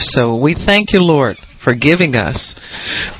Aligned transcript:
So 0.00 0.40
we 0.40 0.54
thank 0.54 0.92
you, 0.92 1.00
Lord, 1.00 1.36
for 1.64 1.74
giving 1.74 2.14
us 2.14 2.54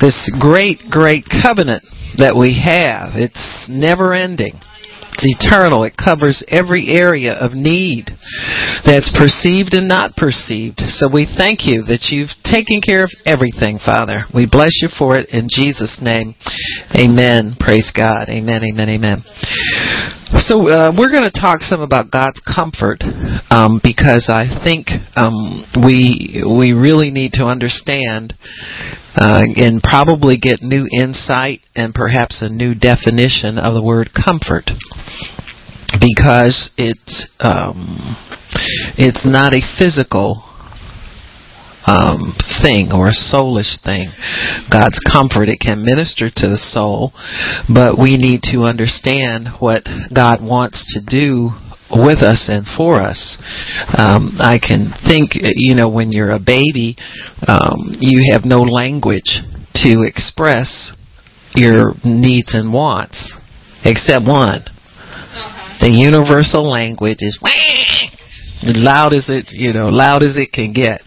this 0.00 0.30
great, 0.40 0.90
great 0.90 1.24
covenant 1.28 1.84
that 2.18 2.36
we 2.36 2.62
have. 2.64 3.14
It's 3.14 3.66
never 3.68 4.12
ending. 4.12 4.60
It's 5.14 5.44
eternal. 5.44 5.84
It 5.84 5.96
covers 5.96 6.42
every 6.48 6.88
area 6.88 7.32
of 7.32 7.52
need 7.52 8.08
that's 8.84 9.12
perceived 9.16 9.74
and 9.74 9.86
not 9.86 10.16
perceived. 10.16 10.80
So 10.88 11.08
we 11.12 11.28
thank 11.28 11.68
you 11.68 11.84
that 11.86 12.08
you've 12.08 12.32
taken 12.44 12.80
care 12.80 13.04
of 13.04 13.12
everything, 13.26 13.78
Father. 13.78 14.24
We 14.32 14.48
bless 14.50 14.80
you 14.80 14.88
for 14.88 15.16
it 15.16 15.28
in 15.28 15.48
Jesus' 15.52 16.00
name. 16.00 16.34
Amen. 16.96 17.56
Praise 17.60 17.92
God. 17.94 18.28
Amen. 18.28 18.64
Amen. 18.64 18.88
Amen. 18.88 20.21
So 20.34 20.66
uh, 20.66 20.90
we're 20.96 21.10
going 21.10 21.28
to 21.28 21.40
talk 21.40 21.60
some 21.60 21.82
about 21.82 22.10
God's 22.10 22.40
comfort 22.40 23.04
um, 23.50 23.80
because 23.82 24.30
I 24.32 24.48
think 24.64 24.88
um, 25.14 25.66
we 25.84 26.42
we 26.48 26.72
really 26.72 27.10
need 27.10 27.32
to 27.34 27.44
understand 27.44 28.32
uh, 29.14 29.44
and 29.56 29.82
probably 29.82 30.38
get 30.38 30.62
new 30.62 30.88
insight 30.90 31.60
and 31.76 31.92
perhaps 31.92 32.40
a 32.40 32.48
new 32.48 32.74
definition 32.74 33.58
of 33.58 33.74
the 33.74 33.82
word 33.84 34.08
comfort. 34.16 34.70
Because 36.00 36.72
it's 36.78 37.28
um, 37.38 38.16
it's 38.96 39.28
not 39.28 39.52
a 39.52 39.60
physical 39.78 40.48
um, 41.86 42.34
thing 42.62 42.90
or 42.92 43.08
a 43.08 43.16
soulish 43.16 43.80
thing. 43.82 44.10
God's 44.70 44.98
comfort, 45.00 45.48
it 45.48 45.60
can 45.60 45.84
minister 45.84 46.30
to 46.30 46.46
the 46.48 46.60
soul, 46.60 47.12
but 47.72 47.98
we 47.98 48.16
need 48.16 48.42
to 48.54 48.62
understand 48.64 49.58
what 49.58 49.84
God 50.14 50.42
wants 50.42 50.84
to 50.94 51.00
do 51.02 51.50
with 51.90 52.22
us 52.24 52.48
and 52.48 52.64
for 52.64 53.00
us. 53.00 53.36
Um, 53.98 54.38
I 54.40 54.58
can 54.58 54.94
think, 55.06 55.32
you 55.34 55.74
know, 55.74 55.90
when 55.90 56.10
you're 56.10 56.32
a 56.32 56.40
baby, 56.40 56.96
um, 57.46 57.96
you 58.00 58.32
have 58.32 58.44
no 58.44 58.62
language 58.62 59.42
to 59.84 60.02
express 60.06 60.92
your 61.54 61.92
needs 62.04 62.54
and 62.54 62.72
wants, 62.72 63.36
except 63.84 64.24
one. 64.26 64.64
The 65.80 65.90
universal 65.90 66.68
language 66.68 67.18
is 67.20 67.38
loud 68.62 69.12
as 69.12 69.28
it, 69.28 69.50
you 69.50 69.72
know, 69.72 69.88
loud 69.88 70.22
as 70.22 70.36
it 70.36 70.52
can 70.52 70.72
get. 70.72 71.02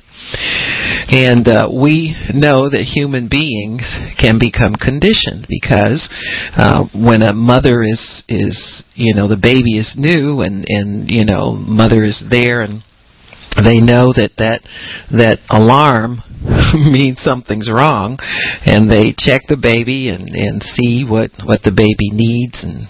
And 1.07 1.47
uh, 1.47 1.69
we 1.71 2.15
know 2.33 2.69
that 2.69 2.83
human 2.83 3.29
beings 3.29 3.85
can 4.19 4.39
become 4.39 4.75
conditioned 4.75 5.45
because 5.47 6.09
uh, 6.57 6.85
when 6.93 7.21
a 7.21 7.33
mother 7.33 7.83
is 7.83 8.23
is 8.27 8.83
you 8.95 9.13
know 9.13 9.27
the 9.27 9.39
baby 9.39 9.77
is 9.77 9.95
new 9.97 10.41
and 10.41 10.65
and 10.67 11.09
you 11.09 11.25
know 11.25 11.53
mother 11.53 12.03
is 12.03 12.23
there 12.29 12.61
and 12.61 12.83
they 13.63 13.79
know 13.79 14.11
that 14.11 14.35
that 14.37 14.61
that 15.11 15.39
alarm 15.49 16.19
means 16.91 17.21
something's 17.21 17.71
wrong 17.71 18.19
and 18.65 18.91
they 18.91 19.15
check 19.17 19.41
the 19.47 19.57
baby 19.57 20.09
and 20.09 20.29
and 20.29 20.61
see 20.61 21.05
what 21.07 21.31
what 21.45 21.63
the 21.63 21.73
baby 21.73 22.11
needs 22.11 22.63
and 22.63 22.87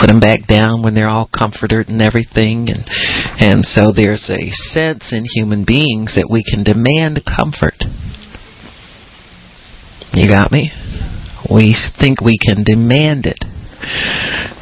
put 0.00 0.08
them 0.08 0.18
back 0.18 0.48
down 0.48 0.82
when 0.82 0.94
they're 0.94 1.12
all 1.12 1.28
comforted 1.28 1.88
and 1.88 2.00
everything. 2.00 2.72
And 2.72 2.88
and 3.36 3.64
so 3.64 3.92
there's 3.92 4.32
a 4.32 4.48
sense 4.72 5.12
in 5.12 5.28
human 5.28 5.64
beings 5.68 6.16
that 6.16 6.32
we 6.32 6.40
can 6.40 6.64
demand 6.64 7.20
comfort. 7.28 7.84
You 10.16 10.26
got 10.26 10.50
me? 10.50 10.72
We 11.52 11.76
think 12.00 12.20
we 12.20 12.40
can 12.40 12.64
demand 12.64 13.26
it. 13.28 13.44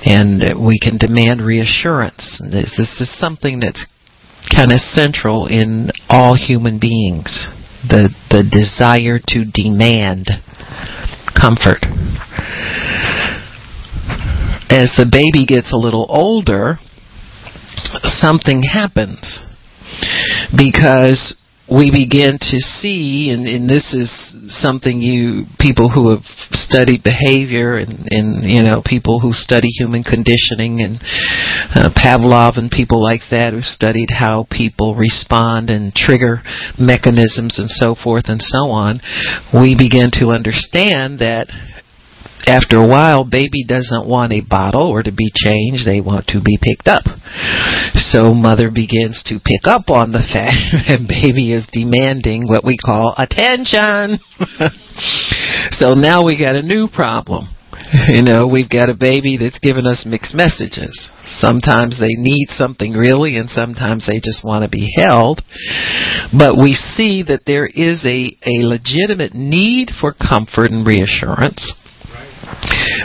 And 0.05 0.65
we 0.65 0.79
can 0.79 0.97
demand 0.97 1.43
reassurance. 1.43 2.41
This, 2.41 2.75
this 2.79 3.01
is 3.01 3.19
something 3.19 3.59
that's 3.59 3.85
kind 4.55 4.73
of 4.73 4.81
central 4.81 5.47
in 5.47 5.91
all 6.09 6.35
human 6.35 6.79
beings 6.79 7.49
the 7.89 8.11
the 8.31 8.43
desire 8.43 9.19
to 9.29 9.45
demand 9.45 10.29
comfort. 11.35 11.85
As 14.71 14.93
the 14.97 15.09
baby 15.11 15.47
gets 15.47 15.73
a 15.73 15.77
little 15.77 16.07
older 16.09 16.79
something 18.05 18.63
happens 18.63 19.41
because 20.55 21.37
we 21.71 21.93
begin 21.93 22.41
to 22.41 22.59
see, 22.81 23.29
and, 23.29 23.47
and 23.47 23.69
this 23.69 23.93
is 23.93 24.09
something 24.49 25.03
you 25.03 25.45
people 25.61 25.91
who 25.93 26.09
have 26.11 26.25
studied 26.57 27.05
behavior 27.05 27.77
and, 27.77 28.09
and 28.09 28.49
you 28.49 28.63
know 28.65 28.81
people 28.85 29.21
who 29.21 29.33
study 29.33 29.69
human 29.69 30.03
conditioning 30.03 30.81
and 30.81 30.97
uh, 31.77 31.93
Pavlov 31.93 32.57
and 32.57 32.71
people 32.71 33.03
like 33.03 33.29
that 33.31 33.53
who 33.53 33.61
studied 33.61 34.09
how 34.09 34.47
people 34.51 34.97
respond 34.97 35.69
and 35.69 35.93
trigger 35.95 36.41
mechanisms 36.79 37.59
and 37.59 37.69
so 37.69 37.95
forth 37.95 38.25
and 38.29 38.41
so 38.41 38.73
on. 38.73 39.01
We 39.53 39.77
begin 39.77 40.09
to 40.25 40.33
understand 40.33 41.21
that 41.21 41.53
after 42.47 42.79
a 42.79 42.87
while, 42.87 43.25
baby 43.25 43.65
doesn't 43.67 44.09
want 44.09 44.33
a 44.33 44.41
bottle 44.41 44.89
or 44.89 45.03
to 45.03 45.13
be 45.13 45.31
changed. 45.35 45.87
They 45.87 46.01
want 46.01 46.27
to 46.29 46.41
be 46.41 46.59
picked 46.61 46.89
up. 46.89 47.05
So 47.95 48.35
mother 48.35 48.71
begins 48.71 49.23
to 49.27 49.41
pick 49.43 49.67
up 49.67 49.89
on 49.89 50.13
the 50.13 50.25
fact 50.33 50.89
that 50.89 51.09
baby 51.09 51.53
is 51.53 51.69
demanding 51.73 52.47
what 52.47 52.65
we 52.65 52.77
call 52.77 53.15
attention. 53.17 54.21
so 55.77 55.95
now 55.95 56.25
we 56.25 56.39
got 56.39 56.57
a 56.57 56.63
new 56.63 56.89
problem. 56.89 57.49
You 58.09 58.23
know, 58.23 58.47
we've 58.47 58.69
got 58.69 58.91
a 58.91 58.95
baby 58.95 59.39
that's 59.39 59.59
giving 59.59 59.87
us 59.87 60.05
mixed 60.05 60.35
messages. 60.35 61.09
Sometimes 61.39 61.99
they 61.99 62.21
need 62.21 62.49
something 62.51 62.93
really, 62.93 63.37
and 63.37 63.49
sometimes 63.49 64.07
they 64.07 64.21
just 64.21 64.45
want 64.45 64.65
to 64.65 64.69
be 64.69 64.93
held. 64.97 65.41
But 66.37 66.61
we 66.61 66.73
see 66.73 67.23
that 67.25 67.45
there 67.47 67.67
is 67.67 68.05
a, 68.05 68.29
a 68.45 68.67
legitimate 68.67 69.33
need 69.35 69.91
for 70.01 70.13
comfort 70.13 70.71
and 70.71 70.87
reassurance 70.87 71.73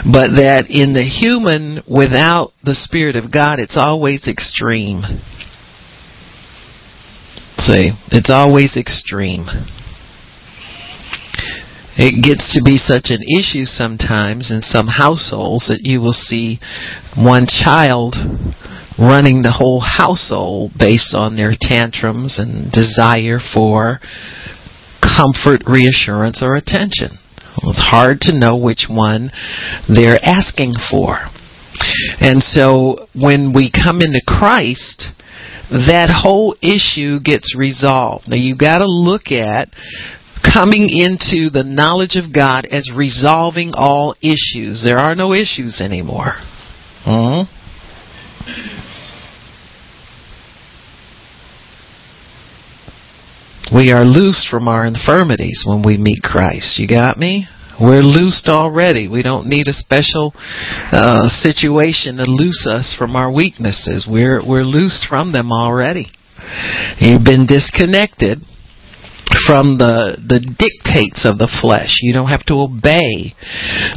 but 0.04 0.36
that 0.36 0.66
in 0.68 0.92
the 0.92 1.04
human 1.04 1.80
without 1.88 2.52
the 2.62 2.74
Spirit 2.74 3.16
of 3.16 3.32
God, 3.32 3.58
it's 3.58 3.76
always 3.78 4.26
extreme. 4.28 5.02
See, 7.58 7.92
it's 8.12 8.30
always 8.30 8.76
extreme. 8.76 9.46
It 11.96 12.22
gets 12.22 12.52
to 12.54 12.62
be 12.64 12.76
such 12.76 13.14
an 13.14 13.22
issue 13.22 13.64
sometimes 13.64 14.50
in 14.50 14.62
some 14.62 14.88
households 14.88 15.68
that 15.68 15.82
you 15.82 16.00
will 16.00 16.12
see 16.12 16.58
one 17.16 17.46
child 17.46 18.16
running 18.98 19.42
the 19.42 19.54
whole 19.58 19.80
household 19.80 20.72
based 20.76 21.14
on 21.14 21.36
their 21.36 21.54
tantrums 21.58 22.38
and 22.38 22.70
desire 22.70 23.38
for 23.38 24.00
comfort, 25.00 25.62
reassurance, 25.66 26.42
or 26.42 26.54
attention. 26.54 27.18
It's 27.62 27.88
hard 27.90 28.20
to 28.22 28.38
know 28.38 28.56
which 28.56 28.86
one 28.88 29.30
they're 29.88 30.18
asking 30.22 30.74
for. 30.90 31.18
And 32.20 32.42
so 32.42 33.08
when 33.14 33.52
we 33.52 33.70
come 33.70 34.00
into 34.00 34.20
Christ, 34.26 35.10
that 35.70 36.10
whole 36.10 36.56
issue 36.62 37.20
gets 37.20 37.54
resolved. 37.56 38.28
Now 38.28 38.36
you've 38.36 38.58
got 38.58 38.78
to 38.78 38.86
look 38.86 39.30
at 39.30 39.68
coming 40.42 40.88
into 40.90 41.48
the 41.50 41.64
knowledge 41.64 42.16
of 42.16 42.34
God 42.34 42.66
as 42.66 42.90
resolving 42.94 43.72
all 43.74 44.14
issues. 44.20 44.84
There 44.84 44.98
are 44.98 45.14
no 45.14 45.32
issues 45.32 45.80
anymore. 45.80 46.34
Mm-hmm. 47.06 47.50
We 53.72 53.92
are 53.92 54.04
loosed 54.04 54.48
from 54.48 54.68
our 54.68 54.84
infirmities 54.84 55.64
when 55.66 55.82
we 55.82 55.96
meet 55.96 56.22
Christ. 56.22 56.78
You 56.78 56.86
got 56.86 57.18
me? 57.18 57.46
We're 57.80 58.02
loosed 58.02 58.48
already. 58.48 59.08
We 59.08 59.22
don't 59.22 59.46
need 59.46 59.68
a 59.68 59.72
special 59.72 60.32
uh, 60.36 61.28
situation 61.28 62.18
to 62.18 62.24
loose 62.24 62.66
us 62.66 62.94
from 62.96 63.16
our 63.16 63.32
weaknesses. 63.32 64.06
We're 64.08 64.46
we're 64.46 64.62
loosed 64.62 65.06
from 65.08 65.32
them 65.32 65.50
already. 65.50 66.06
You've 66.98 67.24
been 67.24 67.46
disconnected 67.46 68.42
from 69.46 69.78
the 69.78 70.16
the 70.20 70.40
dictates 70.40 71.26
of 71.26 71.38
the 71.38 71.50
flesh. 71.60 71.98
You 72.02 72.12
don't 72.12 72.28
have 72.28 72.46
to 72.46 72.60
obey 72.60 73.34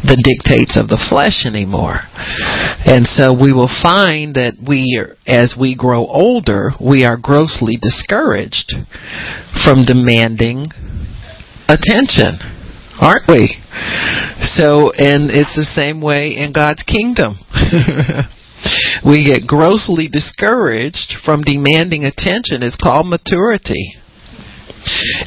the 0.04 0.18
dictates 0.18 0.78
of 0.78 0.88
the 0.88 0.98
flesh 0.98 1.45
anymore. 1.45 2.01
And 2.86 3.06
so 3.06 3.34
we 3.34 3.54
will 3.54 3.72
find 3.72 4.36
that 4.36 4.57
we 4.57 5.00
as 5.25 5.56
we 5.60 5.75
grow 5.75 6.06
older, 6.07 6.72
we 6.80 7.06
are 7.06 7.18
grossly 7.18 7.78
discouraged 7.80 8.74
from 9.63 9.84
demanding 9.84 10.66
attention. 11.69 12.39
Aren't 13.00 13.28
we? 13.28 13.54
So, 14.42 14.89
and 14.98 15.30
it's 15.30 15.54
the 15.54 15.69
same 15.69 16.01
way 16.01 16.34
in 16.34 16.51
God's 16.51 16.81
kingdom. 16.81 17.38
we 19.06 19.22
get 19.22 19.45
grossly 19.45 20.10
discouraged 20.10 21.13
from 21.24 21.44
demanding 21.44 22.06
attention. 22.06 22.66
It's 22.66 22.75
called 22.75 23.06
maturity. 23.06 24.01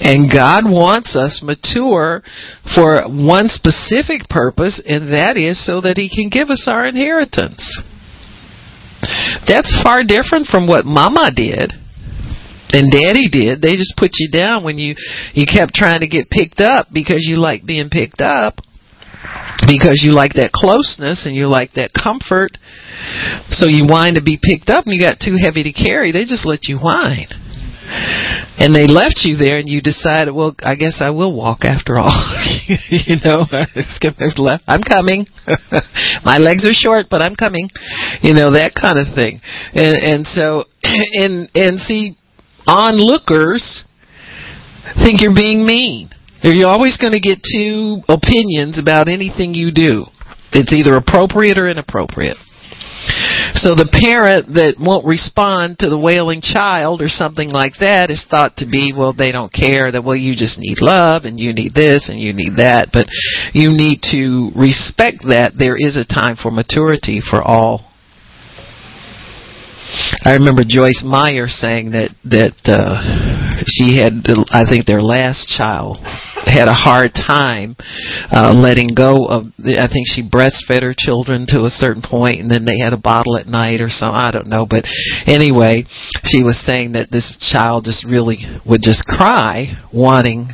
And 0.00 0.30
God 0.30 0.64
wants 0.64 1.16
us 1.16 1.42
mature 1.42 2.22
for 2.74 3.04
one 3.08 3.48
specific 3.48 4.28
purpose, 4.28 4.82
and 4.84 5.12
that 5.12 5.36
is 5.36 5.64
so 5.64 5.80
that 5.80 5.96
He 5.96 6.08
can 6.08 6.28
give 6.28 6.50
us 6.50 6.66
our 6.66 6.86
inheritance. 6.86 7.82
That's 9.46 9.72
far 9.82 10.04
different 10.04 10.46
from 10.46 10.66
what 10.66 10.84
Mama 10.84 11.30
did. 11.34 11.72
And 12.72 12.92
daddy 12.92 13.28
did. 13.28 13.60
They 13.60 13.74
just 13.74 13.94
put 13.96 14.12
you 14.18 14.30
down 14.30 14.62
when 14.62 14.78
you 14.78 14.94
you 15.34 15.44
kept 15.44 15.74
trying 15.74 16.00
to 16.00 16.06
get 16.06 16.30
picked 16.30 16.60
up 16.60 16.86
because 16.92 17.26
you 17.26 17.36
like 17.36 17.66
being 17.66 17.90
picked 17.90 18.20
up. 18.20 18.60
Because 19.66 20.00
you 20.02 20.12
like 20.12 20.34
that 20.34 20.52
closeness 20.52 21.26
and 21.26 21.34
you 21.34 21.46
like 21.46 21.72
that 21.74 21.90
comfort. 21.92 22.56
So 23.50 23.68
you 23.68 23.86
whine 23.86 24.14
to 24.14 24.22
be 24.22 24.38
picked 24.40 24.70
up 24.70 24.86
and 24.86 24.94
you 24.94 25.00
got 25.00 25.20
too 25.20 25.36
heavy 25.36 25.62
to 25.64 25.72
carry. 25.72 26.12
They 26.12 26.24
just 26.24 26.46
let 26.46 26.64
you 26.64 26.78
whine 26.78 27.28
and 27.90 28.74
they 28.74 28.86
left 28.86 29.22
you 29.24 29.36
there 29.36 29.58
and 29.58 29.68
you 29.68 29.80
decided 29.80 30.32
well 30.32 30.54
i 30.62 30.74
guess 30.74 31.00
i 31.00 31.10
will 31.10 31.34
walk 31.34 31.64
after 31.64 31.98
all. 31.98 32.12
You 32.90 33.16
know 33.24 33.46
i'm 34.68 34.82
coming. 34.82 35.26
My 36.24 36.38
legs 36.38 36.66
are 36.66 36.72
short 36.72 37.06
but 37.10 37.22
i'm 37.22 37.34
coming. 37.34 37.68
You 38.22 38.34
know 38.34 38.52
that 38.52 38.74
kind 38.78 38.98
of 38.98 39.14
thing. 39.14 39.40
And 39.74 39.96
and 39.98 40.26
so 40.26 40.64
and 41.14 41.50
and 41.54 41.80
see 41.80 42.16
onlookers 42.66 43.88
think 45.02 45.20
you're 45.20 45.34
being 45.34 45.66
mean. 45.66 46.10
You're 46.42 46.68
always 46.68 46.96
going 46.96 47.12
to 47.12 47.20
get 47.20 47.38
two 47.42 48.00
opinions 48.08 48.78
about 48.78 49.08
anything 49.08 49.54
you 49.54 49.70
do. 49.72 50.06
It's 50.52 50.72
either 50.72 50.96
appropriate 50.96 51.58
or 51.58 51.68
inappropriate 51.68 52.36
so 53.54 53.74
the 53.74 53.88
parent 53.90 54.54
that 54.54 54.76
won't 54.78 55.06
respond 55.06 55.78
to 55.80 55.88
the 55.88 55.98
wailing 55.98 56.40
child 56.40 57.02
or 57.02 57.08
something 57.08 57.48
like 57.50 57.74
that 57.80 58.10
is 58.10 58.24
thought 58.30 58.56
to 58.58 58.66
be, 58.66 58.92
well, 58.96 59.12
they 59.12 59.32
don't 59.32 59.52
care 59.52 59.90
that, 59.90 60.04
well, 60.04 60.16
you 60.16 60.34
just 60.34 60.58
need 60.58 60.78
love 60.80 61.24
and 61.24 61.38
you 61.38 61.52
need 61.52 61.74
this 61.74 62.08
and 62.08 62.20
you 62.20 62.32
need 62.32 62.56
that. 62.56 62.90
But 62.92 63.06
you 63.52 63.70
need 63.70 64.02
to 64.14 64.50
respect 64.56 65.26
that 65.28 65.54
there 65.58 65.76
is 65.76 65.96
a 65.96 66.06
time 66.06 66.36
for 66.36 66.50
maturity 66.50 67.20
for 67.20 67.42
all 67.42 67.89
I 70.22 70.34
remember 70.34 70.62
Joyce 70.66 71.02
Meyer 71.04 71.48
saying 71.48 71.92
that 71.92 72.10
that 72.24 72.56
uh, 72.66 73.64
she 73.66 73.98
had, 73.98 74.22
I 74.50 74.68
think, 74.68 74.86
their 74.86 75.02
last 75.02 75.48
child 75.48 75.98
had 76.46 76.68
a 76.68 76.74
hard 76.74 77.12
time 77.14 77.76
uh, 78.30 78.54
letting 78.54 78.94
go 78.94 79.26
of. 79.26 79.46
I 79.58 79.88
think 79.90 80.06
she 80.06 80.22
breastfed 80.22 80.82
her 80.82 80.94
children 80.96 81.46
to 81.48 81.64
a 81.64 81.70
certain 81.70 82.02
point, 82.02 82.40
and 82.40 82.50
then 82.50 82.64
they 82.64 82.78
had 82.78 82.92
a 82.92 83.00
bottle 83.00 83.36
at 83.36 83.46
night 83.46 83.80
or 83.80 83.88
something. 83.88 84.16
I 84.16 84.30
don't 84.30 84.48
know, 84.48 84.66
but 84.68 84.84
anyway, 85.26 85.84
she 86.24 86.42
was 86.42 86.62
saying 86.64 86.92
that 86.92 87.10
this 87.10 87.36
child 87.40 87.84
just 87.84 88.06
really 88.06 88.38
would 88.66 88.82
just 88.82 89.04
cry, 89.06 89.74
wanting 89.92 90.48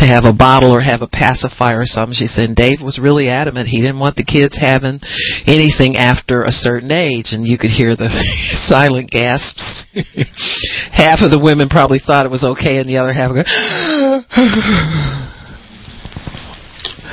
to 0.00 0.08
have 0.08 0.24
a 0.24 0.32
bottle 0.32 0.72
or 0.72 0.80
have 0.80 1.04
a 1.04 1.08
pacifier 1.08 1.84
or 1.84 1.88
something. 1.88 2.16
She 2.16 2.26
said 2.26 2.56
Dave 2.56 2.80
was 2.80 2.98
really 2.98 3.28
adamant. 3.28 3.68
He 3.68 3.80
didn't 3.84 4.00
want 4.00 4.16
the 4.16 4.24
kids 4.24 4.56
having 4.56 5.00
anything 5.44 5.96
after 6.00 6.42
a 6.42 6.52
certain 6.52 6.90
age, 6.90 7.36
and 7.36 7.46
you 7.46 7.60
could 7.60 7.70
hear 7.70 7.94
the 7.94 8.08
silent 8.68 9.10
gasps. 9.12 9.86
half 10.92 11.20
of 11.20 11.30
the 11.30 11.40
women 11.40 11.68
probably 11.68 12.00
thought 12.00 12.24
it 12.26 12.32
was 12.32 12.44
okay, 12.56 12.80
and 12.80 12.88
the 12.88 12.96
other 12.96 13.12
half 13.12 13.30
go. 13.30 13.44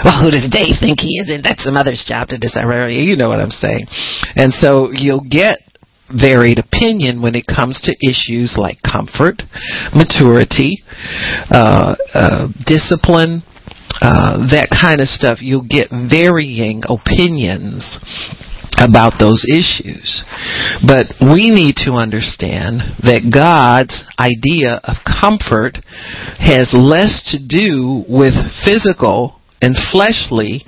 well, 0.08 0.18
who 0.24 0.32
does 0.32 0.48
Dave 0.48 0.80
think 0.80 1.04
he 1.04 1.20
is? 1.20 1.28
And 1.30 1.44
that's 1.44 1.68
the 1.68 1.76
mother's 1.76 2.08
job 2.08 2.30
to 2.30 2.40
decide. 2.40 2.66
You 2.90 3.20
know 3.20 3.28
what 3.28 3.44
I'm 3.44 3.52
saying. 3.52 3.88
And 4.36 4.54
so 4.54 4.90
you'll 4.96 5.28
get 5.28 5.60
varied 6.10 6.60
opinion 6.60 7.22
when 7.22 7.36
it 7.36 7.46
comes 7.48 7.82
to 7.82 7.96
issues 8.02 8.56
like 8.58 8.78
comfort, 8.84 9.44
maturity, 9.94 10.84
uh, 11.52 11.96
uh, 12.14 12.48
discipline, 12.66 13.44
uh, 14.02 14.38
that 14.52 14.70
kind 14.70 15.02
of 15.02 15.08
stuff. 15.08 15.40
You'll 15.42 15.68
get 15.68 15.90
varying 15.92 16.84
opinions 16.88 18.00
about 18.78 19.18
those 19.20 19.44
issues. 19.50 20.24
But 20.86 21.10
we 21.20 21.50
need 21.50 21.82
to 21.88 21.98
understand 21.98 23.02
that 23.02 23.34
God's 23.34 24.06
idea 24.22 24.80
of 24.86 25.02
comfort 25.02 25.82
has 26.38 26.72
less 26.78 27.26
to 27.34 27.42
do 27.42 28.06
with 28.08 28.38
physical 28.64 29.42
and 29.62 29.76
fleshly 29.92 30.62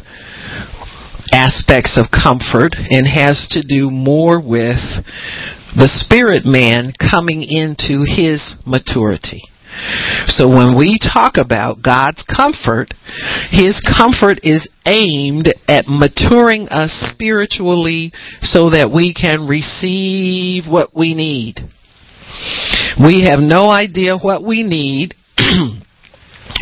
aspects 1.40 1.96
of 1.96 2.12
comfort 2.12 2.76
and 2.76 3.08
has 3.08 3.48
to 3.52 3.64
do 3.64 3.90
more 3.90 4.44
with 4.44 4.84
the 5.72 5.88
spirit 5.88 6.44
man 6.44 6.92
coming 7.00 7.44
into 7.44 8.04
his 8.04 8.60
maturity. 8.66 9.44
So 10.28 10.50
when 10.50 10.78
we 10.78 11.00
talk 11.00 11.38
about 11.38 11.82
God's 11.82 12.24
comfort, 12.24 12.94
His 13.50 13.80
comfort 13.80 14.40
is 14.44 14.68
aimed 14.86 15.54
at 15.68 15.86
maturing 15.88 16.68
us 16.68 16.92
spiritually 17.14 18.12
so 18.42 18.72
that 18.72 18.92
we 18.92 19.14
can 19.14 19.48
receive 19.48 20.66
what 20.68 20.90
we 20.96 21.14
need. 21.14 21.62
We 23.02 23.24
have 23.26 23.40
no 23.40 23.70
idea 23.70 24.18
what 24.18 24.44
we 24.44 24.64
need 24.64 25.16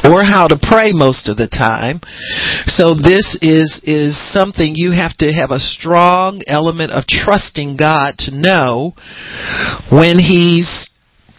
or 0.03 0.23
how 0.23 0.47
to 0.47 0.59
pray 0.59 0.91
most 0.93 1.29
of 1.29 1.37
the 1.37 1.47
time. 1.47 2.01
So 2.67 2.93
this 2.93 3.37
is 3.41 3.81
is 3.83 4.17
something 4.33 4.73
you 4.75 4.91
have 4.91 5.15
to 5.17 5.31
have 5.31 5.51
a 5.51 5.59
strong 5.59 6.41
element 6.47 6.91
of 6.91 7.07
trusting 7.07 7.77
God 7.77 8.15
to 8.19 8.35
know 8.35 8.93
when 9.91 10.19
he's 10.19 10.89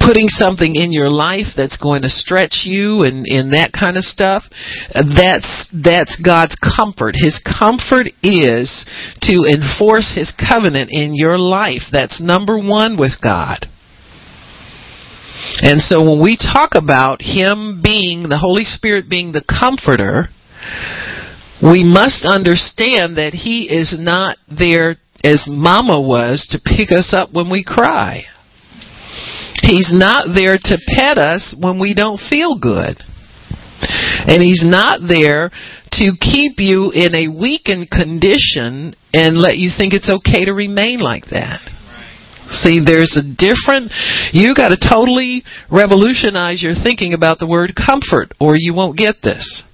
putting 0.00 0.28
something 0.28 0.74
in 0.74 0.92
your 0.92 1.10
life 1.10 1.52
that's 1.56 1.76
going 1.76 2.02
to 2.02 2.08
stretch 2.08 2.62
you 2.64 3.02
and, 3.02 3.26
and 3.26 3.52
that 3.52 3.72
kind 3.72 3.96
of 3.96 4.04
stuff. 4.04 4.44
That's 4.94 5.68
that's 5.74 6.16
God's 6.24 6.56
comfort. 6.56 7.14
His 7.18 7.36
comfort 7.42 8.08
is 8.22 8.86
to 9.28 9.44
enforce 9.44 10.14
his 10.14 10.32
covenant 10.32 10.90
in 10.92 11.12
your 11.14 11.38
life. 11.38 11.90
That's 11.92 12.20
number 12.20 12.58
1 12.58 12.96
with 12.98 13.20
God 13.22 13.66
and 15.62 15.80
so 15.80 16.02
when 16.02 16.22
we 16.22 16.36
talk 16.36 16.72
about 16.74 17.20
Him 17.20 17.80
being, 17.82 18.28
the 18.28 18.38
Holy 18.38 18.64
Spirit 18.64 19.08
being 19.08 19.32
the 19.32 19.44
comforter, 19.44 20.28
we 21.62 21.82
must 21.82 22.24
understand 22.24 23.16
that 23.16 23.34
He 23.34 23.66
is 23.70 23.96
not 23.98 24.36
there 24.48 24.96
as 25.24 25.48
Mama 25.48 26.00
was 26.00 26.46
to 26.50 26.60
pick 26.62 26.92
us 26.92 27.12
up 27.12 27.30
when 27.32 27.50
we 27.50 27.64
cry. 27.64 28.22
He's 29.62 29.90
not 29.92 30.28
there 30.34 30.56
to 30.56 30.78
pet 30.94 31.18
us 31.18 31.56
when 31.58 31.80
we 31.80 31.94
don't 31.94 32.20
feel 32.20 32.58
good. 32.58 33.02
And 34.26 34.42
He's 34.42 34.62
not 34.64 35.00
there 35.08 35.50
to 35.92 36.12
keep 36.20 36.58
you 36.58 36.92
in 36.94 37.14
a 37.14 37.28
weakened 37.28 37.90
condition 37.90 38.94
and 39.12 39.38
let 39.38 39.56
you 39.56 39.70
think 39.76 39.94
it's 39.94 40.10
okay 40.10 40.44
to 40.44 40.52
remain 40.52 41.00
like 41.00 41.26
that. 41.30 41.77
See, 42.68 42.84
there's 42.84 43.16
a 43.16 43.24
different, 43.24 43.88
you 44.36 44.52
got 44.54 44.68
to 44.68 44.76
totally 44.76 45.42
revolutionize 45.72 46.62
your 46.62 46.74
thinking 46.76 47.14
about 47.14 47.38
the 47.38 47.48
word 47.48 47.72
comfort 47.72 48.36
or 48.38 48.56
you 48.56 48.74
won't 48.74 48.98
get 48.98 49.16
this. 49.22 49.64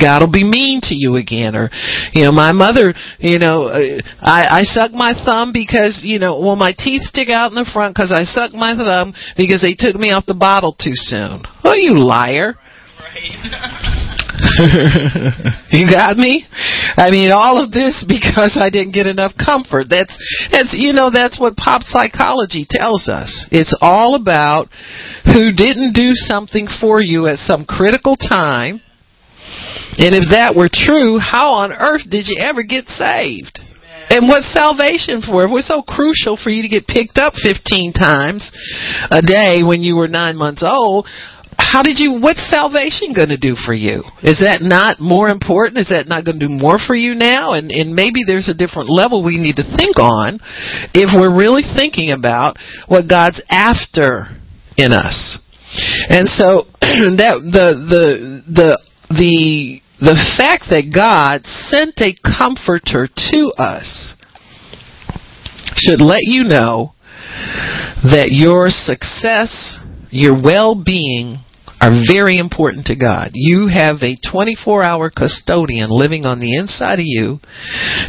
God 0.00 0.22
will 0.22 0.32
be 0.32 0.48
mean 0.48 0.80
to 0.84 0.94
you 0.96 1.16
again, 1.16 1.54
or 1.54 1.70
you 2.12 2.24
know, 2.24 2.32
my 2.32 2.50
mother, 2.50 2.94
you 3.20 3.38
know, 3.38 3.68
uh, 3.70 4.00
I 4.20 4.58
I 4.58 4.62
suck 4.62 4.90
my 4.90 5.12
thumb 5.24 5.52
because 5.52 6.02
you 6.02 6.18
know, 6.18 6.40
well, 6.40 6.56
my 6.56 6.72
teeth 6.76 7.02
stick 7.02 7.28
out 7.28 7.52
in 7.52 7.54
the 7.54 7.70
front 7.72 7.94
because 7.94 8.10
I 8.10 8.24
suck 8.24 8.52
my 8.54 8.74
thumb 8.74 9.14
because 9.36 9.62
they 9.62 9.76
took 9.78 9.94
me 9.94 10.10
off 10.10 10.26
the 10.26 10.34
bottle 10.34 10.72
too 10.74 10.96
soon. 10.96 11.42
Oh, 11.62 11.74
you 11.76 11.96
liar! 11.96 12.54
Right. 12.98 13.84
you 15.70 15.86
got 15.86 16.16
me? 16.18 16.46
I 16.98 17.10
mean, 17.10 17.30
all 17.30 17.62
of 17.62 17.70
this 17.70 18.04
because 18.06 18.58
I 18.58 18.70
didn't 18.70 18.92
get 18.92 19.06
enough 19.06 19.32
comfort. 19.38 19.86
That's, 19.88 20.10
that's, 20.50 20.74
you 20.74 20.92
know, 20.92 21.10
that's 21.14 21.38
what 21.38 21.56
pop 21.56 21.82
psychology 21.82 22.66
tells 22.68 23.08
us. 23.08 23.46
It's 23.50 23.76
all 23.80 24.14
about 24.14 24.66
who 25.24 25.54
didn't 25.54 25.94
do 25.94 26.10
something 26.14 26.66
for 26.80 27.00
you 27.00 27.26
at 27.26 27.38
some 27.38 27.64
critical 27.64 28.16
time. 28.16 28.82
And 29.98 30.14
if 30.14 30.30
that 30.30 30.54
were 30.54 30.70
true, 30.70 31.18
how 31.18 31.62
on 31.62 31.72
earth 31.72 32.02
did 32.10 32.26
you 32.26 32.42
ever 32.42 32.62
get 32.62 32.86
saved? 32.86 33.60
And 34.10 34.26
what's 34.26 34.48
salvation 34.52 35.20
for? 35.20 35.44
If 35.44 35.50
it's 35.52 35.68
so 35.68 35.82
crucial 35.82 36.40
for 36.40 36.48
you 36.48 36.62
to 36.62 36.68
get 36.68 36.88
picked 36.88 37.18
up 37.18 37.34
15 37.36 37.92
times 37.92 38.50
a 39.10 39.20
day 39.20 39.60
when 39.60 39.82
you 39.82 39.96
were 39.96 40.08
nine 40.08 40.36
months 40.36 40.64
old, 40.64 41.06
how 41.68 41.82
did 41.82 41.98
you 41.98 42.18
what's 42.20 42.48
salvation 42.48 43.12
going 43.12 43.28
to 43.28 43.36
do 43.36 43.54
for 43.54 43.74
you? 43.74 44.00
Is 44.22 44.40
that 44.40 44.64
not 44.64 45.00
more 45.00 45.28
important? 45.28 45.84
Is 45.84 45.92
that 45.92 46.08
not 46.08 46.24
going 46.24 46.40
to 46.40 46.48
do 46.48 46.52
more 46.52 46.78
for 46.80 46.94
you 46.94 47.14
now? 47.14 47.52
And 47.52 47.70
and 47.70 47.92
maybe 47.92 48.24
there's 48.26 48.48
a 48.48 48.56
different 48.56 48.88
level 48.88 49.22
we 49.22 49.36
need 49.36 49.56
to 49.56 49.76
think 49.76 49.98
on 50.00 50.40
if 50.96 51.12
we're 51.12 51.36
really 51.36 51.62
thinking 51.76 52.10
about 52.10 52.56
what 52.88 53.08
god's 53.08 53.42
after 53.50 54.32
in 54.80 54.92
us. 54.92 55.38
And 56.08 56.26
so 56.28 56.64
that 56.80 57.44
the 57.44 57.66
the 57.84 58.06
the 58.48 58.70
the 59.10 59.80
the 60.00 60.16
fact 60.40 60.72
that 60.72 60.88
god 60.88 61.44
sent 61.44 62.00
a 62.00 62.16
comforter 62.24 63.08
to 63.08 63.52
us 63.58 64.14
should 65.76 66.00
let 66.00 66.22
you 66.22 66.44
know 66.44 66.94
that 68.08 68.28
your 68.30 68.70
success 68.70 69.78
your 70.10 70.32
well-being 70.32 71.44
are 71.80 71.92
very 72.10 72.38
important 72.38 72.86
to 72.86 72.96
God. 72.96 73.30
You 73.34 73.68
have 73.68 74.02
a 74.02 74.16
24 74.30 74.82
hour 74.82 75.10
custodian 75.10 75.90
living 75.90 76.26
on 76.26 76.40
the 76.40 76.56
inside 76.56 76.98
of 76.98 77.06
you 77.06 77.38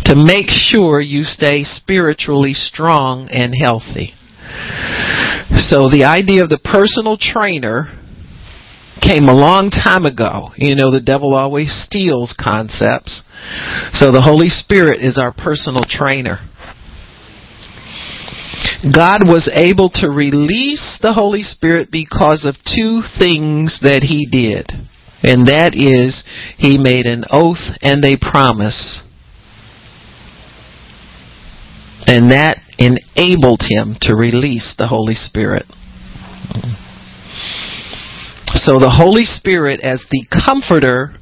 to 0.06 0.16
make 0.16 0.48
sure 0.50 1.00
you 1.00 1.24
stay 1.24 1.64
spiritually 1.64 2.54
strong 2.54 3.30
and 3.30 3.54
healthy. 3.54 4.14
So 5.56 5.90
the 5.90 6.06
idea 6.06 6.44
of 6.44 6.50
the 6.50 6.60
personal 6.60 7.18
trainer 7.18 7.94
came 9.02 9.30
a 9.30 9.36
long 9.36 9.70
time 9.70 10.06
ago. 10.06 10.52
You 10.58 10.76
know, 10.76 10.92
the 10.92 11.02
devil 11.04 11.36
always 11.36 11.72
steals 11.72 12.36
concepts. 12.38 13.24
So 13.94 14.12
the 14.12 14.22
Holy 14.22 14.50
Spirit 14.50 15.02
is 15.02 15.18
our 15.18 15.34
personal 15.34 15.84
trainer. 15.88 16.40
God 18.84 19.28
was 19.28 19.52
able 19.54 19.90
to 19.96 20.10
release 20.10 20.98
the 21.02 21.14
Holy 21.14 21.44
Spirit 21.44 21.90
because 21.92 22.46
of 22.46 22.56
two 22.64 23.02
things 23.20 23.80
that 23.82 24.04
He 24.04 24.26
did. 24.26 24.72
And 25.22 25.48
that 25.48 25.76
is, 25.76 26.24
He 26.58 26.78
made 26.78 27.06
an 27.06 27.26
oath 27.30 27.78
and 27.82 28.04
a 28.06 28.18
promise. 28.18 29.04
And 32.08 32.32
that 32.32 32.58
enabled 32.78 33.62
Him 33.68 33.96
to 34.02 34.16
release 34.16 34.74
the 34.78 34.88
Holy 34.88 35.16
Spirit. 35.16 35.66
So 38.56 38.80
the 38.80 38.90
Holy 38.90 39.26
Spirit 39.26 39.80
as 39.82 40.04
the 40.10 40.26
comforter 40.26 41.14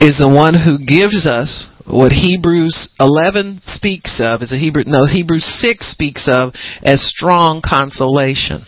is 0.00 0.18
the 0.18 0.28
one 0.28 0.54
who 0.54 0.84
gives 0.84 1.26
us 1.26 1.66
what 1.90 2.12
Hebrews 2.12 2.94
11 3.00 3.60
speaks 3.64 4.20
of 4.22 4.42
is 4.42 4.52
a 4.52 4.58
Hebrew 4.58 4.84
no 4.86 5.06
Hebrews 5.06 5.44
6 5.44 5.90
speaks 5.90 6.28
of 6.28 6.52
as 6.82 7.00
strong 7.00 7.62
consolation. 7.64 8.66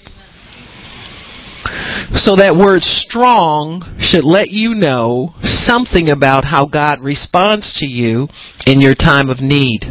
So 2.15 2.35
that 2.37 2.59
word 2.59 2.83
strong 2.83 3.85
should 4.01 4.25
let 4.25 4.51
you 4.51 4.75
know 4.75 5.35
something 5.43 6.11
about 6.11 6.45
how 6.45 6.67
God 6.67 6.99
responds 7.01 7.79
to 7.79 7.87
you 7.87 8.27
in 8.67 8.81
your 8.81 8.95
time 8.95 9.29
of 9.29 9.41
need. 9.41 9.85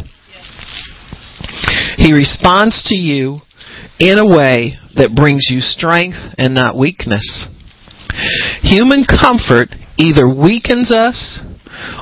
He 1.96 2.12
responds 2.12 2.82
to 2.90 2.98
you 2.98 3.40
in 3.98 4.18
a 4.18 4.26
way 4.26 4.76
that 4.96 5.14
brings 5.14 5.48
you 5.48 5.60
strength 5.60 6.18
and 6.36 6.54
not 6.54 6.76
weakness. 6.76 7.46
Human 8.62 9.04
comfort 9.04 9.70
either 9.96 10.28
weakens 10.28 10.92
us 10.92 11.40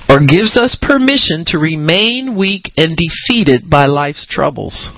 or 0.09 0.21
gives 0.21 0.57
us 0.57 0.79
permission 0.81 1.45
to 1.47 1.59
remain 1.59 2.37
weak 2.37 2.73
and 2.77 2.97
defeated 2.97 3.71
by 3.71 3.87
life's 3.87 4.27
troubles. 4.29 4.91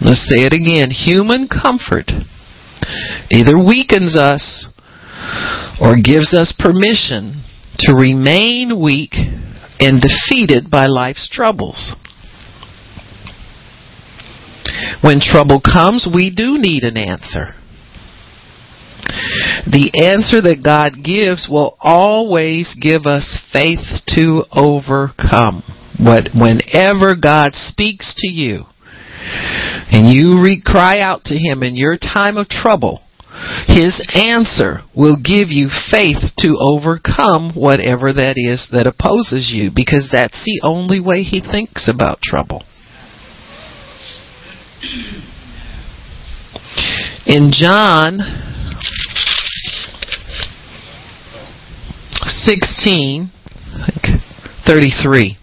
Let's 0.00 0.26
say 0.28 0.44
it 0.44 0.52
again. 0.52 0.90
Human 0.90 1.48
comfort 1.48 2.10
either 3.30 3.58
weakens 3.58 4.16
us 4.16 4.68
or 5.80 5.96
gives 5.96 6.34
us 6.34 6.54
permission 6.56 7.42
to 7.78 7.94
remain 7.94 8.80
weak 8.80 9.14
and 9.80 10.00
defeated 10.00 10.70
by 10.70 10.86
life's 10.86 11.28
troubles. 11.30 11.94
When 15.00 15.20
trouble 15.20 15.60
comes, 15.60 16.08
we 16.12 16.30
do 16.34 16.58
need 16.58 16.84
an 16.84 16.96
answer. 16.96 17.54
The 19.66 19.90
answer 19.96 20.40
that 20.42 20.62
God 20.64 21.04
gives 21.04 21.48
will 21.50 21.76
always 21.80 22.76
give 22.80 23.06
us 23.06 23.38
faith 23.52 24.04
to 24.14 24.44
overcome. 24.52 25.62
But 25.98 26.30
whenever 26.34 27.16
God 27.16 27.54
speaks 27.54 28.14
to 28.18 28.30
you 28.30 28.64
and 29.90 30.06
you 30.06 30.40
re- 30.42 30.62
cry 30.64 31.00
out 31.00 31.24
to 31.24 31.34
Him 31.34 31.62
in 31.62 31.74
your 31.74 31.96
time 31.96 32.36
of 32.36 32.48
trouble, 32.48 33.02
His 33.66 34.06
answer 34.14 34.80
will 34.94 35.16
give 35.16 35.48
you 35.48 35.68
faith 35.90 36.36
to 36.38 36.56
overcome 36.60 37.52
whatever 37.54 38.12
that 38.12 38.34
is 38.36 38.68
that 38.70 38.86
opposes 38.86 39.50
you 39.52 39.70
because 39.74 40.08
that's 40.12 40.44
the 40.44 40.60
only 40.62 41.00
way 41.00 41.22
He 41.22 41.40
thinks 41.40 41.88
about 41.88 42.22
trouble. 42.22 42.62
In 47.26 47.50
John 47.50 48.20
16, 52.26 53.30
33. 54.66 55.38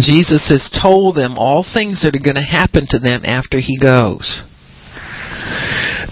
Jesus 0.00 0.48
has 0.48 0.70
told 0.82 1.16
them 1.16 1.36
all 1.36 1.64
things 1.64 2.02
that 2.02 2.14
are 2.14 2.22
going 2.22 2.36
to 2.36 2.42
happen 2.42 2.86
to 2.88 2.98
them 2.98 3.22
after 3.24 3.60
he 3.60 3.78
goes. 3.78 4.42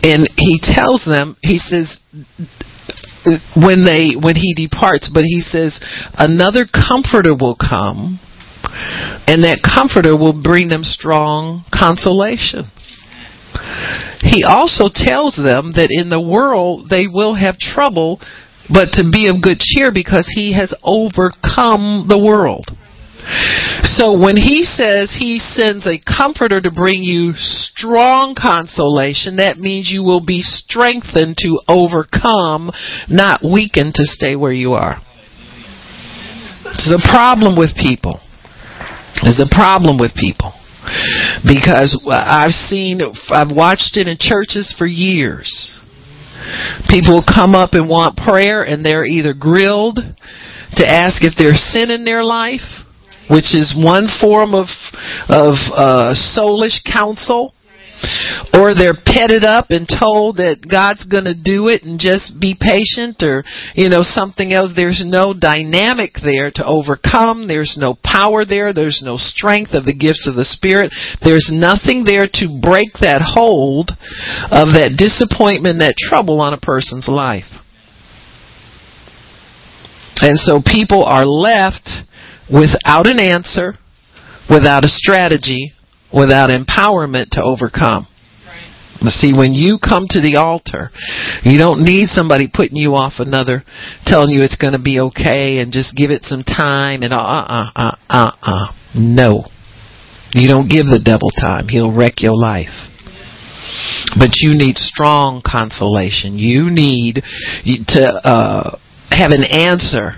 And 0.02 0.28
he 0.36 0.60
tells 0.60 1.04
them, 1.04 1.36
he 1.42 1.58
says, 1.58 2.00
when 3.54 3.84
they 3.84 4.16
when 4.16 4.34
he 4.34 4.54
departs 4.56 5.10
but 5.12 5.24
he 5.24 5.40
says 5.40 5.78
another 6.16 6.64
comforter 6.64 7.34
will 7.34 7.54
come 7.54 8.18
and 9.28 9.44
that 9.44 9.60
comforter 9.60 10.16
will 10.16 10.42
bring 10.42 10.68
them 10.68 10.82
strong 10.82 11.64
consolation 11.68 12.64
he 14.22 14.42
also 14.42 14.88
tells 14.88 15.36
them 15.36 15.72
that 15.76 15.88
in 15.90 16.08
the 16.08 16.20
world 16.20 16.88
they 16.88 17.04
will 17.06 17.34
have 17.34 17.58
trouble 17.58 18.18
but 18.72 18.94
to 18.94 19.04
be 19.10 19.28
of 19.28 19.42
good 19.42 19.58
cheer 19.58 19.90
because 19.92 20.30
he 20.34 20.54
has 20.54 20.74
overcome 20.82 22.06
the 22.08 22.18
world. 22.18 22.70
So 23.82 24.18
when 24.18 24.36
he 24.36 24.62
says 24.64 25.16
he 25.18 25.38
sends 25.38 25.86
a 25.86 26.00
comforter 26.00 26.60
to 26.60 26.70
bring 26.70 27.02
you 27.02 27.32
strong 27.36 28.34
consolation, 28.34 29.36
that 29.36 29.58
means 29.58 29.90
you 29.90 30.02
will 30.02 30.24
be 30.24 30.40
strengthened 30.40 31.36
to 31.38 31.60
overcome, 31.68 32.70
not 33.08 33.40
weakened 33.44 33.94
to 33.94 34.04
stay 34.04 34.36
where 34.36 34.52
you 34.52 34.72
are. 34.72 35.02
There's 36.64 36.96
a 36.96 37.08
problem 37.10 37.58
with 37.58 37.76
people. 37.76 38.20
There's 39.22 39.42
a 39.42 39.54
problem 39.54 39.98
with 39.98 40.14
people. 40.14 40.54
Because 41.44 41.92
I've 42.10 42.52
seen, 42.52 43.00
I've 43.30 43.54
watched 43.54 43.96
it 43.96 44.08
in 44.08 44.16
churches 44.18 44.74
for 44.76 44.86
years 44.86 45.79
People 46.88 47.22
come 47.22 47.54
up 47.54 47.70
and 47.72 47.88
want 47.88 48.16
prayer 48.16 48.62
and 48.62 48.84
they're 48.84 49.04
either 49.04 49.34
grilled 49.34 49.98
to 50.76 50.86
ask 50.86 51.24
if 51.24 51.34
there's 51.36 51.60
sin 51.60 51.90
in 51.90 52.04
their 52.04 52.24
life, 52.24 52.84
which 53.28 53.54
is 53.54 53.74
one 53.76 54.08
form 54.20 54.54
of 54.54 54.66
of 55.28 55.54
uh, 55.74 56.14
soulish 56.14 56.82
counsel 56.84 57.54
or 58.54 58.74
they're 58.74 58.96
petted 58.96 59.44
up 59.44 59.70
and 59.70 59.88
told 59.88 60.36
that 60.36 60.64
God's 60.64 61.04
going 61.04 61.28
to 61.28 61.36
do 61.36 61.68
it 61.68 61.82
and 61.82 62.00
just 62.00 62.40
be 62.40 62.56
patient 62.58 63.22
or 63.22 63.44
you 63.74 63.88
know 63.88 64.02
something 64.02 64.52
else. 64.52 64.72
There's 64.74 65.02
no 65.04 65.32
dynamic 65.32 66.20
there 66.22 66.50
to 66.56 66.64
overcome. 66.66 67.46
There's 67.46 67.76
no 67.78 67.96
power 68.02 68.44
there. 68.44 68.72
There's 68.72 69.02
no 69.04 69.16
strength 69.16 69.72
of 69.72 69.84
the 69.84 69.96
gifts 69.96 70.26
of 70.26 70.34
the 70.34 70.48
spirit. 70.48 70.92
There's 71.22 71.50
nothing 71.52 72.04
there 72.04 72.28
to 72.40 72.46
break 72.60 73.00
that 73.00 73.22
hold 73.22 73.92
of 74.50 74.72
that 74.76 74.96
disappointment 74.96 75.80
that 75.80 75.98
trouble 75.98 76.40
on 76.40 76.54
a 76.54 76.60
person's 76.60 77.08
life. 77.08 77.48
And 80.20 80.36
so 80.36 80.60
people 80.60 81.04
are 81.04 81.24
left 81.24 81.88
without 82.50 83.06
an 83.06 83.18
answer 83.18 83.80
without 84.50 84.84
a 84.84 84.88
strategy 84.88 85.72
without 86.12 86.50
empowerment 86.50 87.30
to 87.32 87.42
overcome. 87.42 88.06
See, 89.02 89.32
when 89.32 89.54
you 89.54 89.78
come 89.78 90.04
to 90.10 90.20
the 90.20 90.36
altar, 90.36 90.90
you 91.42 91.56
don't 91.56 91.82
need 91.82 92.08
somebody 92.08 92.50
putting 92.52 92.76
you 92.76 92.94
off 92.94 93.14
another, 93.16 93.64
telling 94.04 94.28
you 94.28 94.42
it's 94.42 94.60
going 94.60 94.74
to 94.74 94.82
be 94.82 95.00
okay 95.00 95.58
and 95.58 95.72
just 95.72 95.96
give 95.96 96.10
it 96.10 96.24
some 96.24 96.44
time 96.44 97.02
and 97.02 97.14
uh 97.14 97.16
uh 97.16 97.70
uh 97.74 97.96
uh 98.10 98.32
uh. 98.42 98.66
No. 98.94 99.44
You 100.32 100.48
don't 100.48 100.68
give 100.68 100.84
the 100.84 101.00
devil 101.02 101.30
time. 101.30 101.68
He'll 101.68 101.94
wreck 101.94 102.20
your 102.20 102.36
life. 102.36 102.92
But 104.18 104.36
you 104.36 104.52
need 104.54 104.76
strong 104.76 105.42
consolation. 105.44 106.38
You 106.38 106.70
need 106.70 107.22
to 107.88 108.04
uh, 108.22 108.78
have 109.10 109.30
an 109.30 109.44
answer 109.44 110.12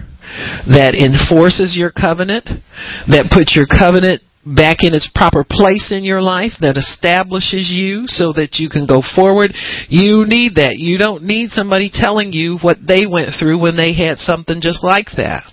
that 0.67 0.97
enforces 0.97 1.77
your 1.77 1.93
covenant, 1.93 2.49
that 3.09 3.31
puts 3.31 3.55
your 3.55 3.67
covenant 3.67 4.23
back 4.45 4.83
in 4.83 4.95
its 4.95 5.09
proper 5.15 5.47
place 5.49 5.95
in 5.95 6.03
your 6.03 6.21
life 6.21 6.59
that 6.61 6.77
establishes 6.77 7.71
you 7.71 8.07
so 8.07 8.33
that 8.35 8.59
you 8.59 8.69
can 8.69 8.87
go 8.87 9.03
forward. 9.03 9.55
You 9.89 10.27
need 10.27 10.59
that. 10.59 10.83
You 10.83 10.99
don't 10.99 11.23
need 11.23 11.51
somebody 11.51 11.91
telling 11.93 12.33
you 12.33 12.59
what 12.59 12.79
they 12.83 13.07
went 13.07 13.39
through 13.39 13.63
when 13.63 13.77
they 13.77 13.95
had 13.95 14.19
something 14.19 14.59
just 14.61 14.83
like 14.83 15.15
that. 15.15 15.47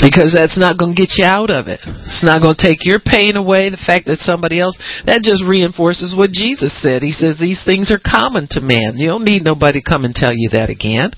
Because 0.00 0.34
that's 0.34 0.58
not 0.58 0.78
going 0.78 0.96
to 0.96 0.98
get 0.98 1.14
you 1.20 1.26
out 1.26 1.50
of 1.50 1.68
it. 1.68 1.78
It's 1.84 2.24
not 2.24 2.42
going 2.42 2.56
to 2.56 2.62
take 2.62 2.82
your 2.82 2.98
pain 2.98 3.36
away. 3.36 3.70
The 3.70 3.82
fact 3.82 4.06
that 4.06 4.24
somebody 4.24 4.58
else, 4.58 4.74
that 5.06 5.22
just 5.22 5.44
reinforces 5.44 6.16
what 6.16 6.32
Jesus 6.32 6.74
said. 6.80 7.02
He 7.02 7.12
says 7.12 7.36
these 7.38 7.62
things 7.62 7.92
are 7.92 8.02
common 8.02 8.48
to 8.56 8.64
man. 8.64 8.96
You 8.96 9.12
don't 9.12 9.28
need 9.28 9.44
nobody 9.44 9.82
come 9.84 10.02
and 10.02 10.14
tell 10.14 10.32
you 10.34 10.50
that 10.56 10.70
again. 10.70 11.12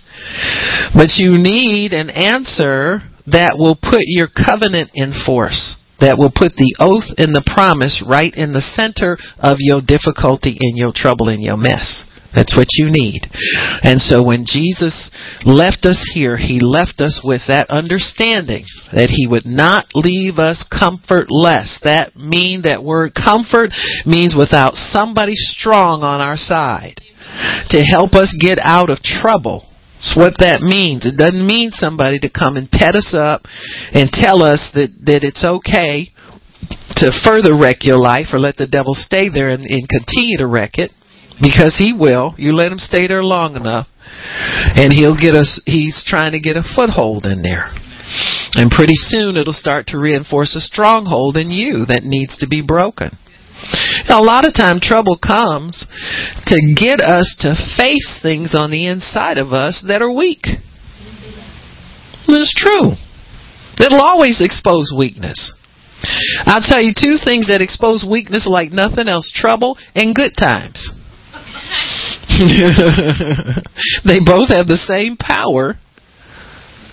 But 0.93 1.17
you 1.17 1.39
need 1.39 1.95
an 1.95 2.11
answer 2.11 3.14
that 3.27 3.57
will 3.57 3.77
put 3.77 4.05
your 4.05 4.29
covenant 4.29 4.91
in 4.95 5.13
force. 5.13 5.81
That 6.01 6.19
will 6.19 6.33
put 6.35 6.59
the 6.59 6.75
oath 6.81 7.15
and 7.17 7.33
the 7.33 7.47
promise 7.47 8.03
right 8.03 8.35
in 8.35 8.53
the 8.53 8.61
center 8.61 9.17
of 9.39 9.59
your 9.61 9.81
difficulty, 9.81 10.59
in 10.61 10.77
your 10.77 10.93
trouble, 10.93 11.29
in 11.29 11.41
your 11.41 11.57
mess. 11.57 12.05
That's 12.35 12.57
what 12.57 12.75
you 12.75 12.91
need. 12.91 13.31
And 13.87 14.03
so 14.03 14.27
when 14.27 14.45
Jesus 14.45 15.11
left 15.47 15.87
us 15.87 16.03
here, 16.13 16.37
He 16.37 16.59
left 16.59 17.01
us 17.01 17.23
with 17.23 17.43
that 17.47 17.71
understanding 17.71 18.67
that 18.93 19.15
He 19.15 19.31
would 19.31 19.47
not 19.47 19.87
leave 19.95 20.39
us 20.39 20.67
comfortless. 20.67 21.79
That 21.85 22.17
mean 22.17 22.63
that 22.63 22.83
word 22.83 23.15
comfort 23.15 23.71
means 24.05 24.35
without 24.35 24.75
somebody 24.75 25.39
strong 25.39 26.03
on 26.03 26.21
our 26.21 26.37
side 26.37 27.01
to 27.71 27.81
help 27.83 28.15
us 28.15 28.37
get 28.39 28.59
out 28.61 28.91
of 28.91 28.99
trouble. 29.03 29.71
That's 30.05 30.21
what 30.21 30.37
that 30.45 30.61
means. 30.61 31.09
It 31.09 31.17
doesn't 31.17 31.47
mean 31.47 31.73
somebody 31.73 32.21
to 32.21 32.29
come 32.29 32.61
and 32.61 32.69
pet 32.69 32.93
us 32.93 33.17
up 33.17 33.49
and 33.97 34.13
tell 34.13 34.45
us 34.45 34.69
that, 34.77 34.93
that 35.09 35.25
it's 35.25 35.41
okay 35.41 36.13
to 37.01 37.09
further 37.25 37.57
wreck 37.57 37.89
your 37.89 37.97
life 37.97 38.29
or 38.37 38.39
let 38.39 38.61
the 38.61 38.69
devil 38.69 38.93
stay 38.93 39.33
there 39.33 39.49
and, 39.49 39.65
and 39.65 39.89
continue 39.89 40.37
to 40.37 40.47
wreck 40.47 40.77
it 40.77 40.93
because 41.41 41.81
he 41.81 41.97
will. 41.97 42.37
You 42.37 42.53
let 42.53 42.69
him 42.71 42.79
stay 42.79 43.09
there 43.09 43.25
long 43.25 43.57
enough 43.57 43.89
and 44.77 44.93
he'll 44.93 45.17
get 45.17 45.33
us 45.33 45.57
he's 45.65 46.05
trying 46.05 46.37
to 46.37 46.41
get 46.41 46.61
a 46.61 46.69
foothold 46.77 47.25
in 47.25 47.41
there. 47.41 47.73
And 48.61 48.69
pretty 48.69 49.01
soon 49.01 49.41
it'll 49.41 49.57
start 49.57 49.89
to 49.89 49.99
reinforce 49.99 50.53
a 50.53 50.61
stronghold 50.61 51.41
in 51.41 51.49
you 51.49 51.89
that 51.89 52.05
needs 52.05 52.37
to 52.45 52.47
be 52.47 52.61
broken. 52.61 53.17
A 54.09 54.23
lot 54.23 54.47
of 54.47 54.55
time 54.55 54.81
trouble 54.81 55.19
comes 55.19 55.87
to 56.47 56.57
get 56.77 57.01
us 57.01 57.35
to 57.41 57.55
face 57.77 58.19
things 58.23 58.55
on 58.55 58.71
the 58.71 58.87
inside 58.87 59.39
of 59.39 59.53
us 59.53 59.85
that 59.87 60.03
are 60.03 60.13
weak. 60.13 60.47
It's 62.29 62.55
true. 62.55 62.97
It'll 63.79 64.03
always 64.03 64.41
expose 64.41 64.93
weakness. 64.97 65.53
I'll 66.45 66.63
tell 66.63 66.83
you 66.83 66.93
two 66.95 67.17
things 67.23 67.49
that 67.49 67.63
expose 67.63 68.07
weakness 68.09 68.47
like 68.49 68.71
nothing 68.73 69.09
else 69.09 69.33
trouble 69.35 69.79
and 69.95 70.15
good 70.15 70.33
times. 70.37 70.91
they 74.05 74.21
both 74.25 74.49
have 74.49 74.67
the 74.67 74.81
same 74.81 75.17
power 75.17 75.75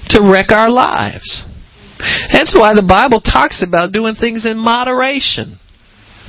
to 0.10 0.22
wreck 0.22 0.52
our 0.52 0.70
lives. 0.70 1.46
That's 2.32 2.56
why 2.58 2.74
the 2.74 2.86
Bible 2.86 3.22
talks 3.22 3.64
about 3.66 3.92
doing 3.92 4.16
things 4.16 4.46
in 4.46 4.58
moderation. 4.58 5.61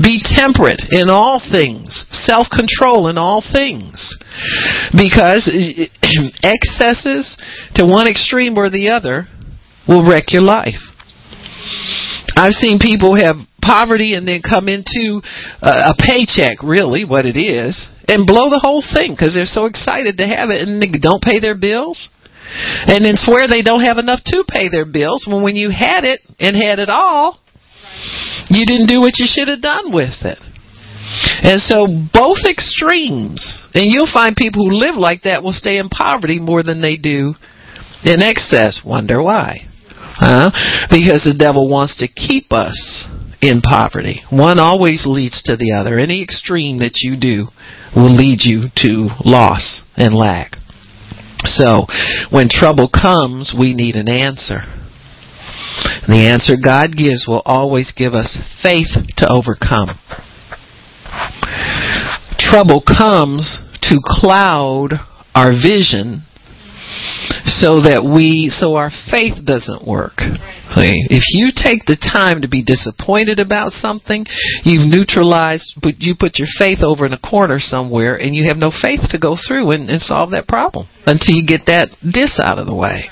Be 0.00 0.22
temperate 0.24 0.80
in 0.90 1.10
all 1.10 1.40
things, 1.40 2.06
self 2.10 2.48
control 2.48 3.08
in 3.08 3.18
all 3.18 3.42
things. 3.42 4.16
Because 4.96 5.44
excesses 6.42 7.36
to 7.74 7.84
one 7.84 8.08
extreme 8.08 8.56
or 8.56 8.70
the 8.70 8.88
other 8.88 9.28
will 9.86 10.08
wreck 10.08 10.32
your 10.32 10.42
life. 10.42 10.80
I've 12.36 12.52
seen 12.52 12.78
people 12.78 13.14
have 13.14 13.36
poverty 13.60 14.14
and 14.14 14.26
then 14.26 14.42
come 14.42 14.68
into 14.68 15.22
a, 15.62 15.94
paycheck, 15.98 16.62
really, 16.62 17.04
what 17.04 17.24
it 17.24 17.38
is, 17.38 17.88
and 18.08 18.26
blow 18.26 18.50
the 18.50 18.60
whole 18.62 18.82
thing 18.82 19.12
because 19.12 19.34
they're 19.34 19.46
so 19.46 19.66
excited 19.66 20.18
to 20.18 20.26
have 20.26 20.50
it 20.50 20.66
and 20.66 20.82
they 20.82 20.90
don't 20.98 21.22
pay 21.22 21.38
their 21.38 21.56
bills. 21.56 22.08
And 22.86 23.04
then 23.04 23.14
swear 23.16 23.48
they 23.48 23.62
don't 23.62 23.84
have 23.84 23.96
enough 23.96 24.20
to 24.26 24.44
pay 24.48 24.68
their 24.68 24.84
bills 24.84 25.24
when 25.26 25.42
when 25.42 25.56
you 25.56 25.70
had 25.70 26.04
it 26.04 26.20
and 26.38 26.56
had 26.56 26.78
it 26.78 26.90
all, 26.90 27.41
you 28.54 28.66
didn't 28.66 28.88
do 28.88 29.00
what 29.00 29.18
you 29.18 29.26
should 29.26 29.48
have 29.48 29.62
done 29.62 29.92
with 29.92 30.22
it. 30.22 30.38
And 31.42 31.60
so 31.60 31.86
both 32.12 32.46
extremes, 32.48 33.64
and 33.74 33.86
you'll 33.90 34.10
find 34.12 34.36
people 34.36 34.64
who 34.64 34.76
live 34.76 34.94
like 34.94 35.22
that 35.22 35.42
will 35.42 35.52
stay 35.52 35.78
in 35.78 35.88
poverty 35.88 36.38
more 36.38 36.62
than 36.62 36.80
they 36.80 36.96
do 36.96 37.34
in 38.04 38.22
excess. 38.22 38.82
Wonder 38.84 39.22
why? 39.22 39.68
Huh? 39.90 40.50
Because 40.90 41.24
the 41.24 41.36
devil 41.36 41.68
wants 41.68 41.96
to 41.96 42.08
keep 42.08 42.52
us 42.52 43.04
in 43.40 43.60
poverty. 43.60 44.22
One 44.30 44.58
always 44.58 45.04
leads 45.06 45.42
to 45.42 45.56
the 45.56 45.72
other. 45.72 45.98
Any 45.98 46.22
extreme 46.22 46.78
that 46.78 47.02
you 47.02 47.18
do 47.18 47.48
will 47.94 48.14
lead 48.14 48.44
you 48.44 48.68
to 48.86 49.08
loss 49.24 49.82
and 49.96 50.14
lack. 50.14 50.56
So, 51.44 51.86
when 52.30 52.48
trouble 52.48 52.88
comes, 52.88 53.54
we 53.58 53.74
need 53.74 53.96
an 53.96 54.08
answer. 54.08 54.62
The 56.08 56.26
answer 56.26 56.54
God 56.62 56.96
gives 56.96 57.26
will 57.28 57.42
always 57.44 57.92
give 57.96 58.12
us 58.12 58.38
faith 58.62 58.90
to 59.18 59.28
overcome. 59.30 59.98
Trouble 62.38 62.82
comes 62.82 63.60
to 63.82 63.98
cloud 64.02 64.98
our 65.34 65.52
vision 65.52 66.26
so 67.46 67.80
that 67.82 68.02
we 68.04 68.50
so 68.52 68.74
our 68.74 68.90
faith 68.90 69.44
doesn't 69.46 69.86
work. 69.86 70.18
If 70.74 71.30
you 71.36 71.52
take 71.54 71.84
the 71.84 72.00
time 72.00 72.40
to 72.42 72.48
be 72.48 72.64
disappointed 72.64 73.38
about 73.38 73.72
something, 73.72 74.24
you've 74.64 74.88
neutralized 74.88 75.78
but 75.82 76.00
you 76.00 76.14
put 76.18 76.38
your 76.40 76.48
faith 76.58 76.80
over 76.80 77.04
in 77.04 77.12
a 77.12 77.20
corner 77.20 77.60
somewhere 77.60 78.16
and 78.16 78.34
you 78.34 78.48
have 78.48 78.56
no 78.56 78.72
faith 78.72 79.06
to 79.10 79.18
go 79.18 79.36
through 79.36 79.70
and, 79.72 79.88
and 79.88 80.00
solve 80.00 80.32
that 80.32 80.48
problem 80.48 80.88
until 81.06 81.36
you 81.36 81.46
get 81.46 81.66
that 81.66 81.88
dis 82.00 82.40
out 82.42 82.58
of 82.58 82.66
the 82.66 82.74
way. 82.74 83.08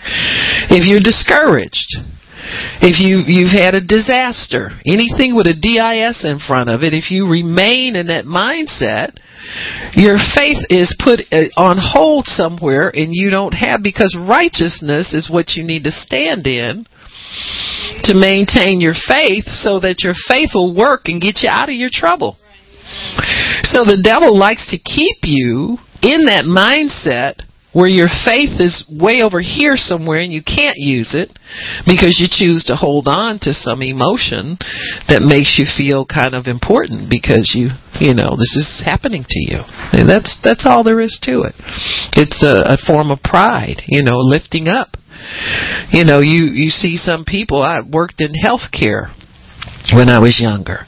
If 0.72 0.88
you're 0.88 1.04
discouraged, 1.04 2.00
if 2.80 3.00
you 3.00 3.22
you've 3.26 3.52
had 3.52 3.74
a 3.74 3.84
disaster, 3.84 4.70
anything 4.86 5.36
with 5.36 5.46
a 5.46 5.56
DIS 5.56 6.24
in 6.24 6.38
front 6.40 6.70
of 6.70 6.82
it, 6.82 6.94
if 6.94 7.10
you 7.10 7.28
remain 7.28 7.96
in 7.96 8.08
that 8.08 8.24
mindset, 8.24 9.18
your 9.92 10.16
faith 10.16 10.60
is 10.68 10.94
put 10.98 11.20
uh, 11.32 11.48
on 11.56 11.76
hold 11.80 12.26
somewhere 12.26 12.88
and 12.88 13.10
you 13.12 13.30
don't 13.30 13.52
have 13.52 13.82
because 13.82 14.16
righteousness 14.16 15.12
is 15.12 15.30
what 15.30 15.56
you 15.56 15.64
need 15.64 15.84
to 15.84 15.90
stand 15.90 16.46
in 16.46 16.86
to 18.02 18.14
maintain 18.14 18.80
your 18.80 18.94
faith 18.94 19.46
so 19.46 19.80
that 19.80 20.02
your 20.02 20.14
faith 20.28 20.50
will 20.54 20.74
work 20.74 21.02
and 21.06 21.20
get 21.20 21.42
you 21.42 21.50
out 21.50 21.68
of 21.68 21.74
your 21.74 21.90
trouble. 21.92 22.36
So 23.62 23.84
the 23.84 24.00
devil 24.02 24.36
likes 24.36 24.66
to 24.70 24.78
keep 24.78 25.22
you 25.22 25.78
in 26.02 26.26
that 26.26 26.44
mindset 26.44 27.46
where 27.72 27.88
your 27.88 28.08
faith 28.24 28.58
is 28.58 28.82
way 28.90 29.22
over 29.22 29.40
here 29.40 29.76
somewhere 29.76 30.18
and 30.18 30.32
you 30.32 30.42
can't 30.42 30.76
use 30.76 31.14
it 31.14 31.30
because 31.86 32.18
you 32.18 32.26
choose 32.26 32.64
to 32.64 32.74
hold 32.74 33.06
on 33.06 33.38
to 33.38 33.52
some 33.52 33.82
emotion 33.82 34.58
that 35.06 35.22
makes 35.22 35.54
you 35.58 35.66
feel 35.66 36.04
kind 36.04 36.34
of 36.34 36.46
important 36.46 37.10
because 37.10 37.54
you 37.54 37.70
you 38.00 38.14
know 38.14 38.34
this 38.34 38.56
is 38.58 38.82
happening 38.84 39.24
to 39.28 39.40
you. 39.40 39.62
And 39.92 40.08
that's 40.08 40.38
that's 40.42 40.66
all 40.66 40.82
there 40.82 41.00
is 41.00 41.18
to 41.22 41.42
it. 41.42 41.54
It's 42.16 42.42
a, 42.42 42.74
a 42.74 42.78
form 42.86 43.10
of 43.10 43.22
pride 43.22 43.82
you 43.86 44.02
know 44.02 44.18
lifting 44.18 44.68
up. 44.68 44.96
You 45.90 46.04
know 46.04 46.20
you 46.20 46.50
you 46.50 46.70
see 46.70 46.96
some 46.96 47.24
people 47.24 47.62
i 47.62 47.80
worked 47.80 48.20
in 48.20 48.32
healthcare 48.32 49.14
when 49.92 50.08
I 50.08 50.18
was 50.18 50.38
younger. 50.40 50.86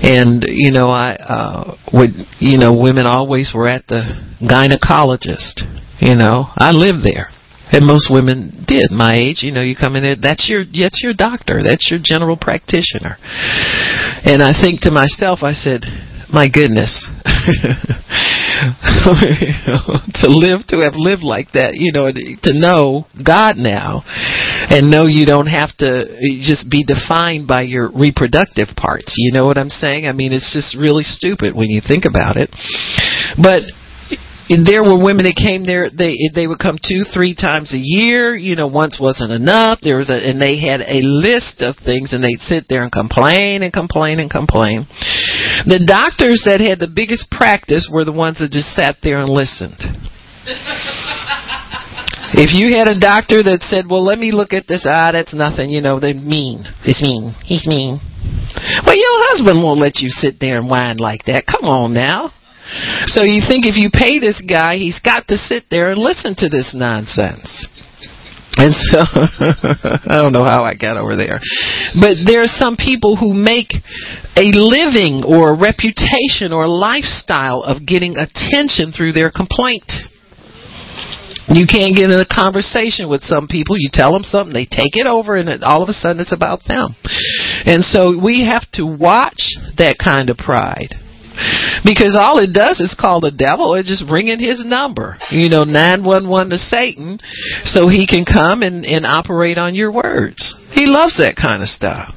And 0.00 0.44
you 0.46 0.70
know, 0.70 0.88
I 0.88 1.14
uh 1.14 1.76
would 1.92 2.10
you 2.38 2.58
know, 2.58 2.72
women 2.72 3.06
always 3.06 3.52
were 3.54 3.68
at 3.68 3.86
the 3.88 4.24
gynecologist 4.40 5.66
you 6.00 6.14
know, 6.14 6.46
I 6.56 6.70
lived 6.70 7.04
there. 7.04 7.28
And 7.70 7.84
most 7.84 8.08
women 8.10 8.64
did 8.66 8.90
my 8.90 9.14
age. 9.14 9.42
You 9.42 9.52
know, 9.52 9.60
you 9.60 9.76
come 9.76 9.94
in 9.94 10.02
there, 10.02 10.16
that's 10.16 10.48
your 10.48 10.64
that's 10.64 11.02
your 11.04 11.12
doctor, 11.12 11.60
that's 11.62 11.90
your 11.90 12.00
general 12.02 12.38
practitioner. 12.40 13.18
And 14.24 14.42
I 14.42 14.56
think 14.56 14.80
to 14.82 14.90
myself, 14.90 15.40
I 15.42 15.52
said, 15.52 15.84
my 16.32 16.48
goodness, 16.48 17.08
to 19.04 20.28
live 20.28 20.66
to 20.68 20.80
have 20.84 20.94
lived 20.96 21.22
like 21.22 21.52
that, 21.52 21.76
you 21.76 21.92
know, 21.92 22.10
to 22.12 22.58
know 22.58 23.06
God 23.24 23.56
now, 23.56 24.02
and 24.68 24.90
know 24.90 25.06
you 25.06 25.24
don't 25.26 25.46
have 25.46 25.76
to 25.78 26.04
just 26.40 26.70
be 26.70 26.84
defined 26.84 27.46
by 27.46 27.62
your 27.62 27.90
reproductive 27.92 28.68
parts. 28.76 29.14
You 29.16 29.32
know 29.32 29.46
what 29.46 29.58
I'm 29.58 29.70
saying? 29.70 30.06
I 30.06 30.12
mean, 30.12 30.32
it's 30.32 30.52
just 30.52 30.76
really 30.76 31.04
stupid 31.04 31.54
when 31.54 31.68
you 31.68 31.80
think 31.80 32.04
about 32.04 32.36
it. 32.36 32.50
But 33.40 33.62
there 34.48 34.80
were 34.80 34.96
women 34.96 35.28
that 35.28 35.36
came 35.36 35.68
there 35.68 35.92
they 35.92 36.16
they 36.32 36.48
would 36.48 36.58
come 36.58 36.80
two 36.80 37.04
three 37.04 37.36
times 37.36 37.76
a 37.76 37.80
year 37.80 38.34
you 38.34 38.56
know 38.56 38.66
once 38.66 38.96
wasn't 38.96 39.30
enough. 39.30 39.80
There 39.82 40.00
was 40.00 40.08
a 40.08 40.16
and 40.16 40.40
they 40.40 40.56
had 40.56 40.80
a 40.80 41.04
list 41.04 41.60
of 41.60 41.76
things 41.76 42.16
and 42.16 42.24
they'd 42.24 42.40
sit 42.40 42.64
there 42.68 42.82
and 42.82 42.90
complain 42.90 43.60
and 43.62 43.72
complain 43.72 44.20
and 44.20 44.30
complain. 44.30 44.88
The 45.68 45.84
doctors 45.84 46.48
that 46.48 46.64
had 46.64 46.80
the 46.80 46.88
biggest 46.88 47.28
practice 47.30 47.90
were 47.92 48.04
the 48.08 48.16
ones 48.16 48.40
that 48.40 48.50
just 48.50 48.72
sat 48.72 48.96
there 49.02 49.20
and 49.20 49.28
listened. 49.28 49.84
If 52.30 52.52
you 52.52 52.76
had 52.76 52.92
a 52.92 53.00
doctor 53.00 53.42
that 53.42 53.64
said 53.64 53.88
well 53.88 54.04
let 54.04 54.18
me 54.18 54.32
look 54.32 54.52
at 54.52 54.68
this 54.68 54.84
ah 54.84 55.12
that's 55.12 55.32
nothing 55.32 55.70
you 55.70 55.80
know 55.80 55.98
they 55.98 56.12
mean 56.12 56.64
he's 56.84 57.00
mean 57.00 57.34
he's 57.44 57.66
mean. 57.66 58.00
Well 58.84 58.96
your 58.96 59.16
husband 59.32 59.64
won't 59.64 59.80
let 59.80 60.00
you 60.00 60.10
sit 60.10 60.36
there 60.38 60.60
and 60.60 60.68
whine 60.68 60.98
like 60.98 61.24
that. 61.24 61.48
Come 61.48 61.64
on 61.64 61.94
now 61.94 62.32
so 63.06 63.24
you 63.24 63.40
think 63.46 63.64
if 63.64 63.76
you 63.76 63.90
pay 63.92 64.18
this 64.18 64.42
guy, 64.44 64.76
he's 64.76 65.00
got 65.00 65.28
to 65.28 65.36
sit 65.36 65.64
there 65.70 65.90
and 65.90 66.00
listen 66.00 66.34
to 66.38 66.48
this 66.48 66.74
nonsense. 66.76 67.66
And 68.58 68.74
so, 68.74 68.98
I 70.10 70.18
don't 70.18 70.34
know 70.34 70.44
how 70.44 70.64
I 70.64 70.74
got 70.74 70.98
over 70.98 71.14
there. 71.14 71.38
But 71.94 72.26
there 72.26 72.42
are 72.42 72.50
some 72.50 72.74
people 72.74 73.14
who 73.14 73.32
make 73.32 73.70
a 74.34 74.50
living 74.50 75.22
or 75.22 75.54
a 75.54 75.58
reputation 75.58 76.50
or 76.50 76.64
a 76.64 76.70
lifestyle 76.70 77.62
of 77.62 77.86
getting 77.86 78.18
attention 78.18 78.90
through 78.90 79.12
their 79.12 79.30
complaint. 79.30 79.86
You 81.48 81.64
can't 81.70 81.96
get 81.96 82.10
in 82.10 82.18
a 82.18 82.28
conversation 82.28 83.08
with 83.08 83.22
some 83.22 83.46
people. 83.46 83.78
You 83.78 83.88
tell 83.92 84.12
them 84.12 84.26
something, 84.26 84.52
they 84.52 84.66
take 84.66 84.98
it 84.98 85.06
over, 85.06 85.36
and 85.36 85.48
it, 85.48 85.62
all 85.62 85.82
of 85.82 85.88
a 85.88 85.96
sudden 85.96 86.20
it's 86.20 86.34
about 86.34 86.66
them. 86.66 86.92
And 87.64 87.80
so 87.80 88.18
we 88.18 88.44
have 88.44 88.68
to 88.74 88.84
watch 88.84 89.56
that 89.78 89.96
kind 90.02 90.28
of 90.28 90.36
pride 90.36 90.98
Because 91.84 92.18
all 92.18 92.38
it 92.38 92.52
does 92.52 92.80
is 92.80 92.96
call 92.98 93.20
the 93.20 93.30
devil 93.30 93.74
and 93.74 93.86
just 93.86 94.04
ring 94.10 94.28
in 94.28 94.40
his 94.40 94.64
number. 94.64 95.18
You 95.30 95.48
know, 95.48 95.64
911 95.64 96.50
to 96.50 96.58
Satan 96.58 97.18
so 97.64 97.88
he 97.88 98.06
can 98.06 98.24
come 98.24 98.62
and, 98.62 98.84
and 98.84 99.06
operate 99.06 99.58
on 99.58 99.74
your 99.74 99.92
words. 99.92 100.54
He 100.72 100.86
loves 100.86 101.16
that 101.18 101.36
kind 101.36 101.62
of 101.62 101.68
stuff. 101.68 102.14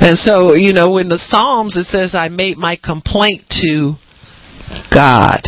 And 0.00 0.18
so, 0.18 0.54
you 0.54 0.72
know, 0.72 0.98
in 0.98 1.08
the 1.08 1.20
Psalms 1.20 1.76
it 1.76 1.86
says, 1.86 2.14
I 2.14 2.28
made 2.28 2.56
my 2.56 2.76
complaint 2.82 3.44
to 3.62 3.94
God. 4.92 5.44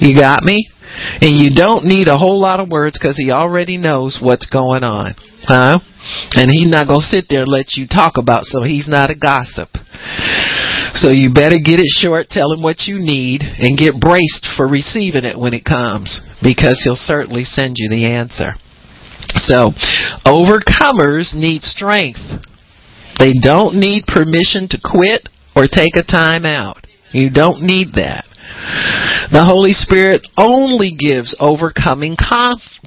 You 0.00 0.16
got 0.16 0.42
me? 0.42 0.70
And 1.20 1.36
you 1.38 1.50
don't 1.54 1.84
need 1.84 2.08
a 2.08 2.18
whole 2.18 2.40
lot 2.40 2.60
of 2.60 2.70
words 2.70 2.98
because 2.98 3.16
he 3.16 3.30
already 3.30 3.76
knows 3.76 4.18
what's 4.22 4.46
going 4.46 4.84
on. 4.84 5.14
Huh? 5.42 5.80
And 6.34 6.50
he's 6.50 6.68
not 6.68 6.86
going 6.86 7.00
to 7.00 7.06
sit 7.06 7.26
there 7.28 7.42
and 7.42 7.50
let 7.50 7.74
you 7.74 7.86
talk 7.86 8.16
about 8.16 8.44
so 8.44 8.62
he's 8.62 8.88
not 8.88 9.10
a 9.10 9.16
gossip. 9.18 9.70
So 10.94 11.10
you 11.10 11.34
better 11.34 11.58
get 11.58 11.80
it 11.80 11.90
short, 11.90 12.30
tell 12.30 12.52
him 12.52 12.62
what 12.62 12.86
you 12.86 12.98
need, 13.00 13.42
and 13.42 13.76
get 13.76 14.00
braced 14.00 14.46
for 14.56 14.68
receiving 14.68 15.24
it 15.24 15.38
when 15.38 15.52
it 15.52 15.64
comes 15.64 16.20
because 16.40 16.82
he'll 16.84 16.94
certainly 16.94 17.42
send 17.42 17.76
you 17.78 17.88
the 17.90 18.06
answer. 18.06 18.54
So, 19.34 19.74
overcomers 20.24 21.34
need 21.34 21.62
strength. 21.62 22.22
They 23.18 23.32
don't 23.42 23.74
need 23.74 24.06
permission 24.06 24.68
to 24.70 24.78
quit 24.82 25.28
or 25.56 25.66
take 25.66 25.96
a 25.96 26.06
time 26.06 26.44
out. 26.44 26.86
You 27.10 27.30
don't 27.30 27.62
need 27.62 27.94
that. 27.94 28.24
The 29.32 29.44
Holy 29.44 29.72
Spirit 29.72 30.22
only 30.38 30.94
gives 30.94 31.34
overcoming 31.40 32.14
comf- 32.14 32.78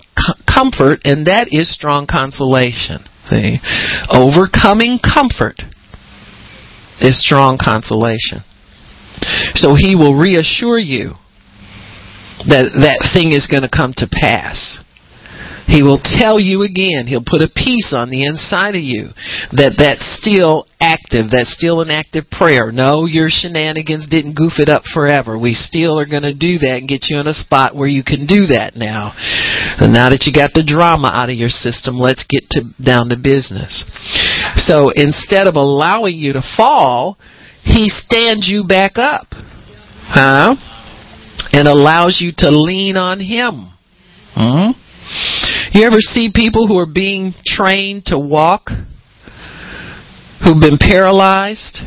comfort, 0.48 1.02
and 1.04 1.28
that 1.28 1.48
is 1.52 1.74
strong 1.74 2.08
consolation. 2.08 3.04
See? 3.30 3.60
Overcoming 4.10 5.00
comfort 5.04 5.60
is 7.00 7.20
strong 7.20 7.58
consolation. 7.62 8.44
So 9.56 9.76
he 9.76 9.96
will 9.96 10.16
reassure 10.16 10.78
you 10.78 11.16
that 12.46 12.70
that 12.86 13.10
thing 13.14 13.34
is 13.34 13.48
going 13.50 13.64
to 13.64 13.70
come 13.70 13.94
to 13.98 14.08
pass. 14.08 14.80
He 15.68 15.84
will 15.84 16.00
tell 16.00 16.40
you 16.40 16.64
again. 16.64 17.12
He'll 17.12 17.28
put 17.28 17.44
a 17.44 17.52
peace 17.52 17.92
on 17.92 18.08
the 18.08 18.24
inside 18.24 18.80
of 18.80 18.82
you 18.82 19.12
that 19.52 19.76
that's 19.76 20.06
still 20.16 20.64
active. 20.80 21.28
That's 21.28 21.52
still 21.52 21.84
an 21.84 21.92
active 21.92 22.24
prayer. 22.32 22.72
No, 22.72 23.04
your 23.04 23.28
shenanigans 23.28 24.08
didn't 24.08 24.40
goof 24.40 24.64
it 24.64 24.72
up 24.72 24.88
forever. 24.88 25.36
We 25.36 25.52
still 25.52 26.00
are 26.00 26.08
going 26.08 26.24
to 26.24 26.32
do 26.32 26.64
that 26.64 26.80
and 26.80 26.88
get 26.88 27.12
you 27.12 27.20
in 27.20 27.28
a 27.28 27.36
spot 27.36 27.76
where 27.76 27.92
you 27.92 28.00
can 28.00 28.24
do 28.24 28.48
that 28.56 28.80
now. 28.80 29.12
And 29.84 29.92
now 29.92 30.08
that 30.08 30.24
you 30.24 30.32
got 30.32 30.56
the 30.56 30.64
drama 30.64 31.12
out 31.12 31.28
of 31.28 31.36
your 31.36 31.52
system, 31.52 32.00
let's 32.00 32.24
get 32.24 32.48
to 32.56 32.72
down 32.80 33.12
to 33.12 33.20
business. 33.20 33.84
So 34.68 34.90
instead 34.90 35.48
of 35.48 35.56
allowing 35.56 36.18
you 36.18 36.34
to 36.34 36.42
fall, 36.58 37.18
he 37.64 37.88
stands 37.88 38.50
you 38.50 38.66
back 38.68 38.98
up. 38.98 39.28
Huh? 40.10 40.56
And 41.54 41.68
allows 41.68 42.20
you 42.22 42.34
to 42.40 42.52
lean 42.52 42.98
on 42.98 43.22
him. 43.22 43.72
Hmm? 44.36 44.72
You 45.72 45.86
ever 45.86 46.00
see 46.00 46.32
people 46.34 46.68
who 46.68 46.78
are 46.78 46.92
being 46.92 47.34
trained 47.46 48.08
to 48.08 48.20
walk, 48.20 48.70
who've 50.44 50.62
been 50.62 50.78
paralyzed? 50.78 51.80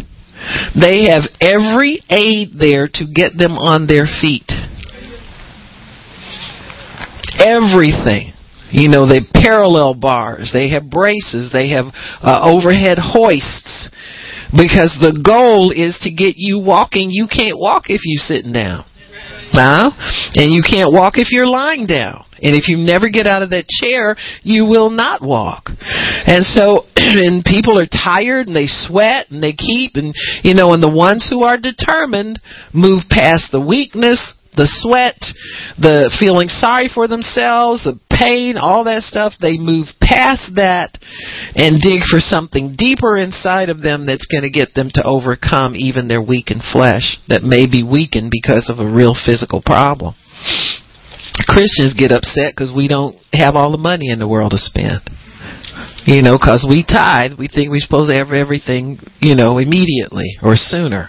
They 0.74 1.10
have 1.10 1.24
every 1.38 2.00
aid 2.08 2.58
there 2.58 2.88
to 2.94 3.04
get 3.14 3.36
them 3.36 3.52
on 3.52 3.86
their 3.86 4.06
feet. 4.06 4.50
Everything. 7.38 8.32
You 8.70 8.88
know, 8.88 9.06
they 9.06 9.20
parallel 9.34 9.94
bars, 9.94 10.50
they 10.52 10.70
have 10.70 10.90
braces, 10.90 11.50
they 11.52 11.70
have 11.70 11.86
uh, 12.22 12.40
overhead 12.42 12.98
hoists. 12.98 13.90
Because 14.50 14.98
the 14.98 15.14
goal 15.14 15.70
is 15.70 15.94
to 16.02 16.10
get 16.10 16.34
you 16.34 16.58
walking. 16.58 17.06
You 17.10 17.28
can't 17.30 17.54
walk 17.54 17.84
if 17.86 18.02
you're 18.02 18.18
sitting 18.18 18.52
down. 18.52 18.84
Huh? 19.52 19.90
And 20.34 20.50
you 20.50 20.62
can't 20.62 20.92
walk 20.92 21.14
if 21.18 21.30
you're 21.30 21.46
lying 21.46 21.86
down. 21.86 22.24
And 22.42 22.56
if 22.56 22.68
you 22.68 22.78
never 22.78 23.10
get 23.10 23.26
out 23.26 23.42
of 23.42 23.50
that 23.50 23.68
chair, 23.68 24.16
you 24.42 24.64
will 24.64 24.90
not 24.90 25.22
walk. 25.22 25.68
And 25.68 26.42
so, 26.42 26.86
and 26.96 27.44
people 27.44 27.78
are 27.78 27.86
tired 27.86 28.46
and 28.46 28.56
they 28.56 28.66
sweat 28.66 29.30
and 29.30 29.42
they 29.42 29.52
keep 29.52 29.92
and, 29.94 30.14
you 30.42 30.54
know, 30.54 30.72
and 30.72 30.82
the 30.82 30.92
ones 30.92 31.28
who 31.28 31.44
are 31.44 31.58
determined 31.58 32.40
move 32.72 33.04
past 33.10 33.52
the 33.52 33.60
weakness, 33.60 34.34
the 34.56 34.66
sweat, 34.66 35.20
the 35.78 36.10
feeling 36.18 36.48
sorry 36.48 36.88
for 36.88 37.06
themselves, 37.06 37.84
the 37.84 38.00
pain, 38.20 38.60
all 38.60 38.84
that 38.84 39.02
stuff, 39.02 39.32
they 39.40 39.56
move 39.56 39.88
past 40.00 40.52
that 40.60 41.00
and 41.56 41.80
dig 41.80 42.04
for 42.04 42.20
something 42.20 42.76
deeper 42.76 43.16
inside 43.16 43.72
of 43.72 43.80
them 43.80 44.04
that's 44.04 44.28
going 44.28 44.44
to 44.44 44.52
get 44.52 44.76
them 44.76 44.90
to 44.92 45.02
overcome 45.02 45.72
even 45.74 46.08
their 46.08 46.20
weakened 46.20 46.62
flesh 46.62 47.16
that 47.28 47.42
may 47.42 47.64
be 47.64 47.82
weakened 47.82 48.30
because 48.30 48.68
of 48.68 48.78
a 48.78 48.92
real 48.92 49.16
physical 49.16 49.62
problem. 49.64 50.14
Christians 51.48 51.96
get 51.96 52.12
upset 52.12 52.52
because 52.52 52.72
we 52.74 52.88
don't 52.88 53.16
have 53.32 53.56
all 53.56 53.72
the 53.72 53.80
money 53.80 54.10
in 54.10 54.18
the 54.18 54.28
world 54.28 54.52
to 54.52 54.60
spend. 54.60 55.00
You 56.04 56.22
know, 56.22 56.36
because 56.36 56.66
we 56.68 56.84
tithe, 56.84 57.38
we 57.38 57.48
think 57.48 57.70
we're 57.70 57.80
supposed 57.80 58.10
to 58.10 58.16
have 58.16 58.32
everything, 58.32 58.98
you 59.20 59.34
know, 59.34 59.58
immediately 59.58 60.36
or 60.42 60.56
sooner. 60.56 61.08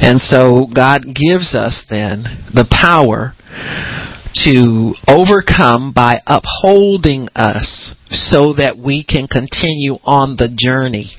And 0.00 0.20
so 0.20 0.66
God 0.74 1.02
gives 1.14 1.54
us 1.54 1.84
then 1.88 2.24
the 2.52 2.66
power 2.68 3.32
to 4.42 4.94
overcome 5.06 5.92
by 5.92 6.20
upholding 6.26 7.28
us 7.34 7.94
so 8.10 8.52
that 8.54 8.76
we 8.76 9.04
can 9.04 9.28
continue 9.28 9.94
on 10.04 10.36
the 10.36 10.50
journey. 10.50 11.14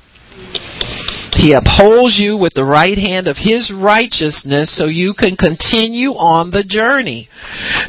He 1.35 1.51
upholds 1.51 2.17
you 2.17 2.37
with 2.37 2.53
the 2.55 2.63
right 2.63 2.97
hand 2.97 3.27
of 3.27 3.35
His 3.37 3.71
righteousness 3.71 4.75
so 4.75 4.87
you 4.87 5.13
can 5.13 5.35
continue 5.35 6.11
on 6.15 6.51
the 6.51 6.63
journey. 6.63 7.29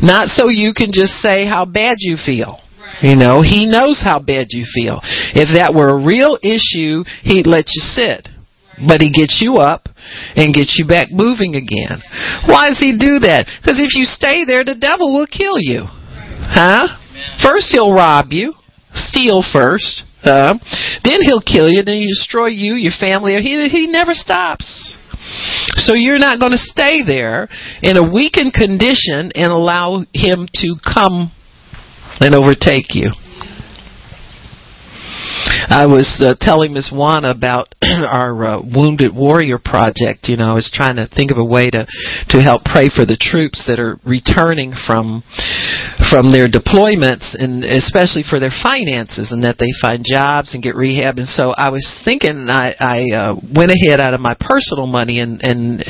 Not 0.03 0.29
so 0.29 0.49
you 0.49 0.75
can 0.75 0.91
just 0.93 1.23
say 1.23 1.47
how 1.47 1.65
bad 1.65 1.99
you 2.01 2.17
feel. 2.19 2.59
You 3.03 3.15
know, 3.15 3.43
He 3.43 3.67
knows 3.67 4.03
how 4.03 4.19
bad 4.19 4.49
you 4.51 4.67
feel. 4.75 5.01
If 5.35 5.55
that 5.55 5.75
were 5.75 5.91
a 5.91 6.05
real 6.05 6.39
issue, 6.43 7.05
He'd 7.23 7.47
let 7.47 7.67
you 7.71 7.83
sit. 7.83 8.29
But 8.77 9.01
He 9.01 9.11
gets 9.11 9.41
you 9.41 9.57
up 9.57 9.89
and 10.37 10.53
gets 10.53 10.77
you 10.79 10.87
back 10.87 11.09
moving 11.11 11.57
again. 11.57 12.03
Why 12.47 12.69
does 12.69 12.81
He 12.81 12.97
do 12.99 13.21
that? 13.21 13.49
Because 13.61 13.81
if 13.81 13.95
you 13.95 14.05
stay 14.05 14.45
there, 14.45 14.65
the 14.65 14.77
devil 14.77 15.15
will 15.15 15.27
kill 15.27 15.57
you. 15.57 15.85
Huh? 15.87 16.89
First 17.43 17.73
He'll 17.73 17.95
rob 17.95 18.31
you, 18.31 18.55
steal 18.93 19.43
first, 19.43 20.05
uh, 20.27 20.59
then 21.05 21.23
he'll 21.23 21.41
kill 21.41 21.69
you, 21.69 21.83
then 21.85 21.97
he 21.97 22.07
destroy 22.09 22.47
you, 22.47 22.75
your 22.75 22.93
family. 22.99 23.35
He 23.41 23.69
he 23.69 23.87
never 23.87 24.13
stops. 24.13 24.97
So 25.77 25.95
you're 25.95 26.19
not 26.19 26.41
going 26.41 26.53
to 26.53 26.59
stay 26.59 27.03
there 27.05 27.49
in 27.83 27.97
a 27.97 28.03
weakened 28.03 28.55
condition 28.55 29.31
and 29.35 29.53
allow 29.53 30.05
him 30.15 30.47
to 30.63 30.77
come 30.83 31.33
and 32.21 32.35
overtake 32.35 32.95
you. 32.95 33.11
I 35.69 35.87
was 35.87 36.07
uh, 36.23 36.39
telling 36.39 36.73
Miss 36.73 36.95
Juana 36.95 37.31
about 37.31 37.75
our 37.83 38.33
uh, 38.45 38.63
Wounded 38.63 39.15
Warrior 39.15 39.59
project. 39.59 40.31
You 40.31 40.37
know, 40.37 40.47
I 40.47 40.55
was 40.55 40.71
trying 40.73 40.97
to 40.97 41.11
think 41.11 41.31
of 41.35 41.39
a 41.39 41.45
way 41.45 41.71
to 41.71 41.87
to 42.31 42.39
help 42.39 42.63
pray 42.63 42.87
for 42.87 43.03
the 43.03 43.19
troops 43.19 43.67
that 43.67 43.83
are 43.83 43.99
returning 44.07 44.79
from 44.87 45.27
from 46.07 46.31
their 46.31 46.47
deployments, 46.47 47.35
and 47.35 47.67
especially 47.67 48.23
for 48.23 48.39
their 48.39 48.55
finances, 48.63 49.35
and 49.35 49.43
that 49.43 49.59
they 49.59 49.75
find 49.83 50.07
jobs 50.07 50.55
and 50.55 50.63
get 50.63 50.79
rehab. 50.79 51.19
And 51.19 51.27
so 51.27 51.51
I 51.51 51.75
was 51.75 51.83
thinking, 52.07 52.47
I, 52.47 52.71
I 52.79 52.99
uh, 53.11 53.33
went 53.43 53.75
ahead 53.75 53.99
out 53.99 54.15
of 54.15 54.23
my 54.23 54.39
personal 54.39 54.87
money 54.87 55.19
and 55.19 55.43
and 55.43 55.83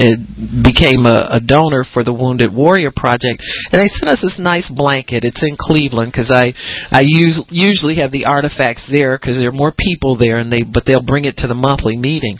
became 0.65 1.05
a, 1.05 1.37
a 1.37 1.41
donor 1.45 1.85
for 1.85 2.01
the 2.01 2.17
Wounded 2.17 2.49
Warrior 2.49 2.97
project, 2.97 3.45
and 3.73 3.77
they 3.77 3.93
sent 3.93 4.09
us 4.09 4.25
this 4.25 4.41
nice 4.41 4.73
blanket. 4.73 5.29
It's 5.29 5.45
in 5.45 5.61
Cleveland 5.61 6.17
because 6.17 6.33
I 6.33 6.57
I 6.89 7.05
use, 7.05 7.45
usually 7.53 8.01
have 8.01 8.11
the 8.11 8.25
artifacts 8.25 8.89
there 8.89 9.21
because 9.21 9.37
there 9.37 9.53
are 9.53 9.66
more 9.67 9.75
people 9.77 10.17
there, 10.17 10.39
and 10.39 10.53
they 10.53 10.63
but 10.63 10.85
they'll 10.87 11.05
bring 11.05 11.25
it 11.25 11.37
to 11.39 11.47
the 11.47 11.55
monthly 11.55 11.97
meeting. 11.97 12.37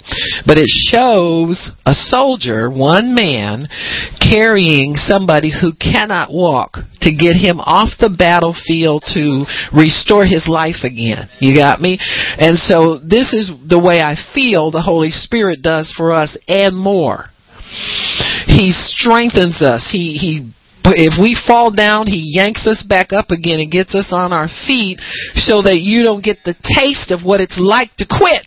But 0.47 0.59
it 0.59 0.71
shows 0.71 1.71
a 1.85 1.93
soldier, 1.93 2.71
one 2.71 3.15
man, 3.15 3.67
carrying 4.23 4.95
somebody 4.95 5.51
who 5.51 5.73
cannot 5.75 6.33
walk 6.33 6.79
to 7.03 7.11
get 7.11 7.35
him 7.35 7.59
off 7.59 7.99
the 7.99 8.15
battlefield 8.15 9.03
to 9.15 9.47
restore 9.75 10.25
his 10.25 10.47
life 10.47 10.85
again. 10.85 11.29
You 11.41 11.57
got 11.57 11.81
me? 11.81 11.99
And 12.39 12.57
so 12.57 12.99
this 12.99 13.35
is 13.35 13.51
the 13.67 13.83
way 13.83 14.01
I 14.01 14.15
feel 14.35 14.71
the 14.71 14.83
Holy 14.83 15.11
Spirit 15.11 15.63
does 15.63 15.93
for 15.97 16.13
us 16.13 16.39
and 16.47 16.77
more. 16.77 17.27
He 18.47 18.71
strengthens 18.71 19.61
us. 19.61 19.91
He 19.91 20.15
he 20.15 20.53
if 20.95 21.19
we 21.21 21.39
fall 21.47 21.71
down, 21.71 22.07
he 22.07 22.37
yanks 22.37 22.67
us 22.67 22.83
back 22.83 23.13
up 23.13 23.31
again 23.31 23.61
and 23.61 23.71
gets 23.71 23.95
us 23.95 24.13
on 24.13 24.33
our 24.33 24.49
feet 24.67 25.01
so 25.35 25.63
that 25.63 25.81
you 25.81 26.03
don't 26.03 26.25
get 26.25 26.39
the 26.45 26.55
taste 26.63 27.11
of 27.11 27.25
what 27.25 27.41
it's 27.41 27.59
like 27.59 27.95
to 27.97 28.07
quit. 28.07 28.47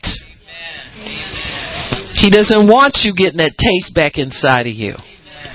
He 2.15 2.29
doesn't 2.29 2.67
want 2.67 2.99
you 3.03 3.15
getting 3.15 3.39
that 3.39 3.55
taste 3.57 3.95
back 3.95 4.17
inside 4.17 4.67
of 4.67 4.75
you. 4.75 4.95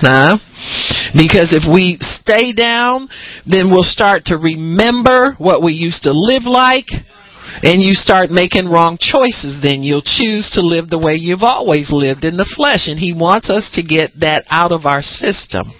Huh? 0.01 0.37
Because 1.13 1.55
if 1.55 1.63
we 1.63 1.97
stay 2.01 2.51
down, 2.51 3.07
then 3.45 3.69
we'll 3.71 3.87
start 3.87 4.25
to 4.25 4.37
remember 4.37 5.35
what 5.37 5.63
we 5.63 5.73
used 5.73 6.03
to 6.03 6.11
live 6.11 6.43
like 6.43 6.89
and 7.63 7.81
you 7.81 7.93
start 7.93 8.31
making 8.31 8.67
wrong 8.67 8.97
choices, 8.99 9.61
then 9.61 9.83
you'll 9.83 10.03
choose 10.03 10.49
to 10.53 10.61
live 10.61 10.89
the 10.89 10.99
way 10.99 11.15
you've 11.15 11.43
always 11.43 11.89
lived 11.91 12.25
in 12.25 12.35
the 12.35 12.49
flesh. 12.55 12.87
And 12.87 12.99
He 12.99 13.13
wants 13.13 13.49
us 13.49 13.71
to 13.75 13.83
get 13.83 14.11
that 14.19 14.43
out 14.49 14.71
of 14.71 14.85
our 14.85 15.01
system. 15.01 15.71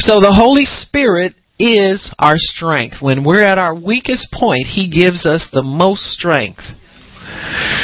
So 0.00 0.20
the 0.20 0.32
Holy 0.32 0.64
Spirit 0.64 1.34
is 1.58 2.14
our 2.18 2.36
strength. 2.36 2.96
When 3.00 3.24
we're 3.24 3.44
at 3.44 3.58
our 3.58 3.74
weakest 3.74 4.28
point, 4.32 4.66
He 4.66 4.88
gives 4.90 5.26
us 5.26 5.48
the 5.52 5.62
most 5.62 6.02
strength. 6.14 6.62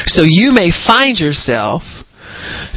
So 0.07 0.23
you 0.25 0.53
may 0.53 0.71
find 0.87 1.19
yourself 1.19 1.83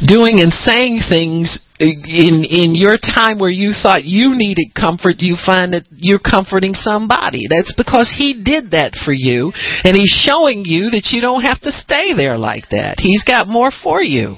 doing 0.06 0.40
and 0.40 0.52
saying 0.52 1.00
things 1.08 1.64
in 1.78 2.42
in 2.44 2.74
your 2.74 2.98
time 2.98 3.38
where 3.38 3.50
you 3.50 3.72
thought 3.72 4.02
you 4.02 4.34
needed 4.34 4.74
comfort 4.74 5.16
you 5.18 5.36
find 5.36 5.72
that 5.72 5.84
you're 5.94 6.18
comforting 6.18 6.74
somebody 6.74 7.46
that's 7.48 7.72
because 7.76 8.12
he 8.16 8.42
did 8.42 8.72
that 8.72 8.98
for 9.04 9.12
you 9.12 9.52
and 9.84 9.94
he's 9.94 10.10
showing 10.10 10.62
you 10.64 10.90
that 10.90 11.10
you 11.12 11.20
don't 11.20 11.42
have 11.42 11.60
to 11.60 11.70
stay 11.70 12.14
there 12.16 12.36
like 12.36 12.68
that 12.70 12.96
he's 12.98 13.22
got 13.22 13.46
more 13.46 13.70
for 13.70 14.02
you 14.02 14.36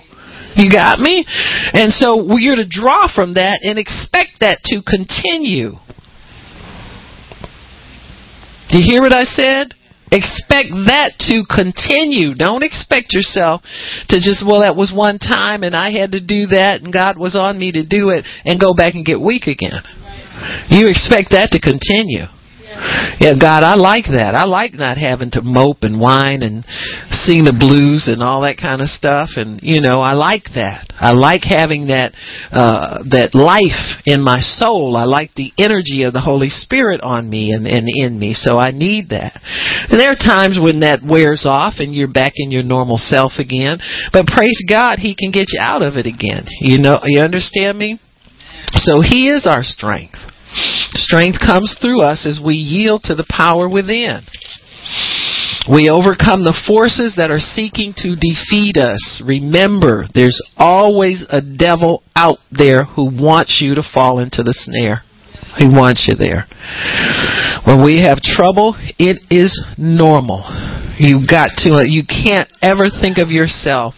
you 0.56 0.70
got 0.70 0.98
me 0.98 1.24
and 1.74 1.92
so 1.92 2.16
we're 2.16 2.56
to 2.56 2.66
draw 2.68 3.06
from 3.12 3.34
that 3.34 3.60
and 3.62 3.78
expect 3.78 4.40
that 4.40 4.58
to 4.64 4.82
continue 4.82 5.78
do 8.68 8.78
you 8.78 8.84
hear 8.84 9.02
what 9.02 9.14
i 9.14 9.24
said 9.24 9.74
Expect 10.10 10.74
that 10.90 11.14
to 11.30 11.46
continue. 11.46 12.34
Don't 12.34 12.66
expect 12.66 13.14
yourself 13.14 13.62
to 14.10 14.18
just, 14.18 14.42
well, 14.42 14.66
that 14.66 14.74
was 14.74 14.90
one 14.90 15.22
time 15.22 15.62
and 15.62 15.70
I 15.70 15.94
had 15.94 16.10
to 16.12 16.20
do 16.20 16.50
that 16.50 16.82
and 16.82 16.92
God 16.92 17.14
was 17.14 17.38
on 17.38 17.54
me 17.54 17.70
to 17.70 17.86
do 17.86 18.10
it 18.10 18.26
and 18.44 18.58
go 18.58 18.74
back 18.74 18.98
and 18.98 19.06
get 19.06 19.22
weak 19.22 19.46
again. 19.46 19.86
You 20.66 20.90
expect 20.90 21.30
that 21.30 21.54
to 21.54 21.62
continue. 21.62 22.26
Yeah, 23.20 23.34
God, 23.38 23.62
I 23.62 23.74
like 23.74 24.08
that. 24.12 24.34
I 24.34 24.44
like 24.44 24.72
not 24.72 24.96
having 24.96 25.30
to 25.32 25.42
mope 25.42 25.82
and 25.82 26.00
whine 26.00 26.42
and 26.42 26.64
sing 27.24 27.44
the 27.44 27.56
blues 27.56 28.08
and 28.08 28.22
all 28.22 28.42
that 28.42 28.56
kind 28.56 28.80
of 28.80 28.88
stuff. 28.88 29.36
And 29.36 29.60
you 29.62 29.80
know, 29.80 30.00
I 30.00 30.12
like 30.16 30.56
that. 30.56 30.88
I 30.96 31.12
like 31.12 31.44
having 31.44 31.88
that 31.88 32.16
uh, 32.48 33.04
that 33.12 33.36
life 33.36 34.00
in 34.06 34.24
my 34.24 34.40
soul. 34.40 34.96
I 34.96 35.04
like 35.04 35.36
the 35.36 35.52
energy 35.58 36.04
of 36.04 36.12
the 36.12 36.24
Holy 36.24 36.48
Spirit 36.48 37.00
on 37.02 37.28
me 37.28 37.52
and, 37.52 37.66
and 37.66 37.84
in 37.88 38.18
me. 38.18 38.32
So 38.32 38.58
I 38.58 38.70
need 38.70 39.10
that. 39.10 39.36
And 39.90 40.00
there 40.00 40.12
are 40.12 40.18
times 40.18 40.56
when 40.56 40.80
that 40.80 41.04
wears 41.04 41.44
off 41.44 41.74
and 41.78 41.94
you're 41.94 42.12
back 42.12 42.34
in 42.36 42.50
your 42.50 42.64
normal 42.64 42.96
self 42.96 43.36
again. 43.38 43.78
But 44.12 44.26
praise 44.26 44.64
God, 44.68 44.98
He 44.98 45.14
can 45.14 45.30
get 45.30 45.52
you 45.52 45.60
out 45.60 45.82
of 45.82 45.96
it 45.96 46.06
again. 46.06 46.46
You 46.60 46.78
know, 46.78 47.00
you 47.04 47.20
understand 47.20 47.76
me? 47.76 48.00
So 48.72 49.00
He 49.02 49.28
is 49.28 49.46
our 49.46 49.62
strength. 49.62 50.29
Strength 50.52 51.38
comes 51.40 51.76
through 51.80 52.02
us 52.02 52.26
as 52.26 52.40
we 52.44 52.54
yield 52.54 53.02
to 53.04 53.14
the 53.14 53.26
power 53.28 53.68
within. 53.68 54.22
We 55.70 55.90
overcome 55.90 56.42
the 56.42 56.56
forces 56.66 57.14
that 57.16 57.30
are 57.30 57.38
seeking 57.38 57.94
to 58.02 58.16
defeat 58.16 58.76
us. 58.76 59.22
Remember, 59.22 60.06
there's 60.14 60.40
always 60.56 61.24
a 61.28 61.40
devil 61.42 62.02
out 62.16 62.38
there 62.50 62.84
who 62.84 63.06
wants 63.12 63.60
you 63.60 63.74
to 63.76 63.82
fall 63.82 64.18
into 64.18 64.42
the 64.42 64.56
snare. 64.56 65.04
He 65.58 65.68
wants 65.68 66.06
you 66.08 66.16
there. 66.16 66.46
When 67.66 67.84
we 67.84 68.02
have 68.02 68.22
trouble, 68.22 68.74
it 68.98 69.18
is 69.30 69.52
normal. 69.76 70.46
You 70.98 71.26
got 71.26 71.50
to, 71.66 71.84
you 71.86 72.02
can't 72.06 72.48
ever 72.62 72.86
think 72.88 73.18
of 73.18 73.30
yourself 73.30 73.94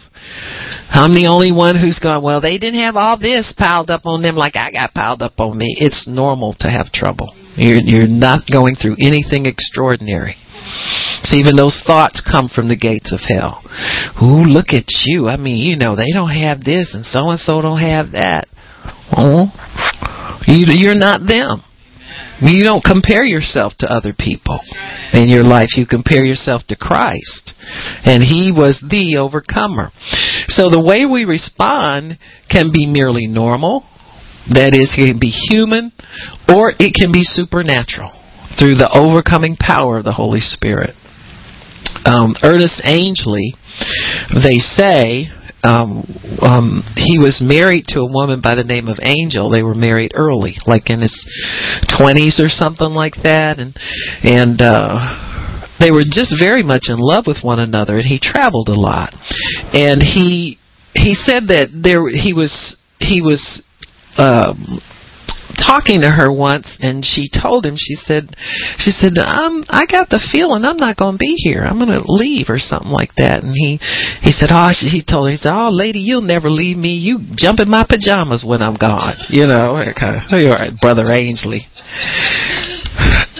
I'm 0.93 1.13
the 1.13 1.25
only 1.25 1.51
one 1.51 1.75
who's 1.75 1.97
gone, 1.97 2.21
well, 2.21 2.39
they 2.39 2.59
didn't 2.59 2.79
have 2.79 2.95
all 2.95 3.17
this 3.17 3.53
piled 3.57 3.89
up 3.89 4.05
on 4.05 4.21
them 4.21 4.35
like 4.35 4.55
I 4.55 4.71
got 4.71 4.93
piled 4.93 5.23
up 5.23 5.39
on 5.39 5.57
me. 5.57 5.75
It's 5.79 6.07
normal 6.07 6.53
to 6.59 6.69
have 6.69 6.93
trouble. 6.93 7.33
You're, 7.57 7.81
you're 7.81 8.07
not 8.07 8.45
going 8.45 8.75
through 8.75 8.97
anything 9.01 9.45
extraordinary. 9.45 10.37
So 11.23 11.35
even 11.35 11.55
those 11.55 11.81
thoughts 11.85 12.21
come 12.21 12.47
from 12.47 12.69
the 12.69 12.77
gates 12.77 13.11
of 13.11 13.19
hell. 13.25 13.65
Ooh, 14.21 14.45
look 14.45 14.69
at 14.69 14.85
you. 15.05 15.27
I 15.27 15.35
mean, 15.35 15.57
you 15.57 15.75
know, 15.75 15.95
they 15.95 16.13
don't 16.13 16.29
have 16.29 16.63
this 16.63 16.93
and 16.93 17.05
so 17.05 17.29
and 17.29 17.39
so 17.39 17.61
don't 17.61 17.81
have 17.81 18.11
that. 18.11 18.45
Oh, 19.17 19.49
you, 20.45 20.65
you're 20.69 20.95
not 20.95 21.25
them. 21.25 21.63
You 22.41 22.63
don't 22.63 22.83
compare 22.83 23.23
yourself 23.23 23.73
to 23.79 23.87
other 23.87 24.13
people 24.17 24.59
in 25.13 25.29
your 25.29 25.43
life. 25.43 25.77
You 25.77 25.85
compare 25.85 26.25
yourself 26.25 26.63
to 26.67 26.75
Christ. 26.75 27.53
And 28.05 28.23
He 28.23 28.51
was 28.51 28.83
the 28.83 29.17
overcomer. 29.17 29.91
So 30.47 30.69
the 30.69 30.81
way 30.81 31.05
we 31.05 31.25
respond 31.25 32.17
can 32.49 32.71
be 32.71 32.85
merely 32.85 33.27
normal. 33.27 33.85
That 34.51 34.75
is, 34.75 34.95
it 34.97 35.07
can 35.07 35.19
be 35.19 35.31
human 35.49 35.91
or 36.49 36.73
it 36.79 36.93
can 36.93 37.11
be 37.11 37.23
supernatural 37.23 38.11
through 38.59 38.75
the 38.75 38.91
overcoming 38.91 39.55
power 39.55 39.97
of 39.97 40.03
the 40.03 40.13
Holy 40.13 40.41
Spirit. 40.41 40.95
Um, 42.05 42.35
Ernest 42.43 42.81
Angley, 42.83 43.55
they 44.33 44.59
say, 44.59 45.31
um, 45.63 46.03
um, 46.41 46.83
he 46.97 47.17
was 47.17 47.39
married 47.41 47.85
to 47.95 48.01
a 48.01 48.11
woman 48.11 48.41
by 48.41 48.55
the 48.55 48.65
name 48.65 48.89
of 48.89 48.99
Angel. 49.01 49.49
They 49.49 49.63
were 49.63 49.75
married 49.75 50.11
early, 50.13 50.55
like 50.67 50.89
in 50.89 50.99
his 50.99 51.15
twenties 51.87 52.41
or 52.43 52.49
something 52.49 52.91
like 52.91 53.23
that, 53.23 53.59
and 53.59 53.77
and 54.23 54.61
uh, 54.61 55.32
they 55.83 55.91
were 55.91 56.07
just 56.07 56.33
very 56.39 56.63
much 56.63 56.87
in 56.87 56.95
love 56.97 57.27
with 57.27 57.43
one 57.43 57.59
another. 57.59 57.97
And 57.99 58.05
he 58.05 58.19
traveled 58.19 58.69
a 58.69 58.79
lot, 58.79 59.13
and 59.75 60.01
he 60.01 60.57
he 60.95 61.13
said 61.13 61.51
that 61.51 61.69
there 61.73 62.07
he 62.07 62.31
was 62.31 62.79
he 62.99 63.19
was 63.19 63.63
um, 64.17 64.79
talking 65.59 66.01
to 66.01 66.09
her 66.09 66.31
once 66.31 66.77
and 66.81 67.05
she 67.05 67.29
told 67.29 67.65
him 67.65 67.75
she 67.77 67.93
said 67.95 68.35
she 68.77 68.89
said 68.91 69.17
um 69.19 69.63
I 69.69 69.85
got 69.85 70.09
the 70.09 70.21
feeling 70.31 70.65
I'm 70.65 70.77
not 70.77 70.97
going 70.97 71.15
to 71.15 71.21
be 71.21 71.35
here. 71.37 71.61
I'm 71.61 71.77
going 71.77 71.93
to 71.93 72.03
leave 72.05 72.49
or 72.49 72.57
something 72.57 72.91
like 72.91 73.13
that. 73.17 73.43
And 73.43 73.53
he 73.53 73.77
he 74.21 74.31
said 74.31 74.49
oh 74.51 74.71
he 74.73 75.03
told 75.03 75.27
her 75.27 75.31
he 75.31 75.37
said 75.37 75.53
oh 75.53 75.69
lady 75.69 75.99
you'll 75.99 76.25
never 76.25 76.49
leave 76.49 76.77
me. 76.77 76.97
You 76.97 77.19
jump 77.35 77.59
in 77.59 77.69
my 77.69 77.85
pajamas 77.87 78.45
when 78.47 78.61
I'm 78.61 78.75
gone 78.75 79.17
you 79.29 79.45
know 79.45 79.81
kind 79.97 80.17
of 80.17 80.23
you're 80.39 80.55
right 80.55 80.73
brother 80.79 81.05
Angley 81.11 81.67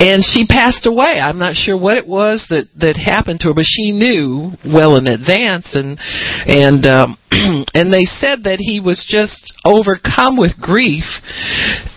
and 0.04 0.22
she 0.22 0.46
passed 0.46 0.86
away. 0.86 1.16
I'm 1.16 1.40
not 1.40 1.56
sure 1.56 1.80
what 1.80 1.96
it 1.96 2.08
was 2.08 2.48
that 2.50 2.68
that 2.76 3.00
happened 3.00 3.40
to 3.42 3.48
her, 3.48 3.54
but 3.54 3.64
she 3.64 3.92
knew 3.92 4.52
well 4.68 4.98
in 4.98 5.08
advance, 5.08 5.76
and 5.80 5.96
and 6.44 6.84
um, 6.86 7.18
and 7.74 7.88
they 7.88 8.04
said 8.04 8.44
that 8.44 8.60
he 8.60 8.84
was 8.84 9.08
just 9.08 9.56
overcome 9.64 10.36
with 10.36 10.60
grief, 10.60 11.08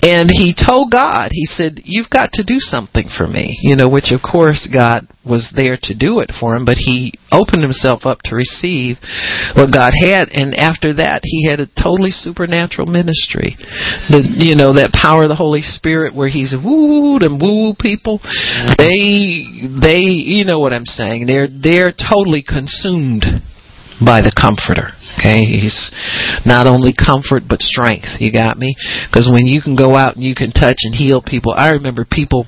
and 0.07 0.31
he 0.31 0.55
told 0.55 0.95
God, 0.95 1.35
he 1.35 1.47
said, 1.47 1.83
"You've 1.83 2.11
got 2.11 2.31
to 2.39 2.47
do 2.47 2.63
something 2.63 3.09
for 3.11 3.27
me," 3.27 3.59
you 3.61 3.75
know, 3.75 3.89
which 3.89 4.15
of 4.15 4.23
course 4.23 4.71
God 4.71 5.11
was 5.27 5.53
there 5.55 5.77
to 5.83 5.95
do 5.95 6.21
it 6.21 6.31
for 6.39 6.55
him, 6.55 6.65
but 6.65 6.79
he 6.79 7.13
opened 7.33 7.63
himself 7.63 8.07
up 8.07 8.23
to 8.25 8.35
receive 8.35 8.97
what 9.55 9.75
God 9.75 9.93
had, 9.99 10.31
and 10.31 10.55
after 10.55 10.95
that, 10.95 11.21
he 11.25 11.49
had 11.49 11.61
a 11.61 11.67
totally 11.75 12.15
supernatural 12.15 12.87
ministry. 12.87 13.59
The 14.09 14.23
you 14.23 14.55
know 14.55 14.73
that 14.75 14.95
power 14.95 15.25
of 15.25 15.29
the 15.29 15.43
Holy 15.43 15.63
Spirit, 15.63 16.15
where 16.15 16.29
he's 16.29 16.55
wooed 16.55 17.23
and 17.23 17.43
woo 17.43 17.75
people, 17.75 18.23
they 18.79 19.67
they 19.67 20.07
you 20.07 20.45
know 20.45 20.61
what 20.61 20.73
I'm 20.73 20.87
saying. 20.87 21.27
They're 21.27 21.49
they're 21.51 21.93
totally 21.93 22.43
consumed 22.47 23.27
by 23.99 24.21
the 24.21 24.33
Comforter. 24.35 24.93
Okay, 25.17 25.49
he's 25.49 25.91
not 26.45 26.67
only 26.67 26.93
comfort 26.93 27.49
but 27.49 27.65
strength. 27.65 28.21
You 28.21 28.31
got 28.31 28.59
me? 28.59 28.77
Because 29.09 29.29
when 29.33 29.47
you 29.47 29.63
can 29.63 29.75
go 29.75 29.97
out 29.97 30.15
and 30.15 30.23
you 30.23 30.35
can 30.35 30.53
touch 30.53 30.85
and 30.85 30.95
heal 30.95 31.23
people, 31.25 31.55
I 31.57 31.71
remember 31.71 32.05
people 32.05 32.47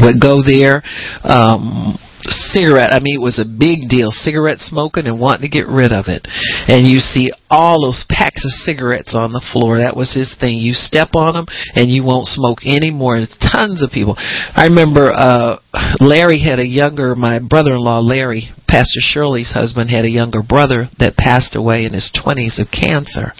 would 0.00 0.20
go 0.20 0.42
there 0.42 0.82
um 1.24 1.98
cigarette. 2.28 2.92
I 2.92 3.00
mean, 3.00 3.16
it 3.16 3.22
was 3.22 3.38
a 3.38 3.46
big 3.46 3.88
deal. 3.88 4.10
Cigarette 4.10 4.58
smoking 4.58 5.06
and 5.06 5.20
wanting 5.20 5.48
to 5.48 5.52
get 5.52 5.68
rid 5.68 5.92
of 5.92 6.06
it. 6.08 6.26
And 6.68 6.86
you 6.86 6.98
see 6.98 7.32
all 7.50 7.82
those 7.82 8.04
packs 8.08 8.44
of 8.44 8.50
cigarettes 8.64 9.14
on 9.14 9.32
the 9.32 9.44
floor. 9.52 9.78
That 9.78 9.96
was 9.96 10.14
his 10.14 10.34
thing. 10.38 10.58
You 10.58 10.72
step 10.74 11.14
on 11.14 11.34
them 11.34 11.46
and 11.74 11.90
you 11.90 12.02
won't 12.02 12.26
smoke 12.26 12.66
anymore. 12.66 13.16
And 13.16 13.28
tons 13.40 13.82
of 13.82 13.90
people. 13.90 14.16
I 14.18 14.66
remember, 14.66 15.12
uh, 15.12 15.58
Larry 16.00 16.42
had 16.42 16.58
a 16.58 16.66
younger, 16.66 17.14
my 17.14 17.38
brother-in-law 17.38 18.00
Larry, 18.00 18.50
Pastor 18.68 19.00
Shirley's 19.00 19.52
husband 19.52 19.90
had 19.90 20.04
a 20.04 20.10
younger 20.10 20.42
brother 20.42 20.90
that 20.98 21.16
passed 21.16 21.54
away 21.54 21.84
in 21.84 21.94
his 21.94 22.10
20s 22.12 22.58
of 22.58 22.68
cancer. 22.74 23.32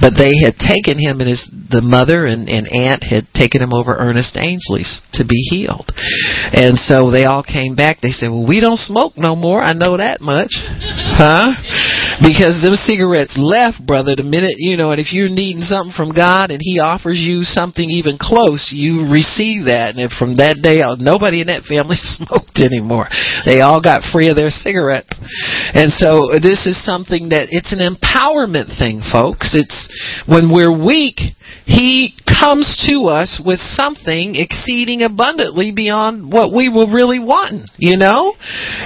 But 0.00 0.18
they 0.18 0.42
had 0.42 0.58
taken 0.58 0.98
him 0.98 1.22
and 1.22 1.30
his, 1.30 1.46
the 1.70 1.82
mother 1.82 2.26
and, 2.26 2.50
and 2.50 2.66
aunt 2.68 3.06
had 3.06 3.30
taken 3.32 3.62
him 3.62 3.72
over 3.72 3.94
Ernest 3.94 4.36
Angley's 4.36 5.00
to 5.14 5.24
be 5.24 5.38
healed. 5.50 5.92
And 6.52 6.78
so 6.78 7.10
they 7.10 7.24
all 7.24 7.46
came 7.46 7.74
back. 7.74 8.02
They 8.02 8.10
said, 8.10 8.28
well, 8.28 8.46
we 8.46 8.60
don't 8.60 8.78
smoke 8.78 9.14
no 9.16 9.36
more. 9.36 9.62
I 9.62 9.72
know 9.72 9.96
that 9.96 10.20
much. 10.20 10.52
Huh? 11.16 11.48
Because 12.20 12.60
those 12.60 12.84
cigarettes 12.84 13.40
left, 13.40 13.80
brother, 13.80 14.12
the 14.16 14.24
minute, 14.24 14.60
you 14.60 14.76
know, 14.76 14.92
and 14.92 15.00
if 15.00 15.16
you're 15.16 15.32
needing 15.32 15.64
something 15.64 15.96
from 15.96 16.12
God 16.12 16.50
and 16.50 16.60
He 16.60 16.76
offers 16.76 17.16
you 17.16 17.40
something 17.40 17.88
even 17.88 18.20
close, 18.20 18.68
you 18.68 19.08
receive 19.08 19.64
that. 19.64 19.96
And 19.96 20.12
from 20.12 20.36
that 20.36 20.60
day 20.60 20.84
on, 20.84 21.00
nobody 21.00 21.40
in 21.40 21.48
that 21.48 21.64
family 21.64 21.96
smoked 22.20 22.60
anymore. 22.60 23.08
They 23.48 23.64
all 23.64 23.80
got 23.80 24.04
free 24.12 24.28
of 24.28 24.36
their 24.36 24.52
cigarettes. 24.56 25.12
And 25.74 25.92
so 25.92 26.32
this 26.40 26.66
is 26.66 26.82
something 26.82 27.30
that 27.30 27.48
it's 27.50 27.72
an 27.72 27.80
empowerment 27.84 28.76
thing, 28.78 29.02
folks. 29.04 29.54
It's 29.54 29.88
when 30.26 30.52
we're 30.52 30.72
weak, 30.72 31.20
He 31.64 32.16
comes 32.26 32.84
to 32.88 33.06
us 33.06 33.40
with 33.44 33.60
something 33.60 34.34
exceeding 34.36 35.02
abundantly 35.02 35.72
beyond 35.72 36.32
what 36.32 36.52
we 36.52 36.68
were 36.68 36.86
really 36.86 37.18
wanting, 37.18 37.66
you 37.76 37.96
know? 37.96 38.34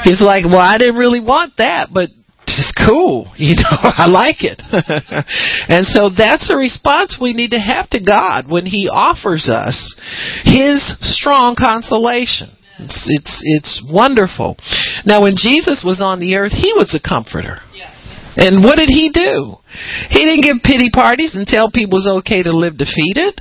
He's 0.05 0.23
like, 0.23 0.45
well, 0.45 0.61
I 0.63 0.79
didn't 0.79 0.97
really 0.97 1.21
want 1.21 1.55
that, 1.59 1.89
but 1.93 2.09
it's 2.47 2.73
cool. 2.87 3.27
You 3.41 3.57
know, 3.57 3.73
I 3.73 4.07
like 4.07 4.45
it. 4.45 4.61
and 5.69 5.87
so 5.87 6.11
that's 6.11 6.53
a 6.53 6.57
response 6.57 7.17
we 7.21 7.33
need 7.33 7.53
to 7.53 7.59
have 7.59 7.89
to 7.91 8.05
God 8.05 8.45
when 8.51 8.67
He 8.67 8.87
offers 8.87 9.49
us 9.49 9.97
His 10.45 10.85
strong 11.01 11.57
consolation. 11.59 12.51
It's, 12.85 13.07
it's, 13.09 13.43
it's 13.45 13.75
wonderful. 13.85 14.57
Now, 15.05 15.23
when 15.23 15.35
Jesus 15.37 15.83
was 15.85 16.01
on 16.01 16.21
the 16.21 16.37
earth, 16.37 16.53
He 16.53 16.73
was 16.73 16.95
a 16.95 17.01
comforter. 17.01 17.59
Yes. 17.75 17.93
And 18.37 18.63
what 18.65 18.77
did 18.79 18.89
He 18.89 19.11
do? 19.11 19.61
He 20.09 20.25
didn't 20.25 20.43
give 20.43 20.63
pity 20.63 20.91
parties 20.91 21.35
and 21.35 21.47
tell 21.47 21.71
people 21.71 21.99
it 21.99 22.07
was 22.07 22.25
okay 22.25 22.43
to 22.43 22.53
live 22.53 22.79
defeated. 22.79 23.41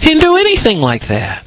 He 0.00 0.10
didn't 0.10 0.22
do 0.22 0.36
anything 0.36 0.78
like 0.78 1.06
that. 1.08 1.46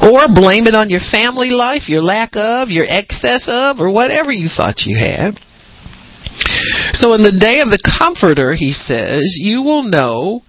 Or 0.00 0.26
blame 0.32 0.66
it 0.66 0.74
on 0.74 0.88
your 0.88 1.02
family 1.02 1.50
life, 1.50 1.88
your 1.88 2.02
lack 2.02 2.32
of, 2.34 2.70
your 2.70 2.86
excess 2.88 3.46
of, 3.46 3.78
or 3.78 3.90
whatever 3.90 4.32
you 4.32 4.48
thought 4.48 4.86
you 4.86 4.96
had. 4.96 5.38
So 6.94 7.12
in 7.14 7.20
the 7.20 7.36
day 7.36 7.60
of 7.60 7.68
the 7.68 7.82
Comforter, 7.82 8.54
he 8.54 8.72
says, 8.72 9.36
you 9.38 9.62
will 9.62 9.82
know 9.82 10.42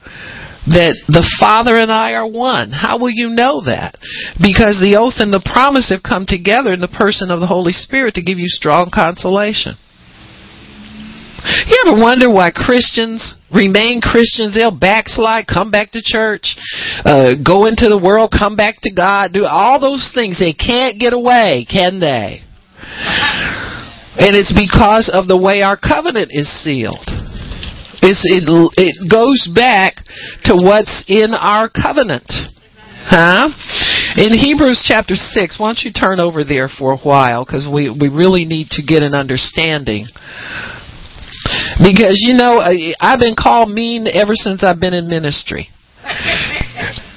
that 0.67 0.95
the 1.08 1.28
Father 1.39 1.78
and 1.78 1.91
I 1.91 2.13
are 2.13 2.28
one. 2.28 2.71
How 2.71 2.97
will 2.97 3.12
you 3.12 3.30
know 3.30 3.62
that? 3.65 3.95
Because 4.39 4.80
the 4.80 4.95
oath 4.99 5.19
and 5.19 5.34
the 5.34 5.43
promise 5.43 5.91
have 5.91 6.04
come 6.04 6.26
together 6.26 6.71
in 6.71 6.80
the 6.80 6.88
person 6.91 7.32
of 7.32 7.39
the 7.39 7.52
Holy 7.52 7.73
Spirit 7.73 8.15
to 8.15 8.23
give 8.23 8.39
you 8.39 8.47
strong 8.47 8.89
consolation. 8.93 9.76
You 11.67 11.84
ever 11.86 11.99
wonder 11.99 12.32
why 12.32 12.52
Christians 12.52 13.36
remain 13.52 13.99
Christians? 13.99 14.56
They'll 14.56 14.71
backslide, 14.71 15.45
come 15.45 15.71
back 15.71 15.91
to 15.91 16.02
church, 16.02 16.56
uh, 17.04 17.36
go 17.43 17.65
into 17.65 17.89
the 17.89 17.99
world, 17.99 18.32
come 18.32 18.56
back 18.56 18.80
to 18.84 18.91
God, 18.93 19.34
do 19.34 19.43
all 19.43 19.80
those 19.80 20.10
things. 20.15 20.39
They 20.39 20.54
can't 20.54 20.99
get 20.99 21.12
away, 21.12 21.67
can 21.69 21.99
they? 21.99 22.47
And 24.15 24.38
it's 24.38 24.56
because 24.56 25.12
of 25.12 25.28
the 25.28 25.38
way 25.38 25.62
our 25.63 25.76
covenant 25.76 26.32
is 26.32 26.47
sealed. 26.63 27.12
It's, 28.04 28.22
it, 28.28 28.44
it 28.76 29.10
goes 29.10 29.48
back 29.56 30.04
to 30.44 30.60
what's 30.60 31.04
in 31.08 31.32
our 31.32 31.70
covenant. 31.70 32.28
Huh? 33.08 33.48
In 34.16 34.32
Hebrews 34.38 34.84
chapter 34.86 35.16
6, 35.16 35.60
why 35.60 35.68
don't 35.68 35.84
you 35.84 35.92
turn 35.92 36.20
over 36.20 36.44
there 36.44 36.68
for 36.68 36.94
a 36.94 36.98
while 36.98 37.46
because 37.46 37.68
we, 37.68 37.89
we 37.89 38.08
really 38.10 38.46
need 38.46 38.68
to 38.72 38.84
get 38.84 39.04
an 39.04 39.13
understanding. 39.13 40.08
Because, 41.80 42.20
you 42.20 42.36
know, 42.36 42.60
I've 43.00 43.20
been 43.20 43.36
called 43.36 43.72
mean 43.72 44.08
ever 44.08 44.36
since 44.36 44.63
I've 44.63 44.80
been 44.80 44.94
in 44.94 45.08
ministry 45.08 45.70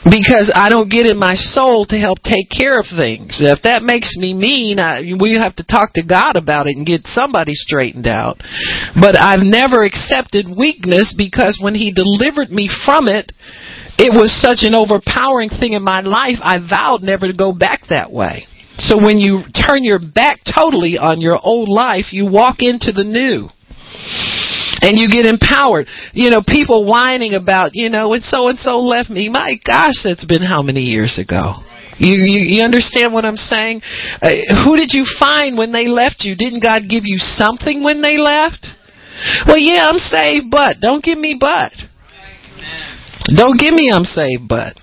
because 0.07 0.53
I 0.55 0.71
don't 0.71 0.90
get 0.90 1.07
in 1.07 1.19
my 1.19 1.35
soul 1.35 1.85
to 1.87 1.99
help 1.99 2.23
take 2.23 2.49
care 2.49 2.79
of 2.79 2.87
things. 2.87 3.42
If 3.42 3.62
that 3.62 3.83
makes 3.83 4.14
me 4.16 4.35
mean, 4.35 4.79
I, 4.79 5.03
we 5.19 5.35
have 5.35 5.57
to 5.57 5.66
talk 5.66 5.95
to 5.95 6.07
God 6.07 6.37
about 6.37 6.66
it 6.66 6.77
and 6.77 6.87
get 6.87 7.07
somebody 7.07 7.55
straightened 7.55 8.07
out. 8.07 8.38
But 8.95 9.19
I've 9.19 9.42
never 9.42 9.83
accepted 9.83 10.47
weakness 10.47 11.14
because 11.16 11.59
when 11.61 11.75
He 11.75 11.92
delivered 11.92 12.51
me 12.51 12.71
from 12.87 13.09
it, 13.09 13.33
it 13.99 14.12
was 14.14 14.31
such 14.31 14.62
an 14.62 14.75
overpowering 14.75 15.51
thing 15.51 15.73
in 15.73 15.83
my 15.83 16.01
life, 16.03 16.38
I 16.42 16.59
vowed 16.59 17.03
never 17.03 17.27
to 17.27 17.37
go 17.37 17.53
back 17.53 17.88
that 17.88 18.12
way. 18.12 18.47
So 18.79 18.99
when 18.99 19.19
you 19.19 19.42
turn 19.57 19.85
your 19.85 19.99
back 19.99 20.40
totally 20.45 20.99
on 20.99 21.21
your 21.21 21.38
old 21.42 21.69
life, 21.69 22.12
you 22.12 22.31
walk 22.31 22.57
into 22.61 22.92
the 22.92 23.05
new 23.05 23.49
and 24.87 24.96
you 24.99 25.11
get 25.11 25.27
empowered. 25.27 25.88
You 26.12 26.31
know, 26.31 26.42
people 26.46 26.87
whining 26.87 27.35
about, 27.35 27.75
you 27.75 27.90
know, 27.90 28.11
when 28.11 28.22
so 28.22 28.49
and 28.49 28.59
so 28.59 28.79
left 28.79 29.11
me. 29.11 29.29
My 29.29 29.59
gosh, 29.66 29.99
that's 30.05 30.25
been 30.25 30.42
how 30.42 30.62
many 30.62 30.83
years 30.87 31.18
ago? 31.18 31.59
You, 31.99 32.14
you, 32.22 32.59
you 32.59 32.62
understand 32.62 33.12
what 33.12 33.25
I'm 33.25 33.37
saying? 33.37 33.81
Uh, 34.22 34.31
who 34.64 34.77
did 34.77 34.90
you 34.92 35.05
find 35.18 35.59
when 35.59 35.72
they 35.72 35.88
left 35.88 36.22
you? 36.22 36.37
Didn't 36.37 36.62
God 36.62 36.83
give 36.88 37.03
you 37.05 37.18
something 37.18 37.83
when 37.83 38.01
they 38.01 38.16
left? 38.16 38.68
Well, 39.46 39.59
yeah, 39.59 39.88
I'm 39.88 39.99
saved, 39.99 40.46
but 40.51 40.77
don't 40.81 41.03
give 41.03 41.18
me 41.18 41.37
but. 41.40 41.72
Don't 43.35 43.59
give 43.59 43.75
me 43.75 43.90
I'm 43.90 44.05
saved, 44.05 44.46
but. 44.49 44.77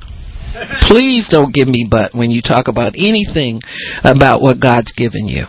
Please 0.81 1.27
don't 1.29 1.53
give 1.53 1.67
me 1.67 1.87
but 1.89 2.13
when 2.13 2.29
you 2.29 2.41
talk 2.41 2.67
about 2.67 2.93
anything 2.95 3.61
about 4.03 4.41
what 4.41 4.59
God's 4.59 4.91
given 4.91 5.27
you. 5.27 5.45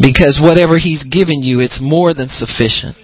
Because 0.00 0.40
whatever 0.42 0.78
He's 0.78 1.04
given 1.04 1.42
you, 1.42 1.60
it's 1.60 1.80
more 1.82 2.14
than 2.14 2.28
sufficient. 2.30 2.96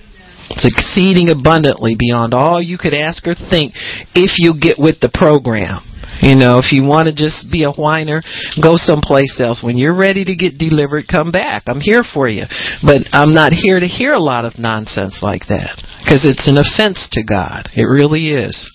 It's 0.51 0.67
exceeding 0.67 1.31
abundantly 1.31 1.97
beyond 1.99 2.35
all 2.35 2.63
you 2.63 2.79
could 2.79 2.95
ask 2.95 3.27
or 3.27 3.35
think 3.35 3.75
if 4.15 4.39
you 4.39 4.55
get 4.59 4.79
with 4.79 5.01
the 5.01 5.11
program. 5.13 5.83
You 6.23 6.35
know, 6.35 6.59
if 6.59 6.73
you 6.73 6.83
want 6.83 7.09
to 7.09 7.15
just 7.15 7.51
be 7.53 7.65
a 7.65 7.73
whiner, 7.73 8.23
go 8.63 8.77
someplace 8.77 9.39
else. 9.39 9.61
When 9.63 9.77
you're 9.77 9.97
ready 9.97 10.25
to 10.25 10.35
get 10.35 10.57
delivered, 10.57 11.05
come 11.11 11.31
back. 11.31 11.65
I'm 11.67 11.81
here 11.81 12.05
for 12.05 12.29
you. 12.29 12.45
But 12.83 13.05
I'm 13.13 13.33
not 13.33 13.53
here 13.53 13.81
to 13.81 13.87
hear 13.87 14.13
a 14.13 14.23
lot 14.23 14.45
of 14.45 14.59
nonsense 14.59 15.21
like 15.23 15.47
that. 15.49 15.77
Because 16.01 16.25
it's 16.25 16.49
an 16.49 16.57
offense 16.57 17.09
to 17.13 17.23
God. 17.23 17.69
It 17.77 17.85
really 17.85 18.31
is. 18.33 18.73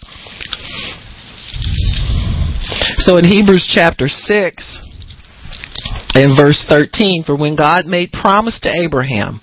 So 2.99 3.17
in 3.17 3.25
Hebrews 3.25 3.65
chapter 3.73 4.07
6, 4.07 4.90
in 6.15 6.36
verse 6.36 6.65
13, 6.67 7.24
for 7.26 7.38
when 7.38 7.56
God 7.56 7.86
made 7.86 8.12
promise 8.12 8.60
to 8.63 8.69
Abraham, 8.69 9.39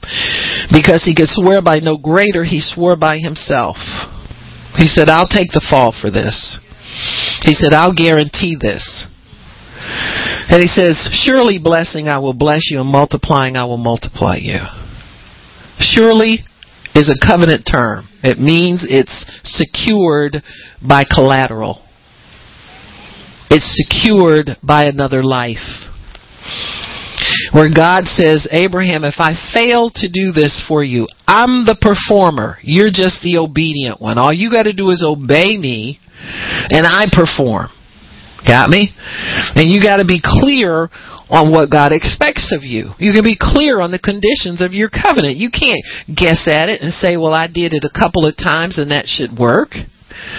because 0.70 1.04
he 1.04 1.14
could 1.14 1.28
swear 1.28 1.62
by 1.62 1.78
no 1.78 1.96
greater, 1.96 2.44
he 2.44 2.60
swore 2.60 2.96
by 2.96 3.18
himself. 3.18 3.76
He 4.76 4.86
said, 4.86 5.08
I'll 5.08 5.28
take 5.28 5.50
the 5.52 5.64
fall 5.68 5.96
for 5.98 6.10
this. 6.10 6.60
He 7.42 7.52
said, 7.52 7.72
I'll 7.72 7.94
guarantee 7.94 8.56
this. 8.60 9.06
And 10.50 10.60
he 10.60 10.68
says, 10.68 11.08
Surely 11.12 11.58
blessing 11.58 12.08
I 12.08 12.18
will 12.18 12.34
bless 12.34 12.70
you, 12.70 12.80
and 12.80 12.90
multiplying 12.90 13.56
I 13.56 13.64
will 13.64 13.78
multiply 13.78 14.36
you. 14.36 14.60
Surely 15.78 16.40
is 16.94 17.08
a 17.08 17.26
covenant 17.26 17.68
term. 17.70 18.08
It 18.22 18.38
means 18.38 18.84
it's 18.88 19.24
secured 19.44 20.42
by 20.86 21.04
collateral. 21.04 21.84
It's 23.50 23.80
secured 23.86 24.56
by 24.62 24.84
another 24.84 25.22
life 25.22 25.87
where 27.52 27.72
God 27.72 28.04
says, 28.04 28.46
Abraham, 28.50 29.04
if 29.04 29.16
I 29.18 29.34
fail 29.52 29.90
to 29.96 30.08
do 30.08 30.32
this 30.32 30.62
for 30.68 30.82
you, 30.82 31.06
I'm 31.26 31.64
the 31.64 31.78
performer. 31.80 32.58
You're 32.62 32.92
just 32.92 33.22
the 33.22 33.38
obedient 33.38 34.00
one. 34.00 34.18
All 34.18 34.32
you 34.32 34.50
got 34.50 34.64
to 34.64 34.72
do 34.72 34.90
is 34.90 35.04
obey 35.06 35.56
me, 35.56 36.00
and 36.70 36.86
I 36.86 37.06
perform. 37.10 37.70
Got 38.46 38.70
me? 38.70 38.94
And 39.56 39.70
you 39.70 39.82
got 39.82 39.98
to 39.98 40.06
be 40.06 40.22
clear 40.22 40.88
on 41.28 41.52
what 41.52 41.70
God 41.70 41.92
expects 41.92 42.54
of 42.56 42.64
you. 42.64 42.94
You 42.98 43.12
can 43.12 43.24
be 43.24 43.36
clear 43.38 43.80
on 43.80 43.90
the 43.90 43.98
conditions 43.98 44.62
of 44.62 44.72
your 44.72 44.88
covenant. 44.88 45.36
You 45.36 45.50
can't 45.50 45.82
guess 46.08 46.48
at 46.48 46.68
it 46.68 46.80
and 46.80 46.92
say, 46.92 47.16
well, 47.16 47.34
I 47.34 47.46
did 47.46 47.74
it 47.74 47.84
a 47.84 47.92
couple 47.92 48.24
of 48.24 48.36
times 48.36 48.78
and 48.78 48.90
that 48.90 49.06
should 49.06 49.36
work. 49.36 49.76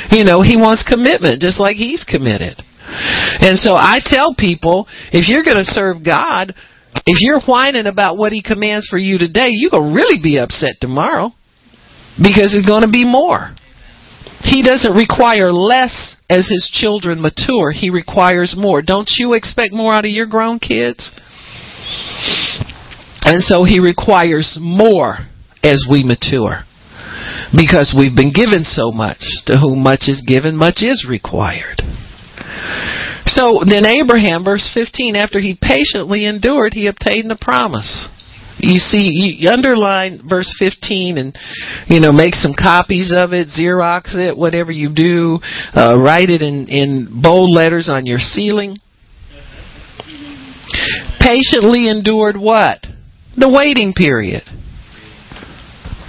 You 0.10 0.24
know, 0.24 0.42
He 0.42 0.58
wants 0.58 0.82
commitment 0.88 1.42
just 1.42 1.60
like 1.60 1.78
He's 1.78 2.04
committed. 2.04 2.64
And 2.90 3.58
so 3.58 3.74
I 3.74 4.00
tell 4.04 4.34
people, 4.38 4.88
if 5.12 5.30
you're 5.30 5.44
going 5.44 5.58
to 5.58 5.64
serve 5.64 6.04
God, 6.04 6.54
if 7.06 7.22
you're 7.22 7.42
whining 7.42 7.86
about 7.86 8.18
what 8.18 8.32
He 8.32 8.42
commands 8.42 8.88
for 8.90 8.98
you 8.98 9.18
today, 9.18 9.50
you're 9.50 9.72
going 9.72 9.94
to 9.94 9.96
really 9.96 10.22
be 10.22 10.40
upset 10.40 10.76
tomorrow 10.82 11.32
because 12.18 12.54
it's 12.54 12.68
going 12.68 12.84
to 12.84 12.92
be 12.92 13.06
more. 13.06 13.54
He 14.42 14.64
doesn't 14.64 14.96
require 14.96 15.52
less 15.52 16.16
as 16.30 16.50
His 16.50 16.70
children 16.74 17.22
mature, 17.22 17.72
He 17.72 17.90
requires 17.90 18.56
more. 18.58 18.82
Don't 18.82 19.10
you 19.18 19.34
expect 19.34 19.74
more 19.74 19.94
out 19.94 20.06
of 20.06 20.12
your 20.12 20.28
grown 20.28 20.60
kids? 20.60 21.12
And 23.22 23.42
so 23.44 23.64
He 23.64 23.80
requires 23.80 24.58
more 24.60 25.18
as 25.64 25.86
we 25.90 26.04
mature 26.04 26.64
because 27.56 27.96
we've 27.98 28.16
been 28.16 28.34
given 28.34 28.64
so 28.64 28.92
much. 28.92 29.22
To 29.48 29.58
whom 29.58 29.84
much 29.84 30.08
is 30.08 30.24
given, 30.26 30.56
much 30.56 30.82
is 30.82 31.06
required. 31.10 31.82
So 33.30 33.62
then 33.68 33.86
Abraham, 33.86 34.44
verse 34.44 34.70
15, 34.74 35.16
after 35.16 35.40
he 35.40 35.58
patiently 35.60 36.26
endured, 36.26 36.74
he 36.74 36.88
obtained 36.88 37.30
the 37.30 37.38
promise. 37.40 38.10
You 38.58 38.80
see, 38.80 39.38
you 39.40 39.50
underline 39.50 40.20
verse 40.28 40.54
15 40.60 41.18
and, 41.18 41.38
you 41.88 42.00
know, 42.02 42.12
make 42.12 42.34
some 42.34 42.54
copies 42.54 43.14
of 43.16 43.32
it, 43.32 43.48
Xerox 43.48 44.16
it, 44.16 44.38
whatever 44.38 44.72
you 44.72 44.94
do, 44.94 45.40
uh, 45.74 45.96
write 45.98 46.30
it 46.30 46.42
in, 46.42 46.68
in 46.68 47.22
bold 47.22 47.52
letters 47.56 47.90
on 47.90 48.06
your 48.06 48.20
ceiling. 48.20 48.78
Patiently 51.20 51.88
endured 51.88 52.36
what? 52.36 52.86
The 53.38 53.50
waiting 53.50 53.94
period. 53.94 54.44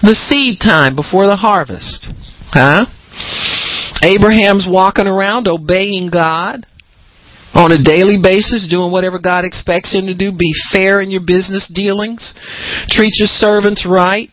The 0.03 0.14
seed 0.14 0.59
time 0.61 0.97
before 0.97 1.27
the 1.27 1.37
harvest. 1.37 2.09
Huh? 2.51 2.87
Abraham's 4.03 4.66
walking 4.68 5.07
around 5.07 5.47
obeying 5.47 6.11
God 6.11 6.66
on 7.55 7.72
a 7.72 7.82
daily 7.82 8.16
basis, 8.22 8.68
doing 8.70 8.92
whatever 8.92 9.18
God 9.18 9.44
expects 9.44 9.92
him 9.92 10.07
to 10.07 10.14
do. 10.14 10.30
Be 10.30 10.53
fair 10.72 11.01
in 11.01 11.11
your 11.11 11.22
business 11.26 11.70
dealings. 11.72 12.34
Treat 12.88 13.12
your 13.18 13.28
servants 13.28 13.86
right. 13.88 14.30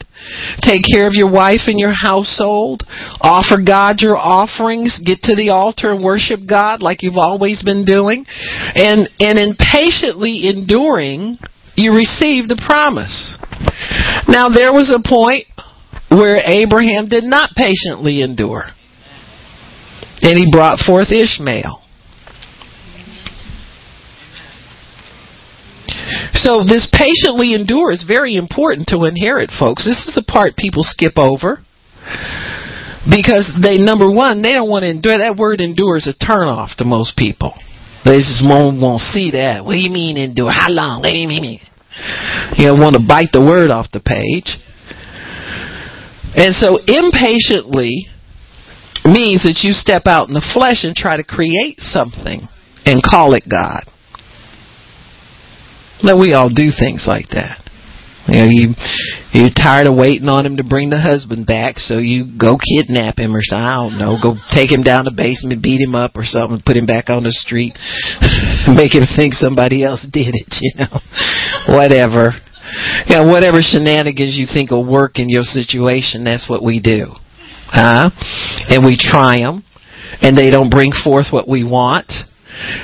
Take 0.62 0.82
care 0.84 1.08
of 1.08 1.14
your 1.14 1.32
wife 1.32 1.66
and 1.68 1.80
your 1.80 1.94
household. 1.94 2.84
Offer 3.22 3.64
God 3.66 4.02
your 4.02 4.18
offerings. 4.18 5.00
Get 5.04 5.22
to 5.24 5.36
the 5.36 5.50
altar 5.50 5.92
and 5.92 6.04
worship 6.04 6.42
God 6.48 6.82
like 6.82 7.02
you've 7.02 7.18
always 7.18 7.64
been 7.64 7.86
doing. 7.86 8.26
And, 8.76 9.10
and 9.20 9.40
in 9.40 9.56
patiently 9.58 10.50
enduring, 10.50 11.38
you 11.76 11.94
receive 11.94 12.50
the 12.50 12.62
promise. 12.66 13.38
Now 14.28 14.50
there 14.50 14.74
was 14.74 14.94
a 14.94 15.02
point 15.02 15.46
where 16.10 16.38
Abraham 16.46 17.08
did 17.10 17.24
not 17.24 17.52
patiently 17.56 18.22
endure. 18.22 18.66
And 20.22 20.38
he 20.38 20.50
brought 20.52 20.80
forth 20.80 21.12
Ishmael. 21.12 21.87
So 26.34 26.64
this 26.64 26.90
patiently 26.94 27.54
endure 27.54 27.92
is 27.92 28.04
very 28.08 28.36
important 28.36 28.88
to 28.90 29.06
inherit, 29.06 29.52
folks. 29.52 29.86
This 29.86 30.08
is 30.08 30.16
the 30.16 30.24
part 30.24 30.56
people 30.56 30.84
skip 30.84 31.18
over. 31.18 31.60
Because 33.10 33.56
they, 33.62 33.78
number 33.78 34.12
one, 34.12 34.42
they 34.42 34.52
don't 34.52 34.70
want 34.70 34.84
to 34.84 34.92
endure. 34.92 35.18
That 35.18 35.38
word 35.38 35.62
endure 35.62 35.96
is 35.96 36.08
a 36.08 36.16
turnoff 36.18 36.76
to 36.78 36.86
most 36.86 37.16
people. 37.16 37.56
They 38.04 38.20
just 38.20 38.44
won't, 38.44 38.82
won't 38.82 39.02
see 39.02 39.32
that. 39.32 39.64
What 39.64 39.74
do 39.74 39.80
you 39.80 39.92
mean 39.92 40.18
endure? 40.18 40.52
How 40.52 40.70
long? 40.70 41.02
What 41.02 41.12
do 41.12 41.18
you 41.18 41.28
mean? 41.28 41.60
You 42.58 42.76
want 42.76 42.96
to 42.96 43.04
bite 43.04 43.32
the 43.32 43.42
word 43.42 43.72
off 43.72 43.88
the 43.92 44.04
page. 44.04 44.56
And 46.36 46.54
so 46.54 46.78
impatiently 46.86 48.08
means 49.04 49.44
that 49.44 49.64
you 49.64 49.72
step 49.72 50.04
out 50.06 50.28
in 50.28 50.34
the 50.34 50.46
flesh 50.54 50.84
and 50.84 50.96
try 50.96 51.18
to 51.18 51.24
create 51.24 51.80
something 51.80 52.48
and 52.86 53.02
call 53.02 53.34
it 53.34 53.44
God. 53.50 53.84
Now 56.04 56.20
we 56.20 56.34
all 56.34 56.50
do 56.50 56.70
things 56.70 57.06
like 57.08 57.30
that. 57.34 57.64
You 58.28 58.44
know, 58.44 58.50
you 58.52 58.66
you're 59.32 59.56
tired 59.56 59.88
of 59.88 59.96
waiting 59.96 60.28
on 60.28 60.46
him 60.46 60.58
to 60.58 60.64
bring 60.64 60.90
the 60.90 61.00
husband 61.00 61.48
back, 61.48 61.80
so 61.80 61.98
you 61.98 62.28
go 62.38 62.60
kidnap 62.60 63.20
him 63.20 63.32
or 63.32 63.40
something. 63.42 63.64
I 63.64 63.76
don't 63.80 63.98
know, 63.98 64.20
go 64.20 64.36
take 64.52 64.68
him 64.68 64.84
down 64.84 65.08
the 65.08 65.16
basement, 65.16 65.64
beat 65.64 65.80
him 65.80 65.96
up 65.96 66.12
or 66.20 66.28
something, 66.28 66.60
put 66.60 66.76
him 66.76 66.86
back 66.86 67.08
on 67.08 67.24
the 67.24 67.32
street, 67.32 67.80
make 68.68 68.92
him 68.92 69.08
think 69.08 69.32
somebody 69.32 69.84
else 69.88 70.04
did 70.04 70.36
it. 70.36 70.60
You 70.60 70.74
know, 70.76 71.00
whatever. 71.72 72.36
Yeah, 73.08 73.24
whatever 73.24 73.64
shenanigans 73.64 74.36
you 74.36 74.46
think 74.46 74.72
will 74.72 74.84
work 74.84 75.20
in 75.24 75.30
your 75.30 75.48
situation, 75.48 76.26
that's 76.26 76.50
what 76.50 76.62
we 76.62 76.82
do. 76.82 77.16
Huh? 77.72 78.12
And 78.68 78.84
we 78.84 79.00
try 79.00 79.40
them, 79.40 79.64
and 80.20 80.38
they 80.38 80.52
don't 80.52 80.70
bring 80.70 80.92
forth 80.92 81.28
what 81.32 81.48
we 81.48 81.64
want. 81.64 82.12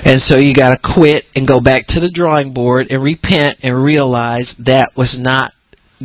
And 0.06 0.22
so 0.22 0.38
you 0.38 0.54
got 0.54 0.76
to 0.76 0.94
quit 0.94 1.24
and 1.36 1.48
go 1.48 1.60
back 1.60 1.88
to 1.90 2.00
the 2.00 2.12
drawing 2.14 2.54
board 2.54 2.88
and 2.90 3.02
repent 3.02 3.60
and 3.64 3.84
realize 3.84 4.56
that 4.66 4.92
was 4.96 5.18
not 5.20 5.52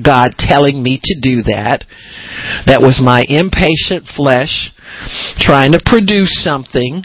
God 0.01 0.33
telling 0.39 0.83
me 0.83 1.01
to 1.03 1.15
do 1.21 1.43
that. 1.43 1.85
That 2.67 2.81
was 2.81 3.03
my 3.03 3.25
impatient 3.29 4.07
flesh 4.15 4.71
trying 5.39 5.73
to 5.73 5.83
produce 5.85 6.43
something 6.43 7.05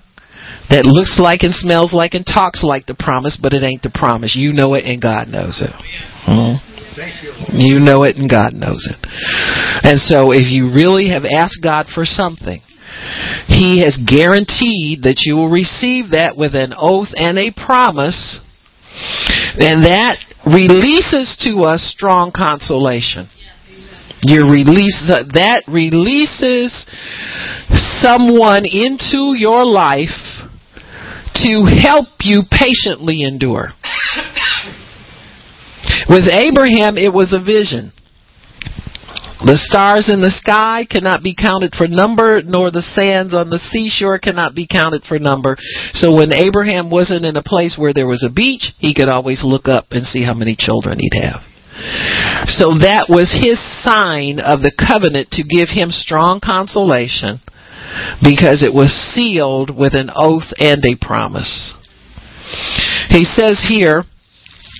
that 0.69 0.85
looks 0.85 1.19
like 1.19 1.43
and 1.43 1.53
smells 1.53 1.93
like 1.93 2.13
and 2.13 2.25
talks 2.25 2.63
like 2.63 2.85
the 2.85 2.95
promise, 2.95 3.37
but 3.39 3.53
it 3.53 3.63
ain't 3.63 3.83
the 3.83 3.93
promise. 3.93 4.35
You 4.35 4.53
know 4.53 4.73
it 4.73 4.85
and 4.85 5.01
God 5.01 5.27
knows 5.27 5.61
it. 5.61 5.73
Hmm? 6.25 6.57
You 7.51 7.79
know 7.79 8.03
it 8.03 8.15
and 8.15 8.29
God 8.29 8.53
knows 8.53 8.87
it. 8.89 8.97
And 9.83 9.99
so 9.99 10.31
if 10.31 10.47
you 10.49 10.71
really 10.73 11.09
have 11.09 11.25
asked 11.25 11.59
God 11.61 11.87
for 11.93 12.05
something, 12.05 12.61
he 13.47 13.81
has 13.83 13.97
guaranteed 14.05 15.03
that 15.03 15.23
you 15.25 15.35
will 15.35 15.49
receive 15.49 16.11
that 16.11 16.35
with 16.37 16.55
an 16.55 16.73
oath 16.77 17.09
and 17.15 17.37
a 17.37 17.51
promise, 17.51 18.39
and 19.59 19.85
that 19.85 20.17
releases 20.45 21.35
to 21.43 21.63
us 21.63 21.81
strong 21.81 22.31
consolation. 22.35 23.29
You 24.25 24.49
release 24.49 25.03
that 25.07 25.63
releases 25.67 26.85
someone 27.99 28.63
into 28.63 29.35
your 29.35 29.65
life 29.65 30.15
to 31.43 31.65
help 31.65 32.07
you 32.21 32.43
patiently 32.49 33.23
endure. 33.23 33.73
With 36.07 36.27
Abraham, 36.31 36.97
it 36.97 37.11
was 37.13 37.33
a 37.33 37.43
vision. 37.43 37.91
The 39.43 39.59
stars 39.59 40.07
in 40.07 40.21
the 40.21 40.31
sky 40.31 40.87
cannot 40.89 41.21
be 41.21 41.35
counted 41.35 41.75
for 41.75 41.87
number, 41.87 42.41
nor 42.41 42.71
the 42.71 42.81
sands 42.95 43.35
on 43.35 43.49
the 43.49 43.59
seashore 43.59 44.17
cannot 44.17 44.55
be 44.55 44.65
counted 44.65 45.03
for 45.03 45.19
number. 45.19 45.57
So 45.91 46.15
when 46.15 46.31
Abraham 46.31 46.89
wasn't 46.89 47.25
in 47.25 47.35
a 47.35 47.43
place 47.43 47.75
where 47.77 47.93
there 47.93 48.07
was 48.07 48.23
a 48.23 48.31
beach, 48.31 48.71
he 48.79 48.93
could 48.95 49.09
always 49.09 49.43
look 49.43 49.67
up 49.67 49.91
and 49.91 50.07
see 50.07 50.23
how 50.23 50.33
many 50.33 50.55
children 50.55 50.95
he'd 50.99 51.19
have. 51.19 51.43
So 52.47 52.79
that 52.79 53.11
was 53.11 53.35
his 53.35 53.59
sign 53.83 54.39
of 54.39 54.63
the 54.63 54.71
covenant 54.71 55.35
to 55.35 55.43
give 55.43 55.67
him 55.67 55.91
strong 55.91 56.39
consolation 56.39 57.43
because 58.23 58.63
it 58.63 58.71
was 58.71 58.95
sealed 58.95 59.75
with 59.75 59.91
an 59.91 60.07
oath 60.15 60.55
and 60.55 60.79
a 60.85 60.95
promise. 60.95 61.75
He 63.09 63.25
says 63.27 63.59
here, 63.67 64.03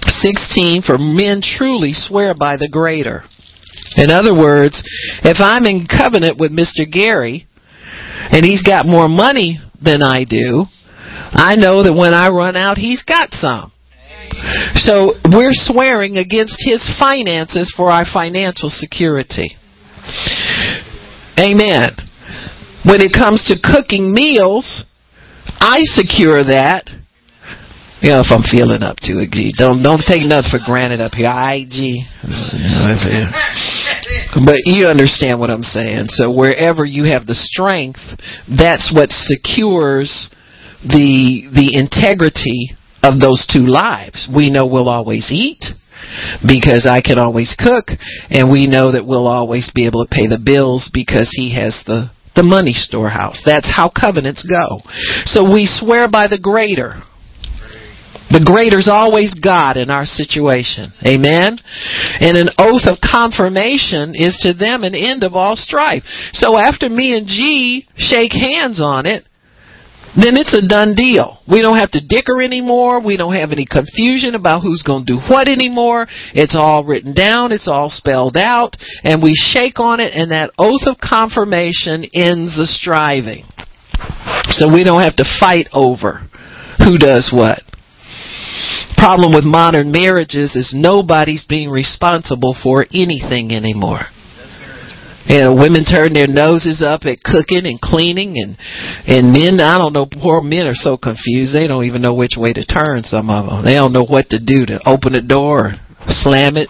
16, 0.08 0.84
for 0.84 0.98
men 0.98 1.42
truly 1.44 1.92
swear 1.92 2.34
by 2.34 2.56
the 2.56 2.70
greater. 2.72 3.24
In 3.98 4.10
other 4.10 4.34
words, 4.34 4.82
if 5.24 5.38
I'm 5.40 5.66
in 5.66 5.88
covenant 5.88 6.38
with 6.40 6.52
Mr. 6.52 6.90
Gary 6.90 7.48
and 8.32 8.46
he's 8.46 8.64
got 8.64 8.86
more 8.86 9.08
money 9.08 9.60
than 9.82 10.02
I 10.02 10.24
do, 10.24 10.66
I 11.34 11.56
know 11.56 11.84
that 11.84 11.96
when 11.96 12.14
I 12.14 12.30
run 12.30 12.56
out, 12.56 12.78
he's 12.78 13.04
got 13.04 13.34
some. 13.34 13.72
So 14.76 15.14
we're 15.32 15.54
swearing 15.54 16.18
against 16.18 16.58
his 16.60 16.82
finances 17.00 17.74
for 17.76 17.92
our 17.92 18.06
financial 18.06 18.70
security. 18.70 19.56
Amen. 21.38 21.92
When 22.86 23.02
it 23.02 23.14
comes 23.14 23.46
to 23.46 23.60
cooking 23.62 24.14
meals, 24.14 24.86
I 25.60 25.80
secure 25.84 26.44
that 26.44 26.90
you 28.04 28.12
know, 28.12 28.20
if 28.20 28.28
I'm 28.36 28.44
feeling 28.44 28.84
up 28.84 28.98
to 29.08 29.24
it. 29.24 29.32
Don't 29.56 29.82
don't 29.82 30.04
take 30.04 30.28
nothing 30.28 30.52
for 30.52 30.60
granted 30.60 31.00
up 31.00 31.14
here. 31.16 31.32
I 31.32 31.64
G. 31.64 32.04
But 34.44 34.60
you 34.68 34.88
understand 34.88 35.40
what 35.40 35.50
I'm 35.50 35.64
saying. 35.64 36.12
So 36.12 36.28
wherever 36.30 36.84
you 36.84 37.06
have 37.06 37.26
the 37.26 37.34
strength, 37.34 38.04
that's 38.52 38.92
what 38.94 39.10
secures 39.10 40.30
the 40.84 41.48
the 41.56 41.80
integrity 41.80 42.76
of 43.04 43.24
those 43.24 43.48
two 43.48 43.66
lives. 43.72 44.28
We 44.28 44.50
know 44.52 44.68
we'll 44.68 44.90
always 44.90 45.32
eat 45.32 45.64
because 46.46 46.86
I 46.86 47.00
can 47.00 47.18
always 47.18 47.56
cook, 47.58 47.88
and 48.30 48.52
we 48.52 48.68
know 48.68 48.92
that 48.92 49.08
we'll 49.08 49.28
always 49.28 49.72
be 49.74 49.88
able 49.88 50.06
to 50.06 50.12
pay 50.12 50.28
the 50.28 50.44
bills 50.44 50.92
because 50.94 51.32
he 51.32 51.56
has 51.56 51.82
the 51.88 52.12
the 52.36 52.44
money 52.44 52.74
storehouse. 52.74 53.42
That's 53.46 53.72
how 53.72 53.90
covenants 53.90 54.44
go. 54.44 54.84
So 55.24 55.48
we 55.48 55.68
swear 55.68 56.10
by 56.10 56.28
the 56.28 56.40
greater. 56.40 57.02
The 58.34 58.42
greater 58.42 58.82
is 58.82 58.90
always 58.90 59.38
God 59.38 59.78
in 59.78 59.94
our 59.94 60.10
situation. 60.10 60.90
Amen? 61.06 61.62
And 62.18 62.34
an 62.34 62.50
oath 62.58 62.90
of 62.90 62.98
confirmation 62.98 64.18
is 64.18 64.42
to 64.42 64.58
them 64.58 64.82
an 64.82 64.98
end 64.98 65.22
of 65.22 65.38
all 65.38 65.54
strife. 65.56 66.02
So 66.34 66.58
after 66.58 66.90
me 66.90 67.14
and 67.14 67.30
G 67.30 67.86
shake 67.94 68.34
hands 68.34 68.82
on 68.82 69.06
it, 69.06 69.30
then 70.18 70.34
it's 70.34 70.58
a 70.58 70.66
done 70.66 70.98
deal. 70.98 71.46
We 71.46 71.62
don't 71.62 71.78
have 71.78 71.94
to 71.94 72.02
dicker 72.02 72.42
anymore. 72.42 73.06
We 73.06 73.18
don't 73.18 73.38
have 73.38 73.54
any 73.54 73.70
confusion 73.70 74.34
about 74.34 74.66
who's 74.66 74.82
going 74.82 75.06
to 75.06 75.14
do 75.14 75.22
what 75.30 75.48
anymore. 75.48 76.08
It's 76.34 76.58
all 76.58 76.84
written 76.84 77.14
down. 77.14 77.52
It's 77.52 77.70
all 77.70 77.90
spelled 77.94 78.38
out. 78.38 78.78
And 79.04 79.22
we 79.22 79.38
shake 79.38 79.80
on 79.80 80.00
it 80.00 80.10
and 80.14 80.32
that 80.32 80.58
oath 80.58 80.90
of 80.90 80.98
confirmation 80.98 82.10
ends 82.18 82.58
the 82.58 82.66
striving. 82.66 83.46
So 84.58 84.74
we 84.74 84.84
don't 84.84 85.06
have 85.06 85.18
to 85.18 85.38
fight 85.40 85.70
over 85.74 86.26
who 86.82 86.98
does 86.98 87.30
what 87.32 87.62
problem 88.98 89.34
with 89.34 89.44
modern 89.44 89.92
marriages 89.92 90.56
is 90.56 90.74
nobody's 90.76 91.46
being 91.46 91.70
responsible 91.70 92.56
for 92.62 92.86
anything 92.94 93.52
anymore. 93.52 94.06
And 95.26 95.58
women 95.58 95.86
turn 95.86 96.14
their 96.14 96.28
noses 96.28 96.84
up 96.84 97.02
at 97.06 97.24
cooking 97.24 97.66
and 97.66 97.80
cleaning 97.80 98.36
and 98.36 98.58
and 99.08 99.32
men 99.32 99.62
I 99.62 99.78
don't 99.78 99.94
know 99.94 100.06
poor 100.06 100.42
men 100.42 100.68
are 100.68 100.76
so 100.76 100.98
confused 100.98 101.56
they 101.56 101.66
don't 101.66 101.86
even 101.86 102.02
know 102.02 102.14
which 102.14 102.36
way 102.36 102.52
to 102.52 102.66
turn 102.66 103.04
some 103.04 103.30
of 103.30 103.46
them. 103.46 103.64
They 103.64 103.76
don't 103.76 103.94
know 103.94 104.04
what 104.04 104.30
to 104.32 104.40
do 104.40 104.66
to 104.66 104.82
open 104.86 105.14
the 105.14 105.22
door 105.22 105.68
or 105.68 106.12
slam 106.12 106.58
it. 106.58 106.68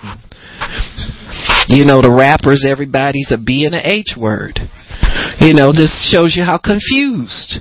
You 1.68 1.86
know 1.86 2.02
the 2.02 2.14
rappers 2.14 2.66
everybody's 2.70 3.32
a 3.32 3.38
B 3.38 3.66
and 3.66 3.74
a 3.74 3.82
H 3.82 4.14
word. 4.16 4.60
You 5.40 5.54
know 5.54 5.74
this 5.74 6.12
shows 6.14 6.36
you 6.38 6.44
how 6.44 6.60
confused 6.60 7.58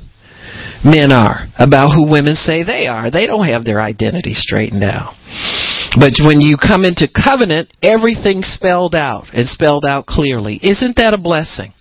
men 0.85 1.13
are 1.13 1.47
about 1.59 1.95
who 1.95 2.11
women 2.11 2.35
say 2.35 2.63
they 2.63 2.87
are. 2.87 3.11
They 3.11 3.27
don't 3.27 3.47
have 3.47 3.65
their 3.65 3.81
identity 3.81 4.35
straightened 4.35 4.85
out. 4.85 5.15
But 5.99 6.15
when 6.25 6.41
you 6.41 6.57
come 6.57 6.85
into 6.85 7.09
covenant, 7.09 7.73
everything's 7.83 8.49
spelled 8.49 8.95
out 8.95 9.27
and 9.33 9.49
spelled 9.49 9.85
out 9.85 10.07
clearly. 10.07 10.59
Isn't 10.63 10.97
that 10.97 11.15
a 11.15 11.19
blessing? 11.19 11.73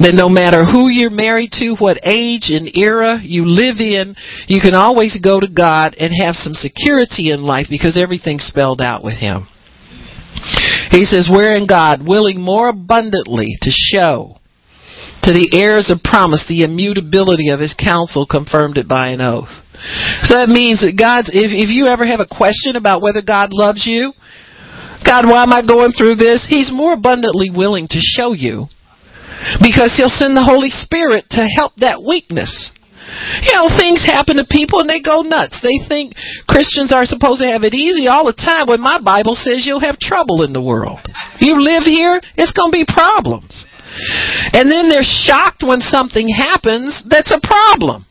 That 0.00 0.14
no 0.14 0.28
matter 0.28 0.64
who 0.64 0.88
you're 0.88 1.10
married 1.10 1.50
to, 1.60 1.76
what 1.76 2.00
age 2.04 2.48
and 2.48 2.70
era 2.74 3.18
you 3.20 3.44
live 3.44 3.80
in, 3.80 4.16
you 4.46 4.60
can 4.60 4.74
always 4.74 5.18
go 5.20 5.40
to 5.40 5.48
God 5.48 5.94
and 5.98 6.10
have 6.24 6.36
some 6.36 6.54
security 6.54 7.30
in 7.30 7.42
life 7.42 7.66
because 7.68 8.00
everything's 8.00 8.44
spelled 8.44 8.80
out 8.80 9.04
with 9.04 9.18
Him. 9.18 9.48
He 10.90 11.04
says, 11.04 11.28
wherein 11.30 11.66
God, 11.66 12.06
willing 12.06 12.40
more 12.40 12.68
abundantly 12.68 13.56
to 13.60 13.70
show 13.70 14.38
to 15.22 15.32
the 15.32 15.50
heirs 15.54 15.90
of 15.90 16.02
promise 16.02 16.44
the 16.48 16.64
immutability 16.64 17.50
of 17.50 17.60
his 17.60 17.74
counsel 17.78 18.26
confirmed 18.26 18.76
it 18.76 18.88
by 18.88 19.08
an 19.08 19.20
oath. 19.20 19.50
So 20.26 20.34
that 20.34 20.50
means 20.50 20.82
that 20.82 20.98
God's, 20.98 21.30
if, 21.30 21.50
if 21.54 21.70
you 21.70 21.86
ever 21.86 22.06
have 22.06 22.20
a 22.20 22.28
question 22.28 22.76
about 22.76 23.02
whether 23.02 23.22
God 23.22 23.50
loves 23.50 23.86
you, 23.86 24.12
God, 25.04 25.26
why 25.26 25.42
am 25.42 25.52
I 25.52 25.66
going 25.66 25.92
through 25.92 26.16
this? 26.16 26.46
He's 26.48 26.70
more 26.70 26.94
abundantly 26.94 27.50
willing 27.50 27.86
to 27.90 27.98
show 27.98 28.32
you 28.32 28.66
because 29.58 29.94
he'll 29.96 30.12
send 30.12 30.36
the 30.36 30.46
Holy 30.46 30.70
Spirit 30.70 31.26
to 31.30 31.42
help 31.42 31.74
that 31.78 32.02
weakness. 32.02 32.70
You 33.42 33.52
know, 33.54 33.68
things 33.68 34.04
happen 34.04 34.36
to 34.36 34.46
people 34.48 34.80
and 34.80 34.88
they 34.88 35.02
go 35.02 35.22
nuts. 35.22 35.60
They 35.62 35.78
think 35.88 36.14
Christians 36.48 36.92
are 36.92 37.04
supposed 37.04 37.40
to 37.42 37.50
have 37.50 37.62
it 37.62 37.74
easy 37.74 38.08
all 38.08 38.24
the 38.24 38.36
time 38.36 38.68
when 38.68 38.80
my 38.80 39.00
Bible 39.00 39.34
says 39.34 39.66
you'll 39.66 39.84
have 39.84 39.98
trouble 39.98 40.42
in 40.42 40.52
the 40.52 40.62
world. 40.62 41.00
You 41.38 41.60
live 41.60 41.84
here, 41.84 42.20
it's 42.36 42.52
going 42.52 42.72
to 42.72 42.78
be 42.78 42.86
problems. 42.86 43.66
And 44.52 44.70
then 44.70 44.88
they're 44.88 45.04
shocked 45.04 45.62
when 45.66 45.80
something 45.80 46.28
happens 46.28 47.02
that's 47.08 47.34
a 47.34 47.42
problem. 47.42 48.06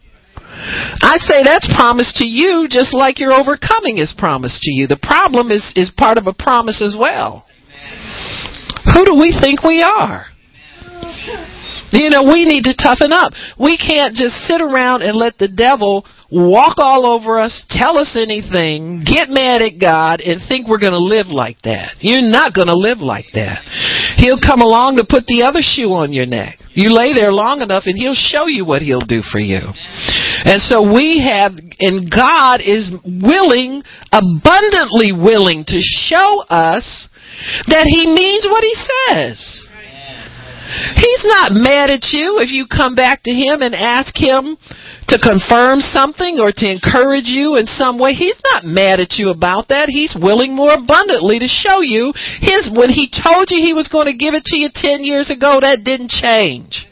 I 1.01 1.17
say 1.17 1.41
that's 1.43 1.69
promised 1.73 2.17
to 2.17 2.27
you 2.27 2.67
just 2.69 2.93
like 2.93 3.19
your 3.19 3.33
overcoming 3.33 3.97
is 3.97 4.13
promised 4.15 4.61
to 4.63 4.71
you. 4.71 4.85
The 4.85 5.01
problem 5.01 5.49
is, 5.49 5.73
is 5.75 5.89
part 5.97 6.19
of 6.19 6.27
a 6.27 6.37
promise 6.37 6.81
as 6.81 6.95
well. 6.97 7.45
Who 8.93 9.05
do 9.05 9.15
we 9.15 9.33
think 9.33 9.63
we 9.63 9.81
are? 9.81 10.30
You 11.91 12.09
know, 12.09 12.23
we 12.23 12.45
need 12.45 12.63
to 12.63 12.75
toughen 12.75 13.11
up. 13.11 13.33
We 13.59 13.77
can't 13.77 14.15
just 14.15 14.47
sit 14.47 14.61
around 14.61 15.03
and 15.03 15.15
let 15.17 15.37
the 15.37 15.47
devil 15.47 16.05
walk 16.31 16.79
all 16.79 17.05
over 17.05 17.39
us, 17.39 17.65
tell 17.69 17.97
us 17.97 18.15
anything, 18.15 19.03
get 19.03 19.27
mad 19.27 19.61
at 19.61 19.75
God, 19.79 20.21
and 20.21 20.39
think 20.47 20.67
we're 20.67 20.79
going 20.79 20.95
to 20.95 20.97
live 20.97 21.27
like 21.27 21.59
that. 21.63 21.99
You're 21.99 22.23
not 22.23 22.55
going 22.55 22.71
to 22.71 22.75
live 22.75 22.99
like 22.99 23.27
that. 23.33 23.59
He'll 24.15 24.39
come 24.39 24.61
along 24.61 24.95
to 24.97 25.03
put 25.03 25.27
the 25.27 25.43
other 25.43 25.59
shoe 25.61 25.91
on 25.91 26.13
your 26.13 26.25
neck. 26.25 26.57
You 26.71 26.95
lay 26.95 27.11
there 27.11 27.33
long 27.33 27.59
enough 27.59 27.83
and 27.85 27.97
he'll 27.97 28.15
show 28.15 28.47
you 28.47 28.63
what 28.63 28.81
he'll 28.81 29.03
do 29.03 29.21
for 29.21 29.39
you. 29.39 29.59
And 30.47 30.61
so 30.63 30.79
we 30.87 31.19
have, 31.19 31.51
and 31.83 32.07
God 32.07 32.63
is 32.63 32.95
willing, 33.03 33.83
abundantly 34.07 35.11
willing 35.11 35.65
to 35.67 35.79
show 35.83 36.43
us 36.47 37.09
that 37.67 37.91
he 37.91 38.07
means 38.07 38.47
what 38.47 38.63
he 38.63 38.75
says. 39.11 39.67
He's 40.95 41.23
not 41.25 41.51
mad 41.51 41.89
at 41.89 42.11
you 42.11 42.39
if 42.39 42.51
you 42.51 42.65
come 42.69 42.95
back 42.95 43.23
to 43.23 43.31
him 43.31 43.61
and 43.61 43.75
ask 43.75 44.15
him 44.15 44.57
to 45.07 45.19
confirm 45.19 45.79
something 45.79 46.39
or 46.39 46.51
to 46.55 46.65
encourage 46.69 47.27
you 47.27 47.55
in 47.55 47.67
some 47.67 47.99
way. 47.99 48.13
He's 48.13 48.39
not 48.53 48.63
mad 48.63 48.99
at 48.99 49.19
you 49.19 49.29
about 49.29 49.67
that. 49.69 49.89
He's 49.89 50.15
willing 50.15 50.55
more 50.55 50.73
abundantly 50.73 51.39
to 51.39 51.47
show 51.47 51.81
you 51.81 52.13
his 52.39 52.71
when 52.71 52.89
he 52.89 53.11
told 53.11 53.51
you 53.51 53.59
he 53.59 53.73
was 53.73 53.91
going 53.91 54.07
to 54.07 54.15
give 54.15 54.33
it 54.33 54.45
to 54.45 54.57
you 54.57 54.69
10 54.73 55.03
years 55.03 55.29
ago 55.29 55.59
that 55.59 55.83
didn't 55.83 56.11
change. 56.11 56.87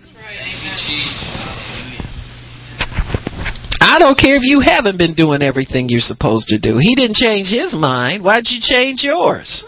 I 3.82 3.98
don't 3.98 4.18
care 4.20 4.36
if 4.36 4.44
you 4.44 4.60
haven't 4.60 4.98
been 4.98 5.16
doing 5.16 5.42
everything 5.42 5.88
you're 5.90 6.04
supposed 6.04 6.48
to 6.50 6.60
do. 6.60 6.78
He 6.80 6.96
didn't 6.96 7.16
change 7.16 7.48
his 7.48 7.74
mind. 7.74 8.24
Why'd 8.24 8.44
you 8.46 8.60
change 8.62 9.02
yours? 9.04 9.64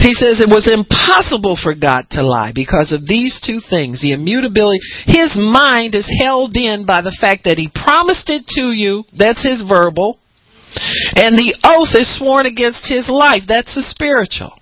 He 0.00 0.16
says 0.16 0.40
it 0.40 0.48
was 0.48 0.64
impossible 0.64 1.60
for 1.60 1.76
God 1.76 2.08
to 2.16 2.24
lie 2.24 2.56
because 2.56 2.88
of 2.88 3.04
these 3.04 3.36
two 3.36 3.60
things 3.60 4.00
the 4.00 4.16
immutability. 4.16 4.80
His 5.04 5.36
mind 5.36 5.94
is 5.94 6.08
held 6.08 6.56
in 6.56 6.88
by 6.88 7.04
the 7.04 7.12
fact 7.20 7.44
that 7.44 7.60
He 7.60 7.68
promised 7.68 8.32
it 8.32 8.48
to 8.56 8.72
you. 8.72 9.04
That's 9.12 9.44
His 9.44 9.60
verbal. 9.60 10.16
And 11.20 11.36
the 11.36 11.52
oath 11.68 11.92
is 11.92 12.08
sworn 12.16 12.46
against 12.46 12.88
His 12.88 13.12
life. 13.12 13.44
That's 13.44 13.76
the 13.76 13.84
spiritual. 13.84 14.56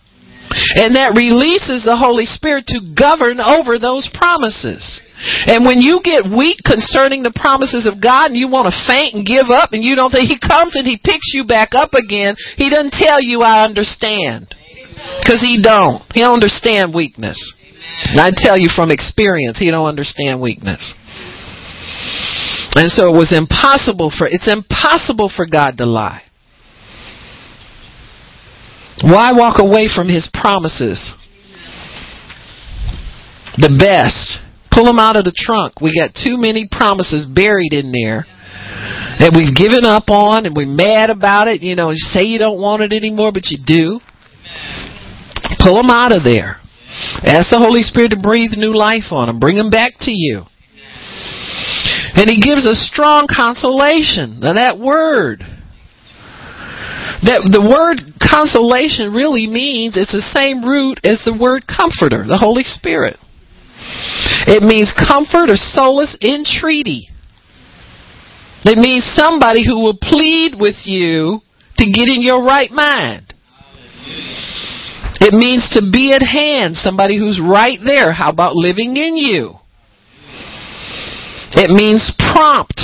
And 0.75 0.97
that 0.97 1.15
releases 1.15 1.87
the 1.87 1.95
Holy 1.95 2.27
Spirit 2.27 2.67
to 2.75 2.81
govern 2.97 3.39
over 3.39 3.79
those 3.79 4.11
promises. 4.11 4.99
And 5.47 5.63
when 5.63 5.79
you 5.79 6.01
get 6.03 6.27
weak 6.27 6.59
concerning 6.67 7.23
the 7.23 7.35
promises 7.35 7.87
of 7.87 8.03
God 8.03 8.35
and 8.35 8.39
you 8.39 8.51
want 8.51 8.71
to 8.71 8.85
faint 8.91 9.15
and 9.15 9.27
give 9.27 9.55
up 9.55 9.71
and 9.71 9.87
you 9.87 9.95
don't 9.95 10.11
think 10.11 10.27
He 10.27 10.41
comes 10.41 10.75
and 10.75 10.83
He 10.83 10.99
picks 10.99 11.31
you 11.31 11.47
back 11.47 11.79
up 11.79 11.95
again, 11.95 12.35
He 12.59 12.71
doesn't 12.71 12.99
tell 12.99 13.23
you, 13.23 13.43
I 13.43 13.63
understand. 13.63 14.58
Because 15.21 15.41
he 15.41 15.63
don't. 15.63 16.03
He 16.13 16.21
don't 16.21 16.35
understand 16.35 16.95
weakness. 16.95 17.39
And 18.05 18.21
I 18.21 18.31
tell 18.35 18.57
you 18.57 18.69
from 18.75 18.91
experience, 18.91 19.59
he 19.59 19.71
don't 19.71 19.87
understand 19.87 20.41
weakness. 20.41 20.95
And 22.75 22.91
so 22.91 23.09
it 23.09 23.17
was 23.17 23.33
impossible 23.33 24.13
for 24.17 24.27
it's 24.27 24.47
impossible 24.47 25.31
for 25.35 25.47
God 25.47 25.79
to 25.79 25.87
lie. 25.87 26.23
Why 29.03 29.33
walk 29.33 29.61
away 29.61 29.89
from 29.93 30.09
his 30.09 30.29
promises? 30.33 31.15
The 33.57 33.75
best. 33.79 34.39
Pull 34.71 34.85
them 34.85 34.99
out 34.99 35.17
of 35.17 35.25
the 35.25 35.35
trunk. 35.35 35.81
We 35.81 35.97
got 35.97 36.15
too 36.15 36.37
many 36.39 36.69
promises 36.71 37.27
buried 37.27 37.73
in 37.73 37.91
there 37.91 38.27
that 39.19 39.35
we've 39.35 39.55
given 39.55 39.85
up 39.85 40.07
on 40.09 40.47
and 40.47 40.55
we're 40.55 40.71
mad 40.71 41.11
about 41.11 41.49
it. 41.49 41.63
You 41.63 41.75
know, 41.75 41.91
you 41.91 41.99
say 41.99 42.23
you 42.23 42.39
don't 42.39 42.61
want 42.61 42.83
it 42.83 42.93
anymore, 42.93 43.33
but 43.33 43.51
you 43.51 43.59
do. 43.65 43.99
Pull 45.59 45.75
them 45.75 45.91
out 45.91 46.17
of 46.17 46.25
there. 46.25 46.57
Ask 47.23 47.51
the 47.51 47.61
Holy 47.61 47.83
Spirit 47.83 48.11
to 48.11 48.21
breathe 48.21 48.53
new 48.57 48.75
life 48.75 49.11
on 49.11 49.29
them. 49.29 49.39
Bring 49.39 49.57
them 49.57 49.71
back 49.71 49.93
to 50.01 50.13
you. 50.13 50.45
And 52.15 52.29
He 52.29 52.41
gives 52.41 52.67
a 52.67 52.75
strong 52.75 53.29
consolation. 53.31 54.41
Now 54.41 54.55
that 54.55 54.79
word, 54.79 55.41
that 57.23 57.47
the 57.51 57.63
word 57.63 58.19
consolation 58.19 59.13
really 59.13 59.47
means 59.47 59.97
it's 59.97 60.13
the 60.13 60.25
same 60.35 60.65
root 60.65 61.01
as 61.05 61.23
the 61.25 61.37
word 61.37 61.67
comforter, 61.67 62.27
the 62.27 62.39
Holy 62.39 62.65
Spirit. 62.65 63.19
It 64.47 64.63
means 64.63 64.93
comfort 64.93 65.51
or 65.51 65.57
solace, 65.57 66.17
entreaty. 66.21 67.09
It 68.65 68.79
means 68.79 69.05
somebody 69.15 69.65
who 69.65 69.81
will 69.81 69.97
plead 70.01 70.59
with 70.59 70.83
you 70.85 71.41
to 71.79 71.91
get 71.91 72.09
in 72.09 72.23
your 72.23 72.43
right 72.43 72.71
mind. 72.71 73.33
It 75.21 75.35
means 75.35 75.69
to 75.75 75.83
be 75.83 76.13
at 76.13 76.23
hand, 76.23 76.77
somebody 76.77 77.19
who's 77.19 77.41
right 77.43 77.79
there. 77.85 78.13
How 78.13 78.31
about 78.31 78.55
living 78.55 78.97
in 78.97 79.17
you? 79.17 79.55
It 81.53 81.71
means 81.71 82.15
prompt. 82.33 82.81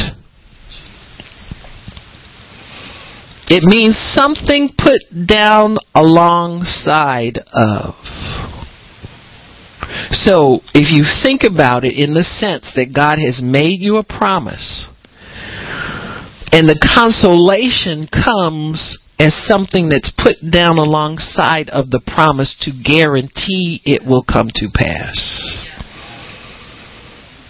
It 3.47 3.63
means 3.63 3.97
something 3.97 4.71
put 4.77 5.27
down 5.27 5.77
alongside 5.95 7.39
of. 7.53 7.95
So, 10.11 10.61
if 10.75 10.91
you 10.91 11.05
think 11.23 11.43
about 11.45 11.85
it 11.85 11.95
in 11.97 12.15
the 12.15 12.25
sense 12.25 12.73
that 12.75 12.93
God 12.95 13.19
has 13.25 13.41
made 13.43 13.81
you 13.81 13.99
a 13.99 14.05
promise, 14.05 14.89
and 16.51 16.69
the 16.69 16.81
consolation 16.83 18.09
comes 18.11 18.99
as 19.19 19.35
something 19.47 19.89
that's 19.89 20.13
put 20.17 20.37
down 20.51 20.79
alongside 20.79 21.71
of 21.71 21.91
the 21.91 22.01
promise 22.01 22.57
to 22.61 22.71
guarantee 22.73 23.81
it 23.85 24.03
will 24.07 24.25
come 24.25 24.49
to 24.55 24.69
pass. 24.75 25.65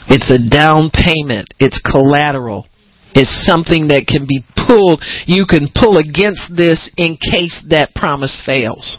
It's 0.08 0.30
a 0.30 0.50
down 0.50 0.90
payment. 0.92 1.54
It's 1.58 1.80
collateral. 1.80 2.66
It's 3.14 3.46
something 3.46 3.88
that 3.88 4.06
can 4.06 4.26
be 4.26 4.44
pulled. 4.66 5.02
You 5.26 5.46
can 5.48 5.70
pull 5.74 5.96
against 5.98 6.52
this 6.56 6.90
in 6.98 7.16
case 7.16 7.64
that 7.70 7.94
promise 7.94 8.42
fails. 8.44 8.98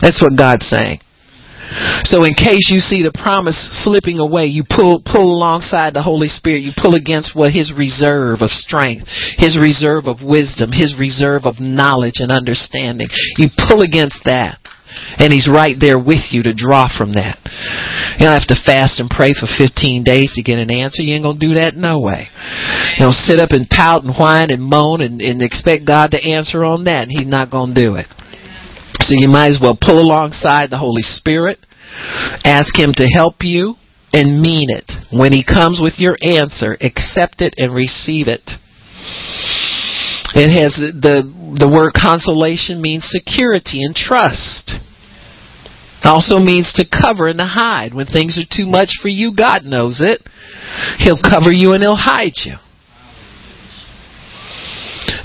That's 0.00 0.22
what 0.22 0.38
God's 0.38 0.68
saying. 0.68 1.00
So 2.04 2.24
in 2.24 2.32
case 2.32 2.72
you 2.72 2.80
see 2.80 3.02
the 3.02 3.12
promise 3.12 3.58
slipping 3.84 4.18
away, 4.18 4.46
you 4.46 4.64
pull 4.64 5.02
pull 5.04 5.34
alongside 5.34 5.92
the 5.92 6.02
Holy 6.02 6.28
Spirit. 6.28 6.64
You 6.64 6.72
pull 6.76 6.94
against 6.94 7.36
what 7.36 7.52
his 7.52 7.72
reserve 7.76 8.40
of 8.40 8.50
strength, 8.50 9.08
his 9.36 9.58
reserve 9.60 10.06
of 10.06 10.24
wisdom, 10.24 10.72
his 10.72 10.96
reserve 10.98 11.44
of 11.44 11.60
knowledge 11.60 12.20
and 12.24 12.32
understanding. 12.32 13.08
You 13.36 13.48
pull 13.68 13.82
against 13.82 14.24
that. 14.24 14.58
And 15.18 15.32
he's 15.32 15.46
right 15.46 15.76
there 15.78 15.98
with 15.98 16.32
you 16.32 16.42
to 16.42 16.56
draw 16.56 16.88
from 16.88 17.12
that. 17.12 17.36
You 18.18 18.26
don't 18.26 18.40
have 18.40 18.48
to 18.48 18.64
fast 18.64 18.98
and 18.98 19.10
pray 19.10 19.36
for 19.36 19.46
15 19.46 20.02
days 20.02 20.32
to 20.34 20.42
get 20.42 20.58
an 20.58 20.72
answer. 20.72 21.02
You 21.02 21.14
ain't 21.14 21.24
gonna 21.24 21.38
do 21.38 21.54
that 21.54 21.76
no 21.76 22.00
way. 22.00 22.28
You 22.96 23.04
don't 23.04 23.12
sit 23.12 23.38
up 23.38 23.52
and 23.52 23.68
pout 23.68 24.02
and 24.02 24.16
whine 24.16 24.50
and 24.50 24.62
moan 24.62 25.02
and, 25.02 25.20
and 25.20 25.42
expect 25.42 25.86
God 25.86 26.12
to 26.12 26.24
answer 26.24 26.64
on 26.64 26.84
that. 26.84 27.04
And 27.04 27.12
he's 27.12 27.28
not 27.28 27.50
gonna 27.50 27.74
do 27.74 27.96
it. 27.96 28.06
So 29.00 29.14
you 29.16 29.28
might 29.28 29.50
as 29.50 29.58
well 29.60 29.78
pull 29.80 29.98
alongside 29.98 30.70
the 30.70 30.78
Holy 30.78 31.02
Spirit, 31.02 31.58
ask 32.44 32.76
Him 32.78 32.92
to 32.96 33.06
help 33.06 33.36
you, 33.40 33.74
and 34.12 34.40
mean 34.40 34.70
it. 34.70 34.90
When 35.12 35.32
He 35.32 35.44
comes 35.44 35.80
with 35.82 35.94
your 35.98 36.16
answer, 36.22 36.76
accept 36.80 37.40
it 37.40 37.54
and 37.56 37.74
receive 37.74 38.28
it. 38.28 38.50
It 40.34 40.52
has 40.60 40.76
the 40.76 41.24
the 41.58 41.68
word 41.68 41.92
consolation 41.96 42.82
means 42.82 43.08
security 43.08 43.82
and 43.82 43.96
trust. 43.96 44.72
Also 46.04 46.38
means 46.38 46.72
to 46.74 46.84
cover 46.84 47.26
and 47.28 47.38
to 47.38 47.46
hide. 47.46 47.94
When 47.94 48.06
things 48.06 48.38
are 48.38 48.46
too 48.48 48.66
much 48.66 49.00
for 49.02 49.08
you, 49.08 49.34
God 49.34 49.64
knows 49.64 50.00
it. 50.00 50.22
He'll 50.98 51.20
cover 51.20 51.50
you 51.50 51.72
and 51.72 51.82
he'll 51.82 51.96
hide 51.96 52.36
you. 52.44 52.56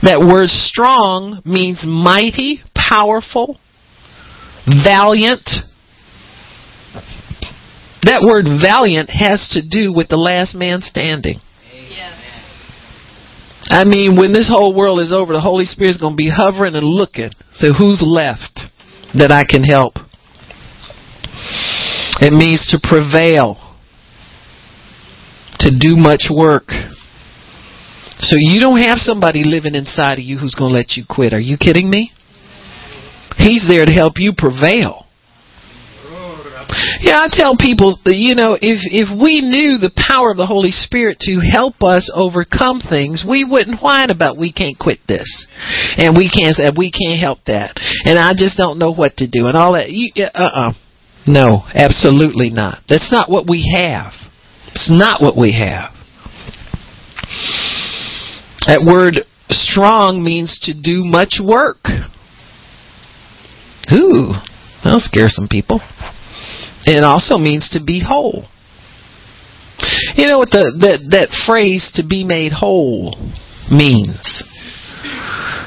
That 0.02 0.20
word 0.20 0.50
strong 0.50 1.42
means 1.46 1.86
mighty, 1.86 2.60
powerful, 2.94 3.58
valiant. 4.68 5.50
That 8.04 8.22
word 8.22 8.46
valiant 8.62 9.10
has 9.10 9.48
to 9.54 9.62
do 9.68 9.94
with 9.94 10.10
the 10.10 10.18
last 10.18 10.54
man 10.54 10.82
standing. 10.82 11.40
I 13.66 13.86
mean, 13.86 14.18
when 14.18 14.34
this 14.34 14.52
whole 14.54 14.76
world 14.76 15.00
is 15.00 15.12
over, 15.12 15.34
the 15.34 15.42
Holy 15.42 15.66
Spirit's 15.66 15.98
going 15.98 16.14
to 16.14 16.18
be 16.18 16.30
hovering 16.30 16.76
and 16.76 16.86
looking. 16.86 17.32
So 17.54 17.74
who's 17.74 18.04
left 18.06 18.60
that 19.18 19.32
I 19.32 19.46
can 19.46 19.64
help? 19.64 19.94
It 22.20 22.34
means 22.34 22.68
to 22.70 22.80
prevail, 22.84 23.58
to 25.60 25.72
do 25.72 25.96
much 25.96 26.28
work. 26.30 26.68
So 28.20 28.36
you 28.38 28.60
don't 28.60 28.80
have 28.80 28.98
somebody 29.00 29.44
living 29.44 29.76
inside 29.76 30.20
of 30.20 30.26
you 30.26 30.38
who's 30.38 30.56
going 30.56 30.72
to 30.72 30.78
let 30.78 30.96
you 30.96 31.04
quit. 31.10 31.34
Are 31.34 31.40
you 31.40 31.58
kidding 31.58 31.90
me? 31.90 32.12
He's 33.38 33.66
there 33.68 33.86
to 33.86 33.92
help 33.92 34.14
you 34.18 34.34
prevail. 34.38 35.04
Yeah, 37.00 37.20
I 37.20 37.28
tell 37.30 37.56
people, 37.58 38.00
that 38.06 38.16
you 38.16 38.36
know, 38.36 38.56
if 38.56 38.82
if 38.90 39.10
we 39.12 39.42
knew 39.42 39.78
the 39.78 39.94
power 39.94 40.32
of 40.32 40.38
the 40.38 40.48
Holy 40.48 40.72
Spirit 40.72 41.20
to 41.22 41.40
help 41.40 41.84
us 41.84 42.10
overcome 42.14 42.80
things, 42.80 43.26
we 43.28 43.44
wouldn't 43.44 43.82
whine 43.82 44.10
about 44.10 44.38
we 44.38 44.52
can't 44.52 44.80
quit 44.80 45.00
this, 45.08 45.28
and 45.98 46.18
we 46.18 46.30
can't 46.30 46.56
say 46.56 46.72
we 46.76 46.90
can't 46.90 47.20
help 47.20 47.40
that, 47.46 47.78
and 48.06 48.18
I 48.18 48.34
just 48.34 48.58
don't 48.58 48.80
know 48.80 48.94
what 48.94 49.18
to 49.18 49.28
do, 49.30 49.46
and 49.46 49.58
all 49.58 49.74
that. 49.74 49.92
Uh 49.92 50.30
uh-uh. 50.34 50.70
uh, 50.70 50.74
no, 51.28 51.64
absolutely 51.74 52.50
not. 52.50 52.82
That's 52.90 53.12
not 53.12 53.30
what 53.30 53.46
we 53.48 53.70
have. 53.76 54.14
It's 54.74 54.90
not 54.90 55.22
what 55.22 55.38
we 55.38 55.54
have. 55.54 55.94
That 58.68 58.84
word 58.88 59.28
strong 59.50 60.24
means 60.24 60.60
to 60.64 60.74
do 60.74 61.04
much 61.04 61.40
work. 61.44 61.84
Ooh, 63.92 64.34
that'll 64.84 65.00
scare 65.00 65.30
some 65.30 65.48
people. 65.48 65.82
It 66.86 67.04
also 67.04 67.38
means 67.38 67.70
to 67.70 67.84
be 67.84 68.04
whole. 68.06 68.46
You 70.16 70.28
know 70.28 70.38
what 70.38 70.52
the 70.52 70.72
that 70.80 71.00
that 71.12 71.30
phrase 71.46 71.92
to 71.96 72.04
be 72.08 72.24
made 72.24 72.52
whole 72.52 73.18
means? 73.72 74.44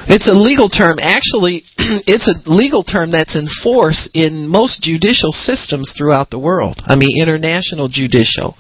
It's 0.09 0.31
a 0.31 0.35
legal 0.35 0.69
term. 0.69 0.99
Actually, 1.03 1.67
it's 2.07 2.31
a 2.31 2.39
legal 2.49 2.85
term 2.85 3.11
that's 3.11 3.35
in 3.35 3.49
force 3.63 4.09
in 4.15 4.47
most 4.47 4.83
judicial 4.83 5.33
systems 5.33 5.93
throughout 5.97 6.31
the 6.31 6.39
world. 6.39 6.81
I 6.87 6.95
mean, 6.95 7.21
international 7.21 7.89
judicial 7.89 8.55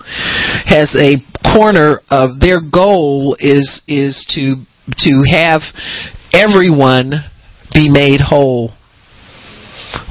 has 0.66 0.90
a 0.98 1.22
corner 1.46 2.00
of 2.10 2.40
their 2.40 2.58
goal 2.60 3.36
is 3.38 3.80
is 3.86 4.26
to 4.34 4.66
to 5.06 5.12
have 5.30 5.62
everyone 6.34 7.12
be 7.72 7.88
made 7.90 8.20
whole 8.20 8.72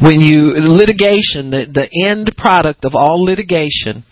when 0.01 0.21
you 0.21 0.53
litigation 0.55 1.51
the, 1.51 1.67
the 1.71 1.89
end 2.07 2.31
product 2.37 2.85
of 2.85 2.93
all 2.95 3.23
litigation 3.23 4.03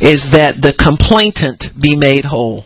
is 0.00 0.28
that 0.32 0.60
the 0.60 0.74
complainant 0.76 1.64
be 1.80 1.96
made 1.96 2.24
whole. 2.24 2.64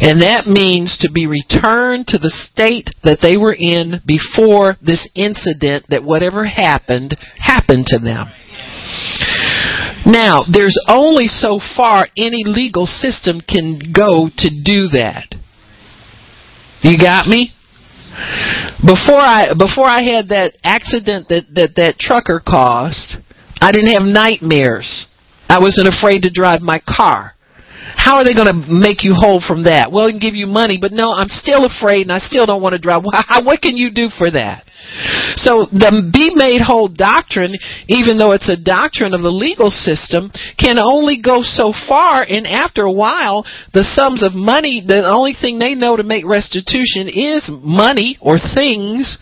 And 0.00 0.22
that 0.22 0.46
means 0.46 0.96
to 0.98 1.10
be 1.10 1.26
returned 1.26 2.06
to 2.08 2.18
the 2.18 2.30
state 2.30 2.90
that 3.02 3.18
they 3.20 3.36
were 3.36 3.56
in 3.56 4.00
before 4.06 4.76
this 4.80 5.08
incident 5.14 5.86
that 5.90 6.04
whatever 6.04 6.46
happened 6.46 7.16
happened 7.38 7.86
to 7.86 7.98
them. 7.98 8.30
Now 10.06 10.42
there's 10.46 10.78
only 10.88 11.26
so 11.26 11.58
far 11.58 12.06
any 12.16 12.44
legal 12.46 12.86
system 12.86 13.40
can 13.40 13.80
go 13.92 14.30
to 14.30 14.48
do 14.62 14.88
that. 14.94 15.34
You 16.82 16.96
got 16.96 17.26
me 17.26 17.52
before 18.84 19.20
I 19.20 19.52
before 19.58 19.86
I 19.86 20.02
had 20.02 20.28
that 20.28 20.56
accident 20.64 21.28
that 21.28 21.44
that 21.54 21.76
that 21.76 21.98
trucker 21.98 22.40
caused, 22.40 23.16
I 23.60 23.72
didn't 23.72 23.92
have 23.92 24.02
nightmares. 24.02 25.06
I 25.48 25.60
wasn't 25.60 25.88
afraid 25.88 26.22
to 26.22 26.30
drive 26.30 26.60
my 26.60 26.80
car. 26.86 27.36
How 27.94 28.16
are 28.16 28.24
they 28.24 28.34
going 28.34 28.50
to 28.50 28.66
make 28.68 29.04
you 29.04 29.14
whole 29.14 29.40
from 29.40 29.64
that? 29.64 29.92
Well, 29.92 30.06
they 30.06 30.12
can 30.12 30.20
give 30.20 30.34
you 30.34 30.46
money, 30.46 30.76
but 30.80 30.92
no, 30.92 31.12
I'm 31.12 31.28
still 31.28 31.64
afraid 31.64 32.02
and 32.02 32.12
I 32.12 32.18
still 32.18 32.44
don't 32.44 32.60
want 32.60 32.74
to 32.74 32.82
drive. 32.82 33.02
What 33.44 33.62
can 33.62 33.76
you 33.76 33.90
do 33.94 34.08
for 34.10 34.30
that? 34.30 34.65
So 35.36 35.66
the 35.72 36.10
be 36.12 36.32
made 36.34 36.60
whole 36.60 36.88
doctrine, 36.88 37.54
even 37.88 38.18
though 38.18 38.32
it's 38.32 38.48
a 38.48 38.56
doctrine 38.58 39.14
of 39.14 39.22
the 39.22 39.32
legal 39.32 39.70
system, 39.70 40.30
can 40.58 40.78
only 40.78 41.20
go 41.22 41.42
so 41.42 41.72
far 41.72 42.22
and 42.22 42.46
after 42.46 42.82
a 42.82 42.92
while 42.92 43.44
the 43.72 43.84
sums 43.84 44.22
of 44.22 44.34
money 44.34 44.82
the 44.84 45.04
only 45.04 45.34
thing 45.34 45.58
they 45.58 45.74
know 45.74 45.96
to 45.96 46.02
make 46.02 46.24
restitution 46.26 47.08
is 47.08 47.48
money 47.62 48.18
or 48.20 48.38
things 48.38 49.18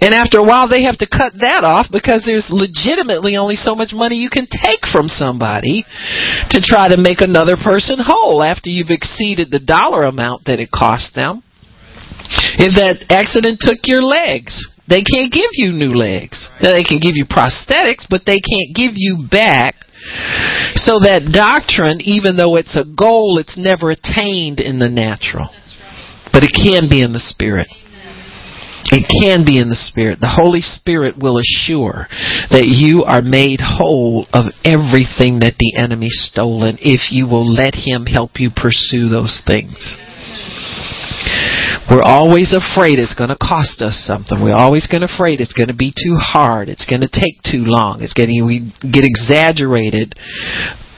and 0.00 0.14
after 0.14 0.38
a 0.38 0.44
while 0.44 0.68
they 0.68 0.84
have 0.84 0.98
to 0.98 1.08
cut 1.08 1.32
that 1.40 1.64
off 1.64 1.86
because 1.90 2.24
there's 2.24 2.48
legitimately 2.50 3.36
only 3.36 3.56
so 3.56 3.74
much 3.74 3.90
money 3.92 4.16
you 4.16 4.30
can 4.30 4.46
take 4.46 4.86
from 4.90 5.08
somebody 5.08 5.84
to 6.50 6.60
try 6.60 6.88
to 6.88 6.96
make 6.96 7.20
another 7.20 7.56
person 7.56 7.98
whole 7.98 8.42
after 8.42 8.70
you've 8.70 8.90
exceeded 8.90 9.50
the 9.50 9.60
dollar 9.60 10.04
amount 10.04 10.44
that 10.46 10.60
it 10.60 10.70
cost 10.70 11.14
them. 11.14 11.42
If 12.58 12.76
that 12.76 13.06
accident 13.08 13.58
took 13.60 13.84
your 13.84 14.02
legs, 14.02 14.68
they 14.88 15.02
can't 15.02 15.32
give 15.32 15.52
you 15.52 15.72
new 15.72 15.92
legs. 15.92 16.48
They 16.60 16.82
can 16.82 16.98
give 16.98 17.14
you 17.14 17.26
prosthetics, 17.26 18.08
but 18.08 18.22
they 18.24 18.40
can't 18.40 18.74
give 18.74 18.92
you 18.96 19.28
back. 19.30 19.74
So 20.76 20.98
that 21.04 21.28
doctrine, 21.32 22.00
even 22.00 22.36
though 22.36 22.56
it's 22.56 22.76
a 22.76 22.88
goal, 22.96 23.38
it's 23.38 23.58
never 23.58 23.90
attained 23.90 24.60
in 24.60 24.78
the 24.78 24.88
natural. 24.88 25.50
But 26.32 26.44
it 26.44 26.54
can 26.54 26.88
be 26.88 27.02
in 27.02 27.12
the 27.12 27.20
spirit. 27.20 27.68
It 28.90 29.04
can 29.04 29.44
be 29.44 29.60
in 29.60 29.68
the 29.68 29.76
Spirit. 29.76 30.20
The 30.20 30.40
Holy 30.40 30.62
Spirit 30.62 31.20
will 31.20 31.36
assure 31.36 32.08
that 32.48 32.72
you 32.72 33.04
are 33.04 33.20
made 33.20 33.60
whole 33.60 34.24
of 34.32 34.48
everything 34.64 35.44
that 35.44 35.60
the 35.60 35.76
enemy 35.76 36.08
stolen 36.08 36.78
if 36.80 37.12
you 37.12 37.28
will 37.28 37.44
let 37.44 37.76
Him 37.76 38.06
help 38.06 38.40
you 38.40 38.48
pursue 38.48 39.12
those 39.12 39.42
things. 39.44 39.98
We're 41.90 42.04
always 42.04 42.54
afraid 42.54 42.98
it's 42.98 43.16
going 43.16 43.30
to 43.30 43.40
cost 43.40 43.80
us 43.80 43.96
something. 44.04 44.40
We're 44.40 44.56
always 44.56 44.86
going 44.86 45.00
to 45.00 45.08
afraid 45.08 45.40
it's 45.40 45.52
going 45.52 45.68
to 45.68 45.76
be 45.76 45.90
too 45.90 46.16
hard. 46.16 46.68
It's 46.68 46.86
going 46.86 47.00
to 47.00 47.08
take 47.08 47.40
too 47.42 47.64
long. 47.64 48.02
It's 48.02 48.14
getting 48.14 48.44
we 48.44 48.72
get 48.84 49.04
exaggerated 49.04 50.14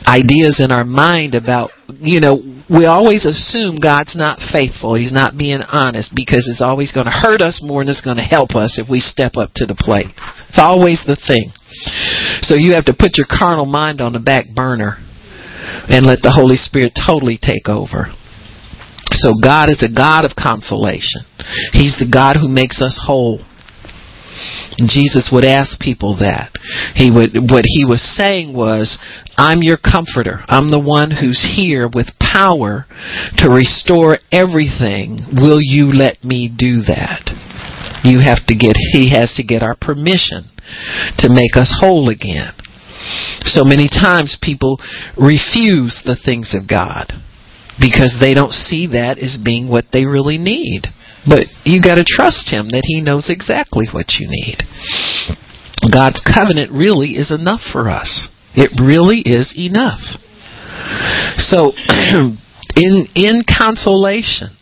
ideas 0.07 0.59
in 0.65 0.73
our 0.73 0.85
mind 0.85 1.35
about 1.35 1.71
you 2.01 2.21
know 2.21 2.41
we 2.69 2.87
always 2.87 3.27
assume 3.27 3.79
God's 3.79 4.17
not 4.17 4.39
faithful. 4.53 4.95
He's 4.95 5.13
not 5.13 5.39
being 5.39 5.61
honest 5.63 6.13
because 6.15 6.49
it's 6.51 6.63
always 6.63 6.93
going 6.93 7.07
to 7.07 7.15
hurt 7.15 7.41
us 7.41 7.61
more 7.63 7.83
than 7.83 7.91
it's 7.91 8.05
going 8.05 8.19
to 8.19 8.27
help 8.27 8.55
us 8.55 8.79
if 8.79 8.89
we 8.89 9.01
step 9.01 9.37
up 9.37 9.51
to 9.57 9.67
the 9.67 9.79
plate. 9.79 10.11
It's 10.49 10.59
always 10.59 11.03
the 11.07 11.19
thing. 11.19 11.55
So 12.43 12.55
you 12.55 12.75
have 12.75 12.87
to 12.87 12.97
put 12.97 13.19
your 13.19 13.27
carnal 13.27 13.67
mind 13.67 14.01
on 14.01 14.13
the 14.13 14.21
back 14.21 14.47
burner 14.55 14.99
and 15.91 16.07
let 16.07 16.23
the 16.23 16.35
Holy 16.35 16.57
Spirit 16.57 16.95
totally 16.95 17.39
take 17.39 17.69
over. 17.69 18.15
So 19.13 19.33
God 19.43 19.71
is 19.71 19.83
a 19.83 19.93
God 19.93 20.25
of 20.25 20.37
consolation. 20.39 21.27
He's 21.73 21.97
the 21.99 22.09
God 22.11 22.37
who 22.37 22.49
makes 22.49 22.81
us 22.81 22.99
whole. 23.07 23.41
Jesus 24.87 25.31
would 25.33 25.45
ask 25.45 25.79
people 25.79 26.17
that. 26.21 26.53
He 26.95 27.11
would 27.11 27.51
what 27.51 27.65
he 27.67 27.85
was 27.85 28.01
saying 28.01 28.55
was, 28.55 28.97
I'm 29.37 29.63
your 29.63 29.77
comforter. 29.77 30.41
I'm 30.49 30.71
the 30.71 30.81
one 30.81 31.11
who's 31.11 31.57
here 31.57 31.91
with 31.93 32.17
power 32.19 32.87
to 33.39 33.51
restore 33.51 34.19
everything. 34.33 35.21
Will 35.33 35.61
you 35.61 35.93
let 35.93 36.25
me 36.25 36.49
do 36.49 36.81
that? 36.87 37.29
You 38.05 38.21
have 38.21 38.47
to 38.47 38.57
get 38.57 38.77
he 38.93 39.11
has 39.11 39.35
to 39.37 39.45
get 39.45 39.63
our 39.63 39.77
permission 39.77 40.49
to 41.19 41.29
make 41.29 41.57
us 41.57 41.77
whole 41.81 42.09
again. 42.09 42.55
So 43.45 43.65
many 43.65 43.89
times 43.89 44.39
people 44.41 44.79
refuse 45.17 46.01
the 46.05 46.17
things 46.17 46.55
of 46.55 46.69
God 46.69 47.13
because 47.81 48.19
they 48.21 48.35
don't 48.35 48.53
see 48.53 48.87
that 48.89 49.19
as 49.19 49.41
being 49.43 49.69
what 49.69 49.87
they 49.93 50.05
really 50.05 50.39
need. 50.39 50.87
But 51.27 51.49
you 51.65 51.83
got 51.83 51.97
to 51.97 52.05
trust 52.05 52.53
him 52.53 52.69
that 52.71 52.85
he 52.85 53.01
knows 53.01 53.29
exactly 53.29 53.89
what 53.91 54.21
you 54.21 54.29
need. 54.29 54.61
God's 55.91 56.21
covenant 56.21 56.73
really 56.73 57.17
is 57.17 57.33
enough 57.33 57.61
for 57.61 57.89
us. 57.89 58.29
It 58.55 58.77
really 58.81 59.21
is 59.25 59.57
enough. 59.57 60.01
So 61.37 61.73
in 62.77 63.07
in 63.15 63.43
consolation, 63.49 64.57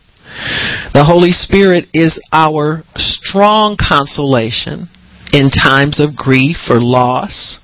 the 0.95 1.05
Holy 1.07 1.31
Spirit 1.31 1.87
is 1.93 2.21
our 2.33 2.85
strong 2.97 3.77
consolation 3.77 4.89
in 5.33 5.51
times 5.51 6.01
of 6.01 6.17
grief 6.17 6.71
or 6.71 6.81
loss. 6.81 7.61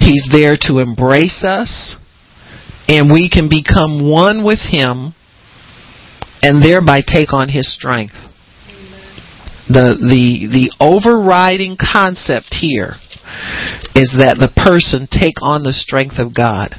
He's 0.00 0.28
there 0.32 0.56
to 0.62 0.78
embrace 0.78 1.44
us 1.44 2.01
and 2.88 3.10
we 3.12 3.28
can 3.28 3.48
become 3.48 4.08
one 4.08 4.44
with 4.44 4.60
Him 4.70 5.14
and 6.42 6.62
thereby 6.62 7.00
take 7.06 7.32
on 7.32 7.48
His 7.48 7.72
strength. 7.72 8.14
The, 9.68 9.96
the, 9.96 10.50
the 10.50 10.68
overriding 10.80 11.78
concept 11.78 12.58
here 12.60 12.98
is 13.94 14.12
that 14.18 14.36
the 14.36 14.52
person 14.52 15.06
take 15.08 15.40
on 15.40 15.62
the 15.62 15.72
strength 15.72 16.18
of 16.18 16.34
God 16.34 16.74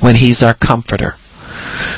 when 0.00 0.16
He's 0.16 0.42
our 0.42 0.56
comforter. 0.56 1.14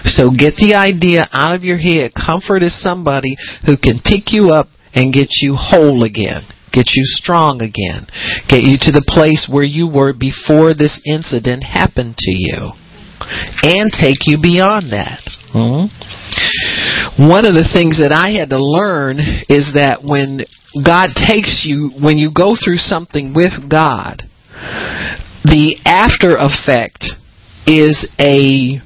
So 0.05 0.31
get 0.31 0.59
the 0.59 0.75
idea 0.75 1.27
out 1.33 1.55
of 1.55 1.63
your 1.63 1.79
head. 1.79 2.13
Comfort 2.15 2.63
is 2.63 2.75
somebody 2.75 3.37
who 3.65 3.77
can 3.77 4.03
pick 4.03 4.35
you 4.35 4.51
up 4.51 4.67
and 4.93 5.15
get 5.15 5.29
you 5.41 5.55
whole 5.55 6.03
again. 6.03 6.47
Get 6.73 6.93
you 6.95 7.05
strong 7.07 7.63
again. 7.63 8.07
Get 8.49 8.63
you 8.63 8.77
to 8.81 8.93
the 8.93 9.07
place 9.07 9.49
where 9.51 9.65
you 9.65 9.89
were 9.89 10.13
before 10.13 10.75
this 10.75 11.01
incident 11.07 11.65
happened 11.65 12.17
to 12.19 12.33
you. 12.35 12.77
And 13.63 13.91
take 13.93 14.27
you 14.27 14.39
beyond 14.41 14.93
that. 14.93 15.23
Hmm? 15.53 15.89
One 17.19 17.45
of 17.45 17.55
the 17.55 17.69
things 17.73 17.99
that 17.99 18.13
I 18.13 18.39
had 18.39 18.51
to 18.51 18.63
learn 18.63 19.19
is 19.49 19.75
that 19.75 20.05
when 20.05 20.47
God 20.85 21.11
takes 21.17 21.65
you, 21.67 21.91
when 22.01 22.19
you 22.19 22.31
go 22.33 22.55
through 22.55 22.79
something 22.79 23.35
with 23.35 23.69
God, 23.69 24.23
the 25.45 25.77
after 25.85 26.37
effect 26.37 27.05
is 27.67 28.13
a 28.21 28.81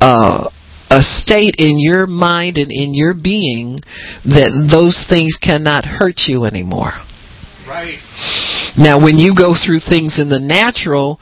uh, 0.00 0.50
a 0.90 1.00
state 1.00 1.56
in 1.58 1.78
your 1.78 2.06
mind 2.06 2.58
and 2.58 2.70
in 2.70 2.92
your 2.92 3.14
being 3.14 3.78
that 4.24 4.68
those 4.70 5.06
things 5.08 5.38
cannot 5.40 5.84
hurt 5.84 6.24
you 6.26 6.44
anymore. 6.44 6.92
Right. 7.66 7.96
Now, 8.76 9.02
when 9.02 9.16
you 9.16 9.34
go 9.34 9.54
through 9.54 9.80
things 9.88 10.18
in 10.20 10.28
the 10.28 10.40
natural, 10.40 11.18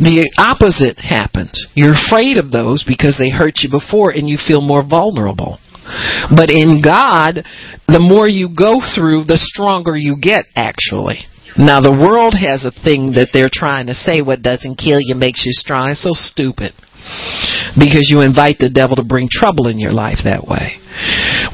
the 0.00 0.24
opposite 0.40 0.96
happens. 0.98 1.52
You're 1.74 1.94
afraid 1.94 2.40
of 2.40 2.50
those 2.50 2.84
because 2.88 3.20
they 3.20 3.30
hurt 3.30 3.60
you 3.60 3.68
before 3.68 4.10
and 4.10 4.28
you 4.28 4.38
feel 4.40 4.64
more 4.64 4.82
vulnerable. 4.82 5.60
But 6.32 6.48
in 6.48 6.80
God, 6.80 7.44
the 7.84 8.00
more 8.00 8.28
you 8.28 8.48
go 8.48 8.80
through, 8.80 9.24
the 9.24 9.36
stronger 9.36 9.96
you 9.96 10.16
get, 10.16 10.46
actually. 10.56 11.28
Now, 11.58 11.80
the 11.80 11.92
world 11.92 12.32
has 12.38 12.64
a 12.64 12.70
thing 12.70 13.12
that 13.18 13.30
they're 13.32 13.52
trying 13.52 13.86
to 13.86 13.94
say 13.94 14.22
what 14.22 14.40
doesn't 14.40 14.78
kill 14.78 15.02
you 15.02 15.14
makes 15.14 15.44
you 15.44 15.52
strong. 15.52 15.90
It's 15.90 16.02
so 16.02 16.14
stupid 16.14 16.72
because 17.78 18.08
you 18.10 18.20
invite 18.20 18.58
the 18.58 18.72
devil 18.72 18.96
to 18.96 19.04
bring 19.06 19.28
trouble 19.30 19.68
in 19.68 19.78
your 19.78 19.92
life 19.92 20.24
that 20.24 20.46
way. 20.46 20.78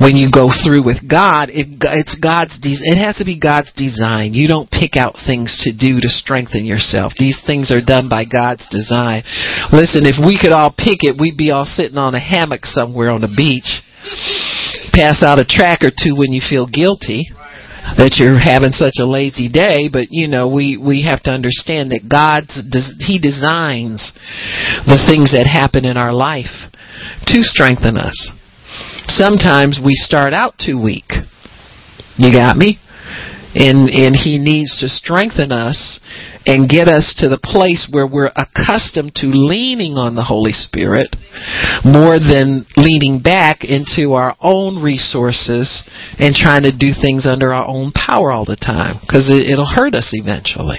When 0.01 0.17
you 0.17 0.33
go 0.33 0.49
through 0.49 0.85
with 0.85 1.05
God, 1.05 1.53
it, 1.53 1.69
it's 1.81 2.17
God's. 2.19 2.57
De- 2.59 2.83
it 2.83 2.99
has 2.99 3.17
to 3.21 3.25
be 3.25 3.39
God's 3.39 3.73
design. 3.77 4.33
You 4.33 4.49
don't 4.49 4.71
pick 4.71 4.97
out 4.97 5.21
things 5.27 5.61
to 5.65 5.73
do 5.73 6.01
to 6.01 6.09
strengthen 6.09 6.65
yourself. 6.65 7.13
These 7.17 7.41
things 7.45 7.71
are 7.71 7.85
done 7.85 8.09
by 8.09 8.25
God's 8.25 8.67
design. 8.69 9.23
Listen, 9.73 10.09
if 10.09 10.17
we 10.19 10.41
could 10.41 10.53
all 10.53 10.73
pick 10.73 11.05
it, 11.05 11.21
we'd 11.21 11.37
be 11.39 11.53
all 11.53 11.69
sitting 11.69 11.99
on 11.99 12.17
a 12.17 12.21
hammock 12.21 12.65
somewhere 12.65 13.11
on 13.11 13.21
the 13.21 13.33
beach. 13.33 13.69
Pass 14.93 15.23
out 15.23 15.39
a 15.39 15.45
track 15.45 15.83
or 15.83 15.91
two 15.91 16.17
when 16.17 16.33
you 16.33 16.41
feel 16.41 16.67
guilty 16.67 17.29
that 17.95 18.19
you're 18.19 18.39
having 18.39 18.73
such 18.73 18.99
a 18.99 19.07
lazy 19.07 19.49
day, 19.49 19.89
but 19.91 20.09
you 20.11 20.27
know, 20.27 20.49
we 20.49 20.77
we 20.77 21.07
have 21.07 21.23
to 21.25 21.31
understand 21.31 21.95
that 21.95 22.11
God 22.11 22.51
he 22.99 23.19
designs 23.23 24.13
the 24.87 24.99
things 25.07 25.31
that 25.31 25.47
happen 25.47 25.85
in 25.85 25.97
our 25.97 26.13
life 26.13 26.71
to 27.31 27.43
strengthen 27.43 27.97
us. 27.97 28.17
Sometimes 29.07 29.79
we 29.83 29.95
start 29.95 30.35
out 30.35 30.59
too 30.59 30.81
weak. 30.83 31.15
You 32.19 32.33
got 32.33 32.57
me? 32.57 32.79
And 33.55 33.89
and 33.89 34.17
he 34.17 34.39
needs 34.39 34.81
to 34.81 34.89
strengthen 34.89 35.53
us 35.53 36.01
and 36.47 36.71
get 36.71 36.89
us 36.89 37.15
to 37.19 37.29
the 37.29 37.43
place 37.43 37.89
where 37.91 38.07
we're 38.07 38.31
accustomed 38.39 39.15
to 39.17 39.27
leaning 39.27 39.99
on 39.99 40.15
the 40.15 40.25
Holy 40.25 40.53
Spirit 40.53 41.11
more 41.85 42.19
than 42.23 42.65
leaning 42.77 43.21
back 43.21 43.67
into 43.67 44.15
our 44.15 44.37
own 44.41 44.83
resources 44.83 45.83
and 46.19 46.35
trying 46.35 46.63
to 46.63 46.71
do 46.71 46.95
things 46.95 47.27
under 47.27 47.53
our 47.53 47.67
own 47.67 47.91
power 47.93 48.31
all 48.31 48.45
the 48.45 48.57
time 48.57 49.03
because 49.03 49.27
it, 49.27 49.51
it'll 49.51 49.67
hurt 49.67 49.95
us 49.95 50.11
eventually. 50.15 50.79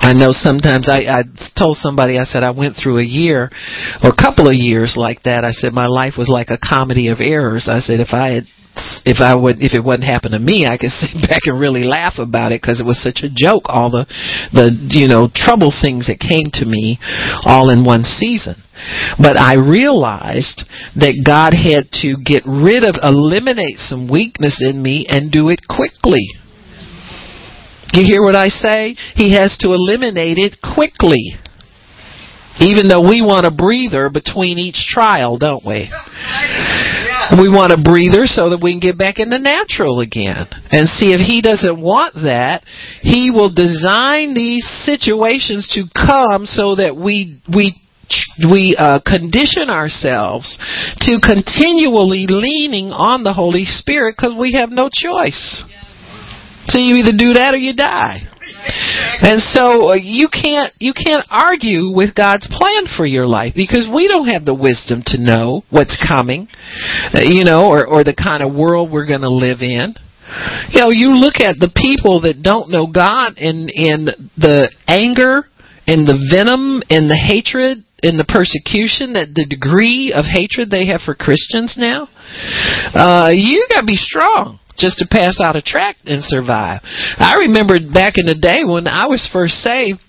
I 0.00 0.12
know 0.12 0.32
sometimes 0.32 0.88
I, 0.88 1.04
I 1.08 1.22
told 1.56 1.76
somebody 1.76 2.18
I 2.18 2.24
said 2.24 2.42
I 2.42 2.52
went 2.52 2.76
through 2.76 2.98
a 2.98 3.04
year 3.04 3.50
or 4.02 4.10
a 4.10 4.16
couple 4.16 4.48
of 4.48 4.54
years 4.54 4.94
like 4.96 5.24
that. 5.24 5.44
I 5.44 5.52
said 5.52 5.72
my 5.72 5.86
life 5.86 6.14
was 6.16 6.28
like 6.28 6.48
a 6.48 6.56
comedy 6.56 7.08
of 7.08 7.20
errors. 7.20 7.68
I 7.68 7.80
said 7.80 8.00
if 8.00 8.12
I 8.12 8.28
had 8.32 8.44
if 9.04 9.20
I 9.20 9.34
would, 9.34 9.62
if 9.62 9.74
it 9.74 9.84
wouldn't 9.84 10.08
happen 10.08 10.32
to 10.32 10.38
me, 10.38 10.66
I 10.66 10.78
could 10.78 10.90
sit 10.94 11.14
back 11.28 11.44
and 11.44 11.58
really 11.58 11.84
laugh 11.84 12.18
about 12.18 12.52
it 12.52 12.62
because 12.62 12.80
it 12.80 12.86
was 12.86 13.02
such 13.02 13.22
a 13.22 13.32
joke. 13.32 13.64
All 13.66 13.90
the, 13.90 14.06
the 14.52 14.70
you 14.90 15.08
know 15.08 15.28
trouble 15.32 15.72
things 15.72 16.06
that 16.06 16.20
came 16.20 16.50
to 16.60 16.66
me, 16.66 16.98
all 17.44 17.70
in 17.70 17.84
one 17.84 18.04
season. 18.04 18.62
But 19.20 19.36
I 19.36 19.60
realized 19.60 20.64
that 20.96 21.20
God 21.20 21.52
had 21.52 21.92
to 22.00 22.16
get 22.16 22.48
rid 22.48 22.80
of, 22.80 22.96
eliminate 23.02 23.76
some 23.76 24.08
weakness 24.08 24.64
in 24.64 24.80
me, 24.80 25.04
and 25.08 25.30
do 25.30 25.50
it 25.50 25.60
quickly. 25.68 26.24
You 27.92 28.06
hear 28.06 28.22
what 28.22 28.36
I 28.36 28.48
say? 28.48 28.96
He 29.14 29.34
has 29.34 29.58
to 29.60 29.74
eliminate 29.74 30.38
it 30.38 30.56
quickly. 30.62 31.36
Even 32.60 32.88
though 32.88 33.02
we 33.02 33.20
want 33.20 33.46
a 33.46 33.50
breather 33.50 34.10
between 34.10 34.58
each 34.58 34.86
trial, 34.88 35.38
don't 35.38 35.64
we? 35.64 35.90
We 37.30 37.48
want 37.48 37.72
a 37.72 37.78
breather 37.78 38.26
so 38.26 38.50
that 38.50 38.58
we 38.60 38.72
can 38.72 38.80
get 38.80 38.98
back 38.98 39.18
in 39.18 39.30
the 39.30 39.38
natural 39.38 40.00
again. 40.00 40.50
And 40.70 40.88
see 40.88 41.14
if 41.14 41.22
he 41.22 41.40
doesn't 41.40 41.80
want 41.80 42.14
that, 42.26 42.66
he 43.02 43.30
will 43.30 43.52
design 43.52 44.34
these 44.34 44.66
situations 44.82 45.70
to 45.78 45.86
come 45.94 46.44
so 46.44 46.74
that 46.74 46.96
we 46.98 47.40
we 47.46 47.78
we 48.50 48.74
uh, 48.76 48.98
condition 49.06 49.70
ourselves 49.70 50.58
to 51.06 51.20
continually 51.22 52.26
leaning 52.26 52.90
on 52.90 53.22
the 53.22 53.32
Holy 53.32 53.64
Spirit 53.64 54.16
because 54.16 54.34
we 54.34 54.54
have 54.54 54.70
no 54.70 54.90
choice. 54.90 55.62
So 56.66 56.78
you 56.78 56.96
either 56.96 57.16
do 57.16 57.34
that 57.34 57.54
or 57.54 57.58
you 57.58 57.74
die. 57.74 58.26
And 59.22 59.40
so 59.40 59.90
uh, 59.90 59.94
you 59.94 60.28
can't 60.28 60.72
you 60.78 60.92
can't 60.92 61.24
argue 61.30 61.90
with 61.94 62.14
God's 62.14 62.46
plan 62.46 62.84
for 62.96 63.06
your 63.06 63.26
life 63.26 63.54
because 63.54 63.88
we 63.92 64.08
don't 64.08 64.28
have 64.28 64.44
the 64.44 64.54
wisdom 64.54 65.02
to 65.06 65.20
know 65.20 65.62
what's 65.70 65.96
coming, 65.96 66.48
uh, 67.14 67.20
you 67.20 67.44
know, 67.44 67.68
or 67.68 67.86
or 67.86 68.04
the 68.04 68.16
kind 68.16 68.42
of 68.42 68.54
world 68.54 68.90
we're 68.90 69.06
going 69.06 69.22
to 69.22 69.30
live 69.30 69.60
in. 69.60 69.94
You 70.70 70.80
know, 70.80 70.90
you 70.90 71.10
look 71.16 71.40
at 71.40 71.58
the 71.58 71.72
people 71.74 72.22
that 72.22 72.42
don't 72.42 72.70
know 72.70 72.86
God 72.86 73.36
and 73.36 73.68
in 73.70 74.30
the 74.36 74.70
anger 74.86 75.44
and 75.86 76.06
the 76.06 76.18
venom 76.30 76.82
and 76.90 77.10
the 77.10 77.16
hatred 77.16 77.84
and 78.02 78.18
the 78.18 78.24
persecution 78.24 79.12
that 79.12 79.34
the 79.34 79.44
degree 79.44 80.12
of 80.12 80.24
hatred 80.24 80.70
they 80.70 80.86
have 80.86 81.02
for 81.02 81.14
Christians 81.14 81.76
now. 81.76 82.08
Uh, 82.94 83.30
you 83.32 83.66
got 83.70 83.80
to 83.80 83.86
be 83.86 83.96
strong 83.96 84.58
just 84.78 84.98
to 84.98 85.06
pass 85.10 85.40
out 85.40 85.56
a 85.56 85.62
tract 85.62 86.00
and 86.06 86.24
survive. 86.24 86.80
I 87.18 87.44
remember 87.46 87.76
back 87.92 88.16
in 88.16 88.24
the 88.24 88.34
day 88.34 88.64
when 88.64 88.88
I 88.88 89.06
was 89.06 89.28
first 89.30 89.60
saved, 89.60 90.00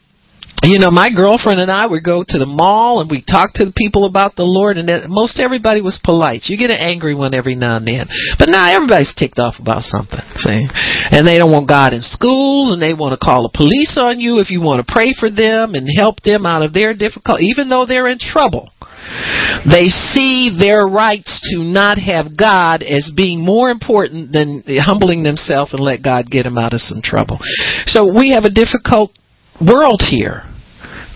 you 0.63 0.77
know, 0.77 0.91
my 0.91 1.09
girlfriend 1.09 1.59
and 1.59 1.71
I 1.71 1.87
would 1.87 2.03
go 2.03 2.21
to 2.21 2.37
the 2.37 2.45
mall 2.45 3.01
and 3.01 3.09
we 3.09 3.25
talk 3.25 3.53
to 3.57 3.65
the 3.65 3.73
people 3.73 4.05
about 4.05 4.35
the 4.37 4.45
Lord, 4.45 4.77
and 4.77 4.87
most 5.09 5.39
everybody 5.39 5.81
was 5.81 5.99
polite. 6.03 6.45
You 6.45 6.57
get 6.57 6.69
an 6.69 6.77
angry 6.77 7.15
one 7.15 7.33
every 7.33 7.55
now 7.55 7.77
and 7.77 7.87
then, 7.87 8.05
but 8.37 8.49
now 8.49 8.69
everybody's 8.69 9.13
ticked 9.17 9.39
off 9.39 9.57
about 9.57 9.81
something. 9.81 10.21
See, 10.37 10.61
and 11.09 11.25
they 11.25 11.41
don't 11.41 11.51
want 11.51 11.67
God 11.67 11.93
in 11.93 12.01
schools, 12.01 12.73
and 12.73 12.81
they 12.81 12.93
want 12.93 13.17
to 13.17 13.21
call 13.21 13.49
the 13.49 13.57
police 13.57 13.97
on 13.97 14.19
you 14.21 14.37
if 14.37 14.53
you 14.53 14.61
want 14.61 14.85
to 14.85 14.93
pray 14.93 15.17
for 15.17 15.33
them 15.33 15.73
and 15.73 15.89
help 15.89 16.21
them 16.21 16.45
out 16.45 16.61
of 16.61 16.73
their 16.73 16.93
difficulty, 16.93 17.49
even 17.49 17.69
though 17.69 17.85
they're 17.89 18.09
in 18.09 18.21
trouble. 18.21 18.69
They 19.65 19.89
see 19.89 20.53
their 20.53 20.85
rights 20.85 21.41
to 21.51 21.65
not 21.65 21.97
have 21.97 22.37
God 22.37 22.83
as 22.83 23.11
being 23.17 23.43
more 23.43 23.69
important 23.69 24.31
than 24.31 24.63
humbling 24.77 25.23
themselves 25.23 25.73
and 25.73 25.81
let 25.81 26.03
God 26.03 26.29
get 26.29 26.43
them 26.43 26.57
out 26.57 26.73
of 26.73 26.81
some 26.81 27.01
trouble. 27.01 27.39
So 27.89 28.13
we 28.13 28.31
have 28.37 28.45
a 28.45 28.53
difficult 28.53 29.11
world 29.59 30.01
here 30.05 30.43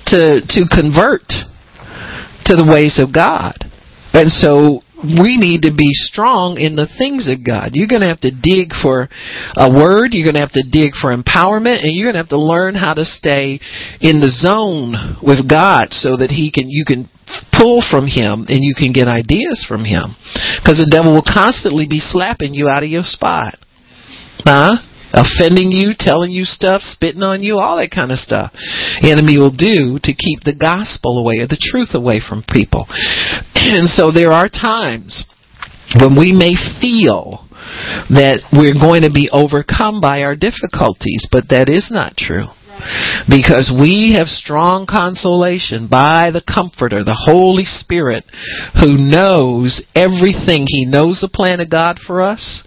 to 0.08 0.42
to 0.42 0.62
convert 0.70 1.28
to 2.46 2.54
the 2.56 2.68
ways 2.68 3.02
of 3.02 3.14
God. 3.14 3.58
And 4.14 4.30
so 4.30 4.86
we 5.04 5.38
need 5.38 5.68
to 5.68 5.74
be 5.76 5.92
strong 5.92 6.58
in 6.58 6.76
the 6.76 6.88
things 6.88 7.28
of 7.28 7.44
God. 7.46 7.76
You're 7.76 7.92
going 7.92 8.02
to 8.02 8.10
have 8.10 8.24
to 8.24 8.32
dig 8.32 8.72
for 8.72 9.10
a 9.58 9.68
word, 9.68 10.16
you're 10.16 10.26
going 10.26 10.40
to 10.40 10.46
have 10.46 10.56
to 10.56 10.66
dig 10.66 10.96
for 10.96 11.12
empowerment, 11.12 11.84
and 11.84 11.92
you're 11.94 12.08
going 12.08 12.18
to 12.18 12.24
have 12.24 12.34
to 12.34 12.40
learn 12.40 12.76
how 12.76 12.94
to 12.96 13.04
stay 13.04 13.60
in 14.00 14.24
the 14.24 14.32
zone 14.32 15.20
with 15.22 15.46
God 15.50 15.92
so 15.92 16.16
that 16.18 16.32
he 16.32 16.50
can 16.50 16.70
you 16.70 16.86
can 16.86 17.10
pull 17.52 17.84
from 17.84 18.08
him 18.08 18.46
and 18.48 18.64
you 18.64 18.74
can 18.78 18.94
get 18.94 19.08
ideas 19.08 19.66
from 19.68 19.84
him. 19.84 20.16
Because 20.62 20.80
the 20.80 20.90
devil 20.90 21.12
will 21.12 21.26
constantly 21.26 21.88
be 21.90 22.00
slapping 22.00 22.54
you 22.54 22.70
out 22.70 22.84
of 22.84 22.90
your 22.90 23.04
spot. 23.04 23.58
Huh? 24.46 24.78
Offending 25.16 25.72
you, 25.72 25.96
telling 25.98 26.32
you 26.32 26.44
stuff, 26.44 26.82
spitting 26.84 27.24
on 27.24 27.42
you, 27.42 27.56
all 27.56 27.78
that 27.80 27.96
kind 27.96 28.12
of 28.12 28.20
stuff. 28.20 28.52
The 29.02 29.12
Enemy 29.16 29.40
will 29.40 29.56
do 29.56 29.96
to 30.04 30.12
keep 30.12 30.44
the 30.44 30.56
gospel 30.56 31.18
away 31.18 31.40
or 31.40 31.48
the 31.48 31.60
truth 31.60 31.96
away 31.96 32.20
from 32.20 32.44
people. 32.44 32.86
And 33.66 33.88
so 33.90 34.12
there 34.12 34.32
are 34.32 34.48
times 34.48 35.26
when 35.98 36.14
we 36.14 36.32
may 36.32 36.54
feel 36.80 37.50
that 38.14 38.46
we're 38.54 38.78
going 38.78 39.02
to 39.02 39.12
be 39.12 39.30
overcome 39.34 40.00
by 40.00 40.22
our 40.22 40.36
difficulties, 40.36 41.26
but 41.32 41.50
that 41.50 41.68
is 41.68 41.90
not 41.90 42.16
true. 42.16 42.46
Because 43.30 43.74
we 43.74 44.14
have 44.18 44.28
strong 44.28 44.86
consolation 44.86 45.88
by 45.88 46.32
the 46.32 46.44
Comforter, 46.46 47.04
the 47.04 47.26
Holy 47.26 47.66
Spirit, 47.66 48.26
who 48.80 48.98
knows 48.98 49.82
everything. 49.96 50.66
He 50.68 50.86
knows 50.86 51.22
the 51.22 51.32
plan 51.32 51.60
of 51.60 51.70
God 51.70 51.98
for 52.00 52.22
us. 52.22 52.64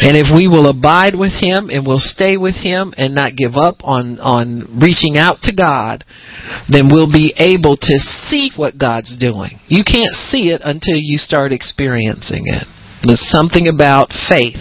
And 0.00 0.16
if 0.16 0.28
we 0.34 0.48
will 0.48 0.68
abide 0.68 1.14
with 1.16 1.32
Him 1.40 1.70
and 1.70 1.86
will 1.86 2.02
stay 2.02 2.36
with 2.36 2.56
Him 2.56 2.92
and 2.96 3.14
not 3.14 3.36
give 3.36 3.56
up 3.56 3.80
on, 3.84 4.20
on 4.20 4.80
reaching 4.80 5.16
out 5.16 5.42
to 5.48 5.54
God, 5.54 6.04
then 6.68 6.88
we'll 6.88 7.10
be 7.10 7.32
able 7.36 7.76
to 7.76 7.96
see 8.28 8.50
what 8.56 8.78
God's 8.78 9.16
doing. 9.16 9.60
You 9.68 9.84
can't 9.84 10.14
see 10.28 10.52
it 10.52 10.60
until 10.64 11.00
you 11.00 11.16
start 11.16 11.52
experiencing 11.52 12.44
it. 12.46 12.68
There's 13.06 13.28
something 13.30 13.68
about 13.68 14.12
faith 14.28 14.60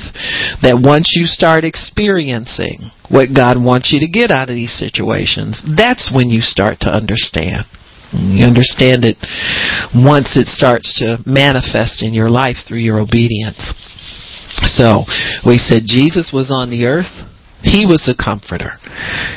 that 0.62 0.80
once 0.84 1.14
you 1.16 1.26
start 1.26 1.64
experiencing 1.64 2.91
what 3.10 3.34
God 3.36 3.62
wants 3.62 3.91
you 3.91 4.00
to 4.02 4.08
get 4.08 4.32
out 4.32 4.50
of 4.50 4.56
these 4.56 4.74
situations, 4.74 5.64
that's 5.78 6.12
when 6.14 6.30
you 6.30 6.41
start 6.41 6.80
to 6.82 6.89
understand. 6.89 7.66
You 8.14 8.46
understand 8.46 9.06
it 9.06 9.18
once 9.96 10.38
it 10.38 10.46
starts 10.46 11.00
to 11.00 11.18
manifest 11.26 12.04
in 12.04 12.14
your 12.14 12.30
life 12.30 12.58
through 12.68 12.86
your 12.86 13.00
obedience. 13.00 13.74
So, 14.70 15.06
we 15.46 15.58
said 15.58 15.84
Jesus 15.86 16.30
was 16.32 16.52
on 16.54 16.70
the 16.70 16.86
earth. 16.86 17.10
He 17.64 17.86
was 17.88 18.06
the 18.06 18.14
comforter. 18.14 18.78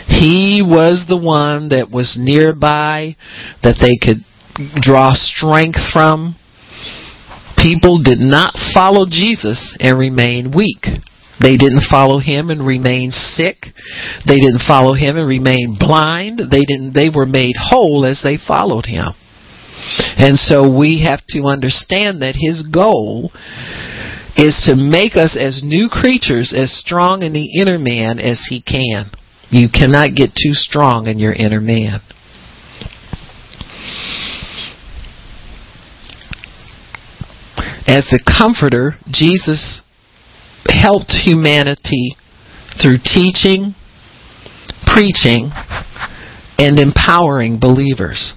He 0.07 0.61
was 0.61 1.07
the 1.09 1.17
one 1.17 1.71
that 1.71 1.89
was 1.91 2.19
nearby 2.21 3.17
that 3.63 3.81
they 3.81 3.97
could 3.97 4.27
draw 4.81 5.13
strength 5.13 5.79
from 5.93 6.37
people 7.67 8.01
did 8.01 8.21
not 8.21 8.55
follow 8.73 9.07
Jesus 9.11 9.75
and 9.81 9.99
remain 9.99 10.53
weak. 10.55 10.87
They 11.43 11.57
didn't 11.57 11.91
follow 11.91 12.19
him 12.21 12.49
and 12.49 12.65
remain 12.65 13.11
sick. 13.11 13.67
They 14.25 14.39
didn't 14.39 14.63
follow 14.67 14.95
him 14.95 15.17
and 15.17 15.27
remain 15.27 15.77
blind. 15.79 16.39
They 16.39 16.63
didn't 16.63 16.95
they 16.95 17.11
were 17.11 17.27
made 17.27 17.57
whole 17.59 18.07
as 18.07 18.23
they 18.23 18.39
followed 18.39 18.87
him. 18.87 19.09
And 20.17 20.39
so 20.39 20.65
we 20.65 21.05
have 21.05 21.27
to 21.31 21.51
understand 21.51 22.23
that 22.23 22.39
his 22.39 22.63
goal 22.73 23.33
is 24.37 24.57
to 24.69 24.77
make 24.77 25.17
us 25.17 25.37
as 25.37 25.63
new 25.65 25.89
creatures 25.91 26.55
as 26.57 26.73
strong 26.73 27.23
in 27.23 27.33
the 27.33 27.61
inner 27.61 27.79
man 27.79 28.19
as 28.19 28.47
he 28.49 28.63
can. 28.63 29.11
You 29.51 29.69
cannot 29.69 30.17
get 30.17 30.31
too 30.31 30.55
strong 30.55 31.07
in 31.07 31.19
your 31.19 31.33
inner 31.33 31.61
man. 31.61 32.01
As 37.87 38.07
the 38.11 38.21
comforter, 38.27 38.97
Jesus 39.09 39.81
helped 40.69 41.13
humanity 41.25 42.17
through 42.83 42.99
teaching, 43.05 43.75
preaching, 44.85 45.51
and 46.59 46.79
empowering 46.79 47.59
believers. 47.61 48.35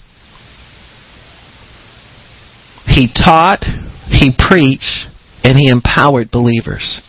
He 2.85 3.11
taught, 3.11 3.63
he 4.09 4.31
preached, 4.37 5.07
and 5.43 5.57
he 5.57 5.69
empowered 5.69 6.31
believers. 6.31 7.01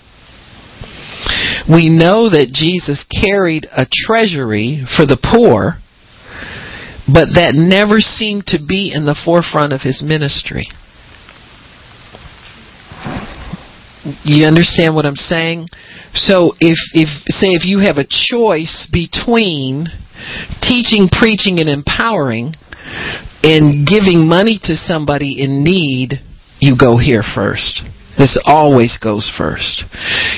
We 1.68 1.88
know 1.88 2.30
that 2.30 2.53
Jesus 2.53 3.05
carried 3.05 3.66
a 3.70 3.86
treasury 3.86 4.84
for 4.97 5.05
the 5.05 5.20
poor, 5.20 5.78
but 7.07 7.34
that 7.34 7.55
never 7.55 8.01
seemed 8.01 8.47
to 8.49 8.59
be 8.66 8.93
in 8.95 9.05
the 9.05 9.18
forefront 9.24 9.72
of 9.72 9.82
his 9.82 10.03
ministry. 10.03 10.66
You 14.24 14.46
understand 14.46 14.94
what 14.94 15.05
I'm 15.05 15.14
saying? 15.14 15.68
So 16.14 16.55
if 16.59 16.78
if 16.94 17.09
say 17.28 17.48
if 17.48 17.64
you 17.64 17.80
have 17.80 17.98
a 17.98 18.09
choice 18.09 18.88
between 18.90 19.86
teaching, 20.62 21.09
preaching 21.11 21.61
and 21.61 21.68
empowering 21.68 22.55
and 23.42 23.86
giving 23.86 24.26
money 24.26 24.59
to 24.64 24.74
somebody 24.74 25.42
in 25.42 25.62
need, 25.62 26.20
you 26.61 26.76
go 26.76 26.96
here 26.96 27.22
first. 27.22 27.82
This 28.18 28.38
always 28.44 28.98
goes 28.98 29.32
first. 29.36 29.84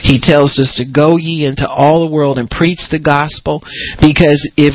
He 0.02 0.20
tells 0.20 0.58
us 0.60 0.76
to 0.76 0.84
go 0.84 1.16
ye 1.16 1.46
into 1.46 1.68
all 1.68 2.06
the 2.06 2.12
world 2.12 2.38
and 2.38 2.48
preach 2.48 2.90
the 2.90 3.00
gospel 3.00 3.62
because 4.00 4.48
if 4.56 4.74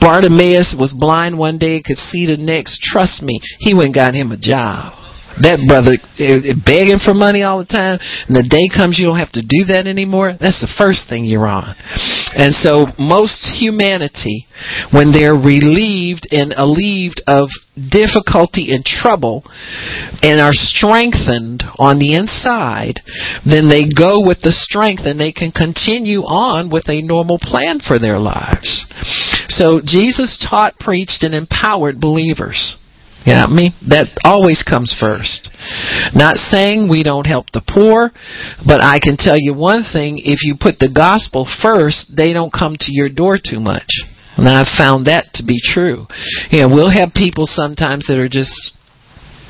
Bartimaeus 0.00 0.74
was 0.78 0.92
blind 0.98 1.38
one 1.38 1.58
day, 1.58 1.82
could 1.82 1.98
see 1.98 2.26
the 2.26 2.36
next, 2.36 2.82
trust 2.82 3.22
me, 3.22 3.40
he 3.58 3.72
went 3.72 3.86
and 3.86 3.94
got 3.94 4.14
him 4.14 4.32
a 4.32 4.36
job 4.36 4.99
that 5.38 5.62
brother 5.66 5.94
eh, 6.18 6.50
eh, 6.50 6.58
begging 6.58 6.98
for 6.98 7.14
money 7.14 7.42
all 7.42 7.58
the 7.58 7.70
time, 7.70 7.98
and 8.26 8.34
the 8.34 8.46
day 8.46 8.66
comes 8.66 8.98
you 8.98 9.06
don't 9.06 9.22
have 9.22 9.32
to 9.38 9.42
do 9.42 9.70
that 9.70 9.86
anymore, 9.86 10.34
that's 10.38 10.60
the 10.60 10.74
first 10.78 11.08
thing 11.08 11.24
you're 11.24 11.46
on. 11.46 11.74
And 12.34 12.54
so 12.54 12.90
most 12.98 13.46
humanity, 13.58 14.46
when 14.92 15.12
they're 15.12 15.38
relieved 15.38 16.26
and 16.30 16.52
alleviated 16.56 17.22
of 17.26 17.48
difficulty 17.76 18.72
and 18.74 18.84
trouble 18.84 19.42
and 20.22 20.40
are 20.40 20.52
strengthened 20.52 21.62
on 21.78 21.98
the 21.98 22.14
inside, 22.14 23.00
then 23.46 23.68
they 23.68 23.88
go 23.88 24.20
with 24.20 24.40
the 24.42 24.52
strength 24.52 25.02
and 25.04 25.18
they 25.18 25.32
can 25.32 25.52
continue 25.52 26.20
on 26.20 26.70
with 26.70 26.88
a 26.88 27.00
normal 27.02 27.38
plan 27.38 27.80
for 27.80 27.98
their 27.98 28.18
lives. 28.18 28.84
So 29.48 29.80
Jesus 29.84 30.38
taught, 30.38 30.78
preached, 30.78 31.22
and 31.22 31.34
empowered 31.34 32.00
believers. 32.00 32.76
You 33.26 33.34
know 33.34 33.48
me? 33.48 33.76
That 33.88 34.08
always 34.24 34.64
comes 34.64 34.96
first. 34.96 35.52
Not 36.16 36.36
saying 36.36 36.88
we 36.88 37.02
don't 37.02 37.26
help 37.28 37.52
the 37.52 37.60
poor, 37.60 38.10
but 38.64 38.82
I 38.82 38.98
can 38.98 39.16
tell 39.20 39.36
you 39.36 39.52
one 39.52 39.84
thing, 39.84 40.16
if 40.24 40.40
you 40.42 40.56
put 40.58 40.78
the 40.78 40.88
gospel 40.88 41.44
first, 41.44 42.16
they 42.16 42.32
don't 42.32 42.52
come 42.52 42.76
to 42.80 42.90
your 42.92 43.08
door 43.08 43.36
too 43.36 43.60
much. 43.60 43.88
And 44.40 44.48
I've 44.48 44.72
found 44.72 45.06
that 45.06 45.36
to 45.36 45.44
be 45.44 45.60
true. 45.60 46.08
You 46.48 46.64
know, 46.64 46.68
we'll 46.72 46.96
have 46.96 47.12
people 47.12 47.44
sometimes 47.44 48.06
that 48.08 48.16
are 48.16 48.30
just 48.30 48.72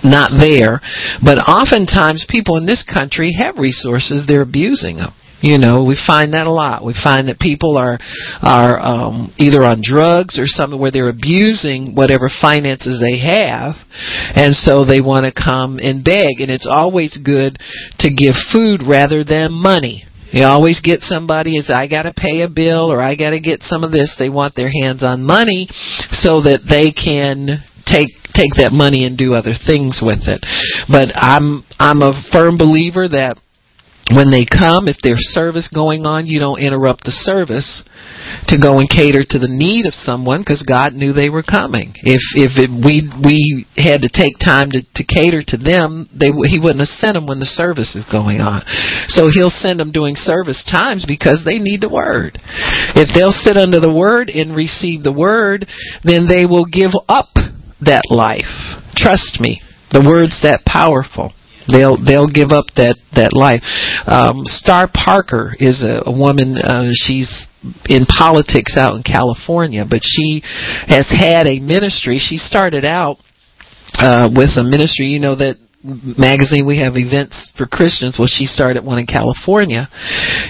not 0.02 0.32
there, 0.34 0.80
but 1.22 1.38
oftentimes 1.38 2.26
people 2.28 2.56
in 2.56 2.66
this 2.66 2.82
country 2.82 3.36
have 3.38 3.58
resources, 3.58 4.26
they're 4.26 4.42
abusing 4.42 4.96
them. 4.96 5.12
You 5.40 5.58
know, 5.58 5.84
we 5.84 5.96
find 5.96 6.34
that 6.34 6.46
a 6.46 6.52
lot. 6.52 6.84
We 6.84 6.92
find 6.92 7.28
that 7.28 7.40
people 7.40 7.78
are 7.78 7.98
are 8.42 8.78
um, 8.78 9.32
either 9.38 9.64
on 9.64 9.80
drugs 9.82 10.38
or 10.38 10.44
something 10.46 10.78
where 10.78 10.90
they're 10.90 11.08
abusing 11.08 11.94
whatever 11.94 12.28
finances 12.28 13.00
they 13.00 13.18
have, 13.24 13.74
and 14.36 14.54
so 14.54 14.84
they 14.84 15.00
want 15.00 15.24
to 15.24 15.32
come 15.32 15.78
and 15.78 16.04
beg. 16.04 16.40
And 16.40 16.50
it's 16.50 16.68
always 16.68 17.16
good 17.16 17.58
to 18.00 18.12
give 18.12 18.34
food 18.52 18.82
rather 18.86 19.24
than 19.24 19.52
money. 19.52 20.04
You 20.32 20.44
always 20.44 20.80
get 20.80 21.00
somebody 21.00 21.58
as 21.58 21.70
I 21.70 21.88
got 21.88 22.02
to 22.04 22.14
pay 22.14 22.42
a 22.42 22.48
bill 22.48 22.92
or 22.92 23.02
I 23.02 23.16
got 23.16 23.30
to 23.30 23.40
get 23.40 23.62
some 23.62 23.82
of 23.82 23.90
this. 23.90 24.14
They 24.16 24.30
want 24.30 24.54
their 24.54 24.70
hands 24.70 25.02
on 25.02 25.24
money 25.24 25.66
so 26.12 26.38
that 26.46 26.62
they 26.70 26.92
can 26.94 27.58
take 27.82 28.14
take 28.30 28.54
that 28.62 28.70
money 28.70 29.04
and 29.04 29.18
do 29.18 29.34
other 29.34 29.58
things 29.58 29.98
with 29.98 30.22
it. 30.30 30.46
But 30.86 31.10
I'm 31.16 31.64
I'm 31.78 32.02
a 32.02 32.14
firm 32.30 32.58
believer 32.58 33.08
that 33.08 33.42
when 34.14 34.30
they 34.30 34.44
come, 34.44 34.88
if 34.88 34.98
there's 35.02 35.30
service 35.30 35.70
going 35.72 36.06
on, 36.06 36.26
you 36.26 36.40
don't 36.40 36.60
interrupt 36.60 37.04
the 37.04 37.14
service 37.14 37.86
to 38.48 38.58
go 38.58 38.78
and 38.78 38.88
cater 38.90 39.22
to 39.22 39.38
the 39.38 39.50
need 39.50 39.86
of 39.86 39.94
someone 39.94 40.40
because 40.42 40.66
God 40.66 40.94
knew 40.94 41.12
they 41.12 41.30
were 41.30 41.46
coming. 41.46 41.94
If 42.02 42.22
if 42.34 42.58
it, 42.58 42.70
we 42.70 43.06
we 43.22 43.66
had 43.78 44.02
to 44.02 44.10
take 44.10 44.38
time 44.42 44.70
to, 44.74 44.82
to 44.82 45.02
cater 45.06 45.42
to 45.54 45.56
them, 45.56 46.08
they 46.10 46.34
he 46.50 46.58
wouldn't 46.58 46.82
have 46.82 46.98
sent 46.98 47.14
them 47.14 47.26
when 47.26 47.38
the 47.38 47.48
service 47.48 47.94
is 47.94 48.06
going 48.10 48.40
on. 48.40 48.62
So 49.08 49.30
he'll 49.30 49.52
send 49.52 49.78
them 49.78 49.92
doing 49.92 50.16
service 50.16 50.62
times 50.66 51.06
because 51.06 51.42
they 51.44 51.58
need 51.58 51.80
the 51.80 51.92
word. 51.92 52.38
If 52.98 53.14
they'll 53.14 53.34
sit 53.34 53.56
under 53.56 53.80
the 53.80 53.94
word 53.94 54.30
and 54.30 54.54
receive 54.54 55.02
the 55.02 55.14
word, 55.14 55.66
then 56.02 56.26
they 56.26 56.46
will 56.46 56.66
give 56.66 56.92
up 57.08 57.30
that 57.82 58.10
life. 58.10 58.50
Trust 58.96 59.40
me, 59.40 59.62
the 59.92 60.04
word's 60.04 60.42
that 60.42 60.66
powerful. 60.66 61.32
They'll 61.72 61.96
they'll 61.96 62.30
give 62.30 62.50
up 62.50 62.66
that 62.76 62.96
that 63.14 63.32
life. 63.32 63.62
Um, 64.06 64.44
Star 64.44 64.88
Parker 64.92 65.54
is 65.58 65.82
a, 65.82 66.08
a 66.08 66.12
woman. 66.12 66.56
Uh, 66.56 66.90
she's 66.92 67.46
in 67.88 68.06
politics 68.06 68.76
out 68.76 68.96
in 68.96 69.02
California, 69.02 69.84
but 69.88 70.00
she 70.02 70.42
has 70.88 71.08
had 71.10 71.46
a 71.46 71.60
ministry. 71.60 72.18
She 72.18 72.38
started 72.38 72.84
out 72.84 73.16
uh, 73.98 74.28
with 74.32 74.56
a 74.56 74.64
ministry. 74.64 75.06
You 75.06 75.20
know 75.20 75.36
that 75.36 75.56
magazine 75.82 76.66
we 76.66 76.78
have 76.78 76.96
events 76.96 77.52
for 77.56 77.66
Christians. 77.66 78.16
Well, 78.18 78.28
she 78.28 78.44
started 78.44 78.84
one 78.84 78.98
in 78.98 79.06
California 79.06 79.88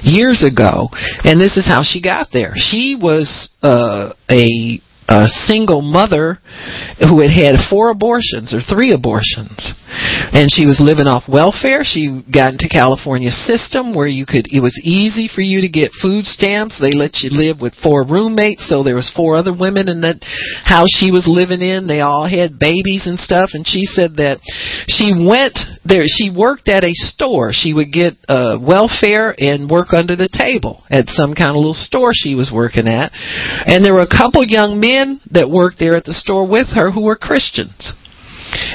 years 0.02 0.42
ago, 0.42 0.88
and 1.24 1.40
this 1.40 1.56
is 1.56 1.66
how 1.66 1.82
she 1.82 2.02
got 2.02 2.28
there. 2.32 2.52
She 2.56 2.96
was 3.00 3.50
uh, 3.62 4.12
a 4.28 4.80
a 5.10 5.26
single 5.26 5.82
mother 5.82 6.38
who 7.02 7.18
had 7.18 7.34
had 7.34 7.66
four 7.68 7.90
abortions 7.90 8.54
or 8.54 8.62
three 8.62 8.94
abortions. 8.94 9.74
And 10.30 10.46
she 10.46 10.70
was 10.70 10.78
living 10.78 11.10
off 11.10 11.26
welfare. 11.26 11.82
She 11.82 12.22
got 12.30 12.54
into 12.54 12.70
california 12.70 13.34
system 13.34 13.90
where 13.90 14.06
you 14.06 14.24
could 14.24 14.46
it 14.54 14.62
was 14.62 14.78
easy 14.86 15.26
for 15.26 15.42
you 15.42 15.66
to 15.66 15.68
get 15.68 15.90
food 15.98 16.30
stamps. 16.30 16.78
They 16.78 16.94
let 16.94 17.26
you 17.26 17.34
live 17.34 17.58
with 17.58 17.74
four 17.82 18.06
roommates. 18.06 18.70
So 18.70 18.86
there 18.86 18.94
was 18.94 19.10
four 19.10 19.34
other 19.34 19.50
women 19.50 19.90
in 19.90 20.00
that 20.06 20.22
house 20.62 20.94
she 20.94 21.10
was 21.10 21.26
living 21.26 21.60
in. 21.60 21.90
They 21.90 22.06
all 22.06 22.30
had 22.30 22.62
babies 22.62 23.10
and 23.10 23.18
stuff. 23.18 23.50
And 23.58 23.66
she 23.66 23.82
said 23.82 24.14
that 24.22 24.38
she 24.86 25.10
went 25.10 25.58
there 25.82 26.06
she 26.06 26.30
worked 26.30 26.70
at 26.70 26.86
a 26.86 26.94
store. 26.94 27.50
She 27.50 27.74
would 27.74 27.90
get 27.90 28.14
uh 28.30 28.62
welfare 28.62 29.34
and 29.34 29.66
work 29.66 29.90
under 29.90 30.14
the 30.14 30.30
table 30.30 30.86
at 30.86 31.10
some 31.10 31.34
kind 31.34 31.50
of 31.50 31.58
little 31.58 31.74
store 31.74 32.14
she 32.14 32.38
was 32.38 32.54
working 32.54 32.86
at. 32.86 33.10
And 33.66 33.82
there 33.82 33.98
were 33.98 34.06
a 34.06 34.10
couple 34.10 34.46
young 34.46 34.78
men 34.78 34.99
that 35.30 35.50
worked 35.50 35.78
there 35.78 35.96
at 35.96 36.04
the 36.04 36.12
store 36.12 36.46
with 36.46 36.68
her 36.74 36.90
who 36.90 37.02
were 37.04 37.16
Christians. 37.16 37.92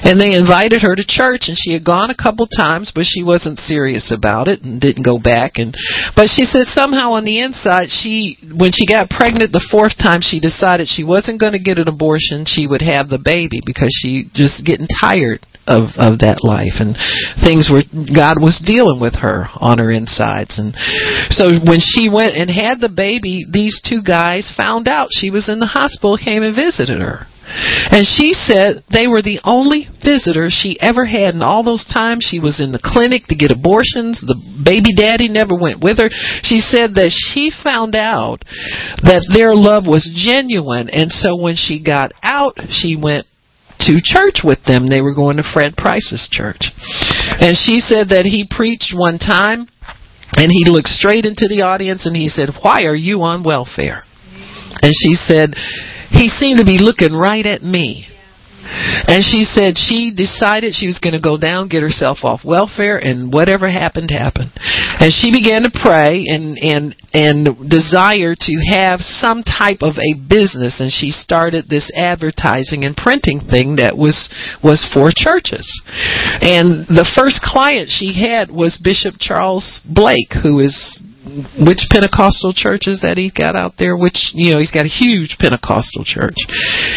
And 0.03 0.19
they 0.19 0.36
invited 0.36 0.82
her 0.82 0.95
to 0.95 1.03
church 1.05 1.47
and 1.47 1.57
she 1.57 1.73
had 1.73 1.84
gone 1.84 2.09
a 2.09 2.15
couple 2.15 2.47
times 2.47 2.91
but 2.95 3.03
she 3.03 3.23
wasn't 3.23 3.59
serious 3.59 4.11
about 4.11 4.47
it 4.47 4.61
and 4.63 4.80
didn't 4.80 5.03
go 5.03 5.19
back. 5.19 5.57
And 5.57 5.76
but 6.15 6.28
she 6.32 6.45
said 6.45 6.67
somehow 6.71 7.13
on 7.13 7.26
the 7.26 7.41
inside 7.41 7.89
she 7.89 8.38
when 8.55 8.71
she 8.71 8.88
got 8.88 9.09
pregnant 9.09 9.51
the 9.51 9.67
fourth 9.71 9.97
time 9.97 10.21
she 10.21 10.39
decided 10.39 10.88
she 10.88 11.03
wasn't 11.03 11.39
going 11.39 11.53
to 11.53 11.59
get 11.59 11.78
an 11.78 11.89
abortion. 11.89 12.45
She 12.47 12.67
would 12.67 12.82
have 12.82 13.09
the 13.09 13.19
baby 13.19 13.59
because 13.65 13.91
she 13.91 14.32
just 14.34 14.65
getting 14.65 14.88
tired 14.88 15.45
of 15.68 15.93
of 15.97 16.20
that 16.20 16.43
life 16.45 16.78
and 16.78 16.97
things 17.41 17.70
were 17.70 17.84
God 17.93 18.38
was 18.41 18.61
dealing 18.61 18.99
with 18.99 19.16
her 19.22 19.49
on 19.57 19.78
her 19.80 19.91
insides 19.91 20.57
and 20.57 20.76
so 21.34 21.57
when 21.66 21.82
she 21.82 22.09
went 22.09 22.38
and 22.38 22.49
had 22.49 22.80
the 22.80 22.93
baby 22.93 23.45
these 23.49 23.82
two 23.82 24.01
guys 24.05 24.53
found 24.55 24.88
out 24.88 25.09
she 25.11 25.30
was 25.30 25.49
in 25.49 25.59
the 25.59 25.74
hospital 25.74 26.18
came 26.18 26.43
and 26.43 26.55
visited 26.55 27.01
her 27.01 27.28
and 27.47 28.05
she 28.05 28.34
said 28.34 28.84
they 28.91 29.07
were 29.07 29.22
the 29.22 29.39
only 29.43 29.88
visitors 30.03 30.53
she 30.53 30.80
ever 30.82 31.05
had 31.05 31.36
in 31.36 31.41
all 31.41 31.63
those 31.63 31.86
times 31.86 32.26
she 32.26 32.39
was 32.39 32.59
in 32.59 32.72
the 32.72 32.82
clinic 32.82 33.28
to 33.28 33.36
get 33.36 33.51
abortions. 33.51 34.22
The 34.22 34.36
baby 34.63 34.95
daddy 34.95 35.30
never 35.30 35.55
went 35.55 35.84
with 35.84 35.99
her. 35.99 36.09
She 36.41 36.59
said 36.59 36.95
that 36.95 37.13
she 37.13 37.51
found 37.63 37.95
out 37.95 38.43
that 39.05 39.30
their 39.32 39.55
love 39.55 39.86
was 39.86 40.09
genuine. 40.16 40.89
And 40.89 41.11
so 41.11 41.38
when 41.38 41.55
she 41.55 41.84
got 41.84 42.13
out, 42.24 42.57
she 42.70 42.95
went 42.95 43.28
to 43.82 43.99
church 44.03 44.41
with 44.43 44.63
them. 44.65 44.88
They 44.88 45.01
were 45.01 45.13
going 45.13 45.38
to 45.38 45.43
Fred 45.43 45.76
Price's 45.78 46.28
church. 46.32 46.71
And 47.39 47.57
she 47.57 47.80
said 47.80 48.09
that 48.09 48.26
he 48.26 48.47
preached 48.49 48.93
one 48.95 49.19
time 49.19 49.67
and 50.38 50.51
he 50.51 50.65
looked 50.65 50.89
straight 50.89 51.26
into 51.26 51.47
the 51.47 51.61
audience 51.61 52.05
and 52.05 52.15
he 52.15 52.28
said, 52.28 52.49
Why 52.61 52.84
are 52.84 52.95
you 52.95 53.21
on 53.21 53.43
welfare? 53.43 54.03
And 54.82 54.93
she 54.93 55.13
said, 55.13 55.55
he 56.11 56.30
seemed 56.30 56.59
to 56.59 56.65
be 56.65 56.78
looking 56.80 57.13
right 57.13 57.45
at 57.45 57.63
me. 57.63 58.07
And 59.07 59.24
she 59.24 59.43
said 59.45 59.78
she 59.78 60.11
decided 60.16 60.74
she 60.74 60.88
was 60.88 60.99
going 60.99 61.13
to 61.13 61.22
go 61.22 61.38
down, 61.38 61.70
get 61.70 61.84
herself 61.84 62.20
off 62.24 62.41
welfare, 62.43 62.97
and 62.97 63.32
whatever 63.32 63.70
happened, 63.70 64.11
happened. 64.11 64.51
And 64.99 65.13
she 65.13 65.32
began 65.32 65.63
to 65.63 65.72
pray 65.72 66.26
and, 66.28 66.57
and, 66.57 66.95
and 67.13 67.70
desire 67.70 68.34
to 68.34 68.53
have 68.72 69.01
some 69.01 69.43
type 69.43 69.82
of 69.82 69.95
a 69.97 70.18
business. 70.18 70.80
And 70.80 70.91
she 70.91 71.11
started 71.11 71.70
this 71.70 71.91
advertising 71.95 72.84
and 72.84 72.95
printing 72.95 73.39
thing 73.39 73.78
that 73.78 73.97
was, 73.97 74.30
was 74.63 74.88
for 74.93 75.11
churches. 75.13 75.68
And 76.41 76.88
the 76.88 77.07
first 77.16 77.41
client 77.41 77.89
she 77.89 78.13
had 78.13 78.49
was 78.49 78.82
Bishop 78.82 79.16
Charles 79.20 79.80
Blake, 79.86 80.34
who 80.43 80.59
is 80.59 81.01
which 81.59 81.91
Pentecostal 81.91 82.55
churches 82.55 83.03
that 83.03 83.19
he's 83.19 83.36
got 83.36 83.55
out 83.55 83.75
there, 83.75 83.99
which, 83.99 84.31
you 84.31 84.53
know, 84.53 84.59
he's 84.59 84.71
got 84.71 84.88
a 84.88 84.91
huge 84.91 85.36
Pentecostal 85.36 86.07
church. 86.07 86.39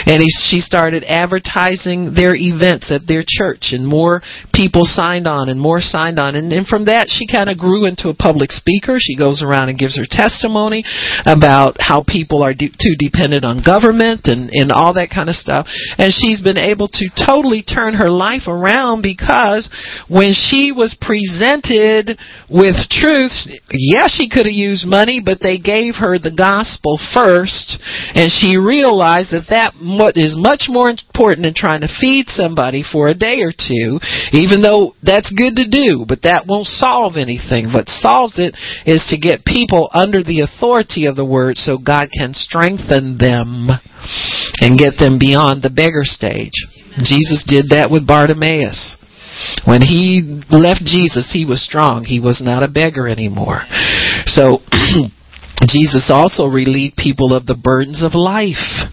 And 0.06 0.22
he, 0.22 0.30
she 0.30 0.62
started 0.62 1.02
advertising 1.02 2.14
their 2.14 2.38
events 2.38 2.94
at 2.94 3.10
their 3.10 3.26
church 3.26 3.74
and 3.74 3.82
more 3.82 4.22
people 4.54 4.86
signed 4.86 5.26
on 5.26 5.48
and 5.48 5.58
more 5.58 5.82
signed 5.82 6.18
on. 6.18 6.38
And 6.38 6.50
then 6.50 6.62
from 6.62 6.86
that, 6.86 7.10
she 7.10 7.26
kind 7.26 7.50
of 7.50 7.58
grew 7.58 7.86
into 7.86 8.08
a 8.08 8.14
public 8.14 8.54
speaker. 8.54 9.02
She 9.02 9.18
goes 9.18 9.42
around 9.42 9.70
and 9.70 9.78
gives 9.78 9.98
her 9.98 10.06
testimony 10.06 10.86
about 11.26 11.76
how 11.82 12.06
people 12.06 12.42
are 12.42 12.54
de- 12.54 12.70
too 12.70 12.94
dependent 12.98 13.42
on 13.44 13.62
government 13.62 14.30
and, 14.30 14.50
and 14.54 14.70
all 14.70 14.94
that 14.94 15.10
kind 15.10 15.28
of 15.28 15.34
stuff. 15.34 15.66
And 15.98 16.14
she's 16.14 16.40
been 16.40 16.60
able 16.60 16.86
to 16.94 17.10
totally 17.10 17.66
turn 17.66 17.98
her 17.98 18.10
life 18.10 18.46
around 18.46 19.02
because 19.02 19.66
when 20.06 20.30
she 20.30 20.70
was 20.70 20.94
presented 20.94 22.14
with 22.46 22.86
truth, 22.86 23.34
yes, 23.74 24.14
she 24.14 24.27
could 24.28 24.46
have 24.46 24.54
used 24.54 24.86
money, 24.86 25.20
but 25.24 25.40
they 25.40 25.58
gave 25.58 25.96
her 25.96 26.18
the 26.18 26.34
gospel 26.34 27.00
first, 27.12 27.80
and 28.14 28.30
she 28.30 28.56
realized 28.56 29.32
that 29.32 29.48
that 29.50 29.74
is 30.14 30.36
much 30.38 30.68
more 30.68 30.90
important 30.90 31.44
than 31.44 31.54
trying 31.56 31.80
to 31.80 31.96
feed 32.00 32.28
somebody 32.28 32.84
for 32.84 33.08
a 33.08 33.14
day 33.14 33.40
or 33.42 33.52
two, 33.52 33.98
even 34.32 34.62
though 34.62 34.94
that's 35.02 35.32
good 35.32 35.56
to 35.56 35.66
do, 35.68 36.04
but 36.06 36.22
that 36.22 36.46
won't 36.46 36.66
solve 36.66 37.16
anything. 37.16 37.72
What 37.72 37.88
solves 37.88 38.38
it 38.38 38.54
is 38.86 39.04
to 39.10 39.18
get 39.18 39.44
people 39.44 39.90
under 39.92 40.22
the 40.22 40.40
authority 40.44 41.06
of 41.06 41.16
the 41.16 41.24
word 41.26 41.56
so 41.56 41.78
God 41.78 42.08
can 42.12 42.34
strengthen 42.34 43.18
them 43.18 43.68
and 44.60 44.78
get 44.78 44.98
them 44.98 45.18
beyond 45.18 45.62
the 45.62 45.74
beggar 45.74 46.04
stage. 46.04 46.54
Jesus 47.02 47.44
did 47.46 47.70
that 47.70 47.90
with 47.90 48.06
Bartimaeus. 48.06 48.96
When 49.64 49.82
he 49.82 50.42
left 50.50 50.84
Jesus, 50.84 51.30
he 51.32 51.44
was 51.44 51.64
strong. 51.64 52.04
He 52.04 52.20
was 52.20 52.40
not 52.42 52.62
a 52.62 52.68
beggar 52.68 53.08
anymore. 53.08 53.62
So, 54.26 54.60
Jesus 55.66 56.10
also 56.10 56.46
relieved 56.46 56.96
people 56.96 57.34
of 57.34 57.46
the 57.46 57.58
burdens 57.58 58.02
of 58.02 58.14
life 58.14 58.86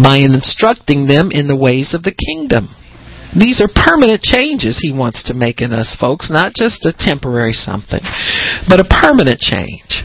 by 0.00 0.24
instructing 0.24 1.06
them 1.06 1.30
in 1.30 1.48
the 1.48 1.56
ways 1.56 1.92
of 1.92 2.02
the 2.02 2.16
kingdom. 2.16 2.72
These 3.36 3.60
are 3.60 3.68
permanent 3.68 4.22
changes 4.22 4.80
he 4.80 4.92
wants 4.92 5.22
to 5.24 5.34
make 5.34 5.60
in 5.60 5.72
us, 5.72 5.94
folks, 6.00 6.30
not 6.30 6.54
just 6.54 6.86
a 6.86 6.96
temporary 6.96 7.52
something, 7.52 8.00
but 8.68 8.80
a 8.80 8.88
permanent 8.88 9.38
change. 9.38 10.00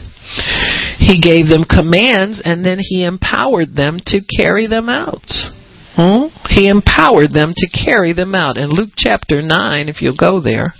He 0.98 1.20
gave 1.20 1.48
them 1.48 1.64
commands 1.64 2.42
and 2.44 2.64
then 2.64 2.78
he 2.80 3.04
empowered 3.04 3.74
them 3.74 3.98
to 4.06 4.20
carry 4.36 4.66
them 4.66 4.88
out. 4.88 5.24
Hmm? 5.96 6.26
He 6.48 6.66
empowered 6.66 7.32
them 7.32 7.52
to 7.56 7.68
carry 7.68 8.12
them 8.12 8.34
out. 8.34 8.56
In 8.56 8.70
Luke 8.70 8.90
chapter 8.96 9.40
9, 9.40 9.88
if 9.88 10.02
you'll 10.02 10.16
go 10.16 10.40
there. 10.40 10.74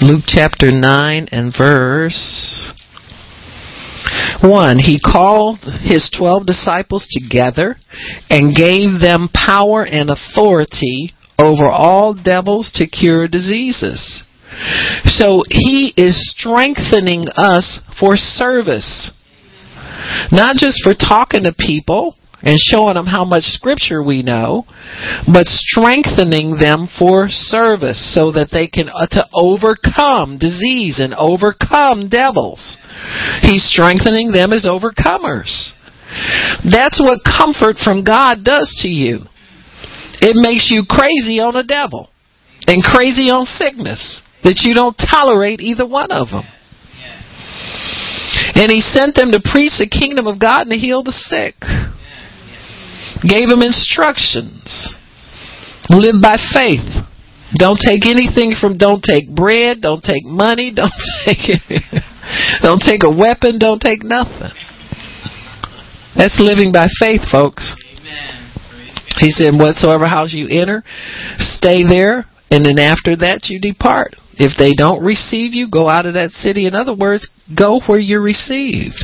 Luke 0.00 0.24
chapter 0.26 0.70
9 0.70 1.28
and 1.32 1.52
verse 1.56 2.72
1. 4.40 4.78
He 4.78 5.00
called 5.00 5.58
his 5.80 6.10
12 6.16 6.46
disciples 6.46 7.06
together 7.10 7.76
and 8.30 8.54
gave 8.54 9.00
them 9.00 9.28
power 9.32 9.84
and 9.84 10.10
authority 10.10 11.12
over 11.38 11.68
all 11.68 12.14
devils 12.14 12.70
to 12.74 12.86
cure 12.86 13.28
diseases. 13.28 14.22
So 15.04 15.42
he 15.48 15.92
is 15.96 16.34
strengthening 16.36 17.24
us 17.36 17.80
for 17.98 18.16
service. 18.16 19.12
Not 20.32 20.56
just 20.56 20.82
for 20.82 20.94
talking 20.94 21.44
to 21.44 21.52
people 21.52 22.16
and 22.42 22.58
showing 22.58 22.94
them 22.94 23.06
how 23.06 23.24
much 23.24 23.44
scripture 23.44 24.02
we 24.02 24.22
know, 24.22 24.64
but 25.26 25.46
strengthening 25.46 26.56
them 26.58 26.88
for 26.98 27.26
service 27.28 28.14
so 28.14 28.30
that 28.32 28.50
they 28.52 28.68
can 28.68 28.88
uh, 28.88 29.06
to 29.10 29.26
overcome 29.34 30.38
disease 30.38 31.00
and 31.00 31.14
overcome 31.14 32.08
devils. 32.08 32.78
He's 33.42 33.66
strengthening 33.66 34.30
them 34.30 34.52
as 34.52 34.66
overcomers. 34.66 35.74
That's 36.62 37.00
what 37.02 37.26
comfort 37.26 37.76
from 37.82 38.04
God 38.04 38.44
does 38.44 38.72
to 38.82 38.88
you. 38.88 39.26
It 40.20 40.34
makes 40.38 40.70
you 40.70 40.84
crazy 40.88 41.38
on 41.38 41.56
a 41.56 41.64
devil 41.64 42.08
and 42.66 42.82
crazy 42.82 43.30
on 43.30 43.44
sickness 43.44 44.22
that 44.44 44.62
you 44.62 44.74
don't 44.74 44.96
tolerate 44.96 45.60
either 45.60 45.86
one 45.86 46.10
of 46.10 46.28
them. 46.28 46.44
And 48.54 48.70
he 48.70 48.80
sent 48.80 49.14
them 49.14 49.30
to 49.32 49.40
preach 49.40 49.78
the 49.78 49.88
kingdom 49.88 50.26
of 50.26 50.40
God 50.40 50.62
and 50.62 50.70
to 50.70 50.76
heal 50.76 51.02
the 51.02 51.12
sick. 51.14 51.54
Gave 53.22 53.48
them 53.48 53.62
instructions. 53.62 54.94
Live 55.90 56.20
by 56.22 56.36
faith. 56.52 57.06
Don't 57.54 57.80
take 57.80 58.04
anything 58.04 58.52
from 58.60 58.76
don't 58.76 59.02
take 59.02 59.34
bread, 59.34 59.80
don't 59.80 60.04
take 60.04 60.24
money, 60.24 60.72
don't 60.74 60.92
take 61.24 61.48
don't 62.60 62.80
take 62.80 63.02
a 63.02 63.10
weapon, 63.10 63.58
don't 63.58 63.80
take 63.80 64.02
nothing. 64.02 64.52
That's 66.14 66.38
living 66.38 66.72
by 66.72 66.88
faith, 67.00 67.22
folks. 67.30 67.74
He 69.18 69.30
said, 69.30 69.54
Whatsoever 69.54 70.06
house 70.06 70.32
you 70.34 70.46
enter, 70.50 70.82
stay 71.38 71.84
there, 71.88 72.26
and 72.50 72.64
then 72.64 72.78
after 72.78 73.16
that 73.16 73.48
you 73.48 73.60
depart. 73.60 74.14
If 74.38 74.56
they 74.56 74.72
don't 74.72 75.02
receive 75.02 75.52
you, 75.52 75.68
go 75.68 75.88
out 75.88 76.06
of 76.06 76.14
that 76.14 76.30
city. 76.30 76.66
In 76.66 76.74
other 76.74 76.94
words, 76.94 77.26
go 77.50 77.80
where 77.86 77.98
you're 77.98 78.22
received. 78.22 79.02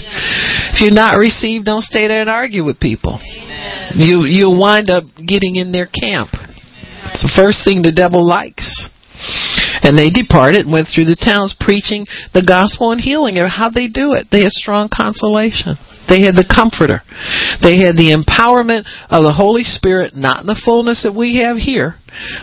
If 0.72 0.80
you're 0.80 0.94
not 0.94 1.18
received, 1.18 1.66
don't 1.66 1.82
stay 1.82 2.06
there 2.06 2.22
and 2.22 2.30
argue 2.30 2.64
with 2.64 2.78
people. 2.78 3.18
You 3.94 4.24
you'll 4.24 4.58
wind 4.58 4.90
up 4.90 5.04
getting 5.18 5.56
in 5.56 5.72
their 5.72 5.86
camp. 5.86 6.30
It's 7.12 7.22
the 7.22 7.34
first 7.34 7.64
thing 7.64 7.82
the 7.82 7.92
devil 7.92 8.24
likes. 8.24 8.90
And 9.82 9.98
they 9.98 10.10
departed 10.10 10.66
and 10.66 10.72
went 10.72 10.88
through 10.88 11.06
the 11.06 11.18
towns 11.18 11.54
preaching 11.58 12.06
the 12.32 12.42
gospel 12.42 12.92
and 12.92 13.00
healing. 13.00 13.38
And 13.38 13.50
How 13.50 13.70
they 13.70 13.88
do 13.88 14.14
it? 14.14 14.28
They 14.30 14.42
had 14.42 14.52
strong 14.52 14.88
consolation. 14.88 15.76
They 16.08 16.22
had 16.22 16.36
the 16.36 16.44
comforter. 16.44 17.00
They 17.64 17.80
had 17.80 17.96
the 17.96 18.12
empowerment 18.12 18.84
of 19.08 19.24
the 19.24 19.36
Holy 19.36 19.64
Spirit, 19.64 20.14
not 20.14 20.42
in 20.42 20.46
the 20.46 20.60
fullness 20.64 21.02
that 21.02 21.16
we 21.16 21.40
have 21.40 21.56
here, 21.56 21.96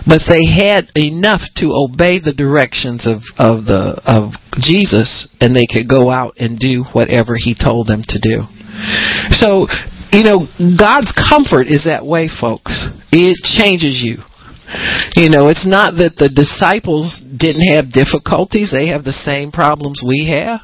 but 0.05 0.25
they 0.25 0.43
had 0.49 0.89
enough 0.97 1.41
to 1.61 1.71
obey 1.71 2.19
the 2.19 2.33
directions 2.33 3.05
of, 3.05 3.21
of 3.37 3.65
the 3.65 4.01
of 4.03 4.33
Jesus 4.59 5.29
and 5.39 5.55
they 5.55 5.69
could 5.69 5.87
go 5.87 6.09
out 6.09 6.35
and 6.37 6.59
do 6.59 6.83
whatever 6.91 7.35
he 7.37 7.55
told 7.55 7.87
them 7.87 8.03
to 8.07 8.19
do. 8.19 8.43
So, 9.37 9.67
you 10.11 10.23
know, 10.23 10.47
God's 10.75 11.13
comfort 11.13 11.67
is 11.67 11.85
that 11.85 12.03
way, 12.03 12.27
folks. 12.27 12.87
It 13.11 13.37
changes 13.45 14.01
you. 14.01 14.23
You 15.15 15.29
know, 15.29 15.51
it's 15.51 15.67
not 15.67 15.99
that 15.99 16.15
the 16.15 16.31
disciples 16.31 17.19
didn't 17.19 17.67
have 17.75 17.91
difficulties, 17.91 18.71
they 18.71 18.87
have 18.87 19.03
the 19.03 19.15
same 19.15 19.51
problems 19.51 19.99
we 19.99 20.31
have. 20.31 20.63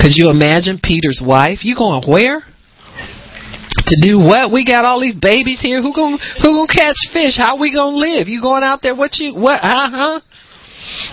Could 0.00 0.14
you 0.14 0.30
imagine 0.30 0.80
Peter's 0.82 1.22
wife? 1.24 1.64
You 1.64 1.76
going 1.76 2.04
where? 2.06 2.42
To 2.42 3.96
do 4.02 4.18
what? 4.18 4.52
We 4.52 4.66
got 4.66 4.84
all 4.84 5.00
these 5.00 5.16
babies 5.16 5.60
here. 5.60 5.80
Who 5.80 5.94
going 5.94 6.18
who 6.42 6.50
gonna 6.52 6.68
catch 6.68 6.98
fish? 7.12 7.38
How 7.38 7.56
we 7.56 7.72
gonna 7.72 7.96
live? 7.96 8.28
You 8.28 8.42
going 8.42 8.62
out 8.62 8.80
there? 8.82 8.94
What 8.94 9.16
you 9.18 9.34
what? 9.34 9.62
Uh 9.62 9.88
huh. 9.90 10.20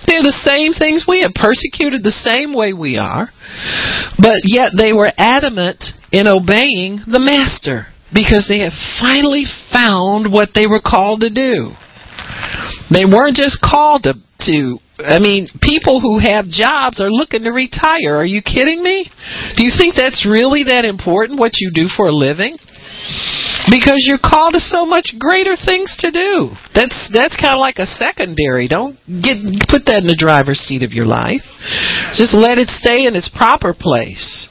They're 0.08 0.24
the 0.24 0.44
same 0.46 0.74
things 0.74 1.06
we 1.08 1.22
have 1.22 1.34
persecuted 1.34 2.04
the 2.04 2.12
same 2.12 2.54
way 2.54 2.74
we 2.74 2.98
are, 2.98 3.30
but 4.18 4.44
yet 4.44 4.72
they 4.78 4.94
were 4.94 5.12
adamant 5.18 5.84
in 6.12 6.28
obeying 6.28 7.04
the 7.08 7.20
master 7.20 7.92
because 8.14 8.48
they 8.48 8.60
have 8.64 8.76
finally 9.02 9.44
found 9.74 10.32
what 10.32 10.56
they 10.56 10.68
were 10.68 10.82
called 10.84 11.22
to 11.22 11.30
do. 11.30 11.76
They 12.92 13.06
weren't 13.06 13.36
just 13.36 13.60
called 13.62 14.04
to, 14.04 14.14
to 14.46 14.78
I 15.00 15.20
mean, 15.20 15.48
people 15.62 16.00
who 16.00 16.20
have 16.20 16.48
jobs 16.48 17.02
are 17.02 17.12
looking 17.12 17.44
to 17.44 17.52
retire. 17.52 18.16
Are 18.16 18.26
you 18.26 18.42
kidding 18.42 18.84
me? 18.84 19.10
Do 19.58 19.64
you 19.64 19.72
think 19.76 19.96
that's 19.96 20.26
really 20.30 20.64
that 20.72 20.86
important 20.86 21.40
what 21.40 21.60
you 21.60 21.72
do 21.74 21.88
for 21.92 22.08
a 22.08 22.16
living? 22.16 22.56
Because 23.70 24.06
you're 24.06 24.22
called 24.22 24.54
to 24.54 24.60
so 24.60 24.86
much 24.86 25.14
greater 25.20 25.58
things 25.58 25.98
to 26.00 26.12
do. 26.12 26.54
That's 26.74 27.10
that's 27.14 27.38
kind 27.38 27.54
of 27.54 27.60
like 27.60 27.78
a 27.78 27.86
secondary. 27.86 28.68
Don't 28.68 28.98
get 29.06 29.38
put 29.70 29.86
that 29.86 30.02
in 30.02 30.10
the 30.10 30.18
driver's 30.18 30.62
seat 30.62 30.82
of 30.82 30.94
your 30.94 31.06
life. 31.06 31.42
Just 32.14 32.34
let 32.34 32.58
it 32.58 32.70
stay 32.70 33.06
in 33.06 33.14
its 33.14 33.30
proper 33.30 33.74
place. 33.78 34.50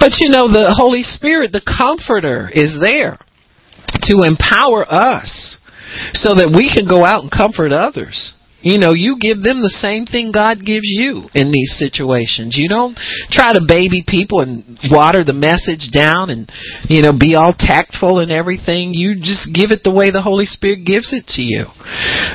But 0.00 0.20
you 0.20 0.28
know, 0.28 0.48
the 0.48 0.72
Holy 0.76 1.04
Spirit, 1.04 1.52
the 1.52 1.64
Comforter, 1.64 2.48
is 2.52 2.76
there 2.80 3.20
to 4.08 4.24
empower 4.24 4.84
us 4.88 5.56
so 6.14 6.34
that 6.34 6.52
we 6.52 6.72
can 6.72 6.88
go 6.88 7.04
out 7.04 7.22
and 7.22 7.30
comfort 7.30 7.72
others. 7.72 8.36
You 8.66 8.78
know, 8.82 8.98
you 8.98 9.14
give 9.20 9.46
them 9.46 9.62
the 9.62 9.78
same 9.78 10.10
thing 10.10 10.34
God 10.34 10.58
gives 10.58 10.90
you 10.90 11.30
in 11.38 11.52
these 11.54 11.78
situations. 11.78 12.58
You 12.58 12.66
don't 12.66 12.98
try 13.30 13.54
to 13.54 13.62
baby 13.62 14.02
people 14.02 14.42
and 14.42 14.66
water 14.90 15.22
the 15.22 15.36
message 15.36 15.94
down 15.94 16.34
and, 16.34 16.50
you 16.90 16.98
know, 16.98 17.14
be 17.14 17.36
all 17.38 17.54
tactful 17.54 18.18
and 18.18 18.32
everything. 18.32 18.90
You 18.90 19.22
just 19.22 19.54
give 19.54 19.70
it 19.70 19.86
the 19.86 19.94
way 19.94 20.10
the 20.10 20.24
Holy 20.24 20.50
Spirit 20.50 20.82
gives 20.82 21.14
it 21.14 21.30
to 21.38 21.46
you. 21.46 21.70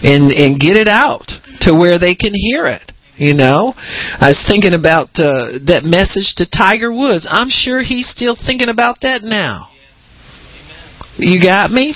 And, 0.07 0.31
and 0.31 0.55
get 0.55 0.79
it 0.79 0.87
out 0.87 1.27
to 1.67 1.75
where 1.75 1.99
they 1.99 2.15
can 2.15 2.31
hear 2.31 2.63
it. 2.63 2.95
You 3.19 3.35
know, 3.35 3.73
I 3.75 4.31
was 4.31 4.41
thinking 4.47 4.73
about 4.73 5.11
uh, 5.19 5.59
that 5.67 5.83
message 5.83 6.33
to 6.39 6.49
Tiger 6.49 6.95
Woods. 6.95 7.27
I'm 7.29 7.51
sure 7.51 7.83
he's 7.83 8.09
still 8.09 8.39
thinking 8.39 8.69
about 8.69 9.03
that 9.03 9.21
now. 9.21 9.67
You 11.17 11.43
got 11.43 11.69
me? 11.69 11.93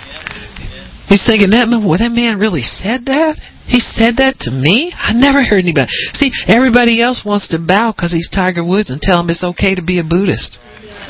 He's 1.07 1.23
thinking 1.25 1.51
that 1.51 1.67
man. 1.67 1.85
Well, 1.85 1.99
that 1.99 2.11
man 2.11 2.39
really 2.39 2.65
said 2.65 3.05
that. 3.05 3.37
He 3.65 3.79
said 3.79 4.17
that 4.17 4.37
to 4.45 4.51
me. 4.51 4.93
I 4.93 5.13
never 5.13 5.41
heard 5.41 5.65
anybody. 5.65 5.89
See, 6.13 6.31
everybody 6.47 7.01
else 7.01 7.25
wants 7.25 7.47
to 7.49 7.57
bow 7.57 7.93
because 7.93 8.13
he's 8.13 8.29
Tiger 8.29 8.63
Woods 8.63 8.89
and 8.89 9.01
tell 9.01 9.21
him 9.21 9.29
it's 9.29 9.43
okay 9.43 9.73
to 9.73 9.81
be 9.81 9.97
a 9.97 10.05
Buddhist 10.05 10.57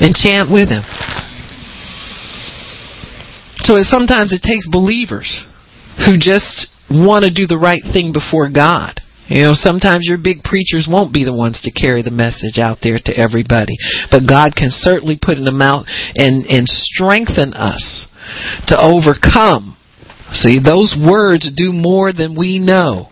and 0.00 0.14
chant 0.14 0.48
with 0.48 0.68
him. 0.68 0.84
So 3.64 3.76
it, 3.76 3.84
sometimes 3.88 4.32
it 4.32 4.40
takes 4.40 4.68
believers 4.68 5.44
who 6.04 6.16
just 6.16 6.72
want 6.88 7.24
to 7.24 7.32
do 7.32 7.46
the 7.46 7.60
right 7.60 7.82
thing 7.92 8.12
before 8.12 8.48
God 8.48 9.00
you 9.28 9.42
know, 9.42 9.52
sometimes 9.52 10.06
your 10.06 10.18
big 10.22 10.44
preachers 10.44 10.86
won't 10.88 11.12
be 11.12 11.24
the 11.24 11.34
ones 11.34 11.60
to 11.62 11.74
carry 11.74 12.02
the 12.02 12.14
message 12.14 12.58
out 12.58 12.78
there 12.82 12.98
to 13.04 13.16
everybody. 13.16 13.74
But 14.10 14.28
God 14.28 14.54
can 14.54 14.70
certainly 14.70 15.18
put 15.20 15.36
in 15.36 15.44
the 15.44 15.52
mouth 15.52 15.86
and, 16.14 16.46
and 16.46 16.68
strengthen 16.68 17.52
us 17.54 18.06
to 18.68 18.78
overcome. 18.78 19.75
See, 20.32 20.58
those 20.58 20.96
words 20.98 21.50
do 21.54 21.72
more 21.72 22.12
than 22.12 22.34
we 22.34 22.58
know. 22.58 23.08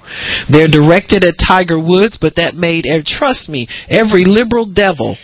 They're 0.51 0.69
directed 0.69 1.25
at 1.25 1.35
Tiger 1.39 1.79
Woods, 1.79 2.19
but 2.21 2.37
that 2.37 2.55
made, 2.55 2.87
eh, 2.87 3.03
trust 3.07 3.49
me, 3.49 3.69
every 3.89 4.25
liberal 4.25 4.67
devil 4.67 5.17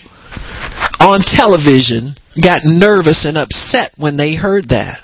on 1.00 1.20
television 1.26 2.16
got 2.40 2.60
nervous 2.64 3.24
and 3.24 3.36
upset 3.36 3.92
when 3.96 4.16
they 4.16 4.34
heard 4.36 4.68
that. 4.68 5.00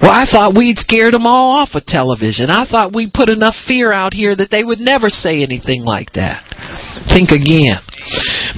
Well, 0.00 0.10
I 0.10 0.26
thought 0.26 0.56
we'd 0.56 0.78
scared 0.78 1.14
them 1.14 1.26
all 1.26 1.52
off 1.62 1.74
of 1.74 1.86
television. 1.86 2.50
I 2.50 2.66
thought 2.66 2.94
we'd 2.94 3.14
put 3.14 3.28
enough 3.28 3.54
fear 3.68 3.92
out 3.92 4.14
here 4.14 4.34
that 4.34 4.50
they 4.50 4.64
would 4.64 4.80
never 4.80 5.08
say 5.08 5.42
anything 5.42 5.84
like 5.84 6.12
that. 6.14 6.42
Think 7.06 7.30
again. 7.30 7.78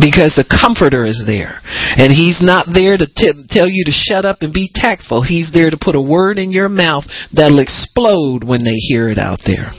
Because 0.01 0.35
the 0.35 0.47
Comforter 0.49 1.05
is 1.05 1.23
there. 1.27 1.61
And 1.97 2.13
He's 2.13 2.41
not 2.43 2.67
there 2.73 2.97
to 2.97 3.07
t- 3.07 3.47
tell 3.49 3.69
you 3.69 3.85
to 3.85 3.93
shut 3.93 4.25
up 4.25 4.39
and 4.41 4.53
be 4.53 4.71
tactful. 4.73 5.23
He's 5.23 5.53
there 5.53 5.71
to 5.71 5.79
put 5.81 5.95
a 5.95 6.01
word 6.01 6.39
in 6.39 6.53
your 6.53 6.69
mouth 6.69 7.05
that'll 7.33 7.61
explode 7.61 8.45
when 8.45 8.65
they 8.65 8.77
hear 8.77 9.09
it 9.09 9.19
out 9.19 9.41
there. 9.47 9.73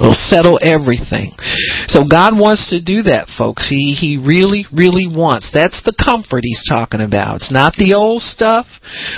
It'll 0.00 0.16
settle 0.16 0.58
everything. 0.64 1.36
So 1.92 2.08
God 2.08 2.32
wants 2.32 2.72
to 2.72 2.80
do 2.80 3.04
that, 3.04 3.28
folks. 3.36 3.68
He 3.68 3.92
He 3.92 4.16
really, 4.16 4.64
really 4.72 5.04
wants. 5.04 5.52
That's 5.52 5.84
the 5.84 5.92
comfort 5.92 6.40
He's 6.42 6.64
talking 6.64 7.04
about. 7.04 7.44
It's 7.44 7.52
not 7.52 7.76
the 7.76 7.92
old 7.92 8.24
stuff, 8.24 8.64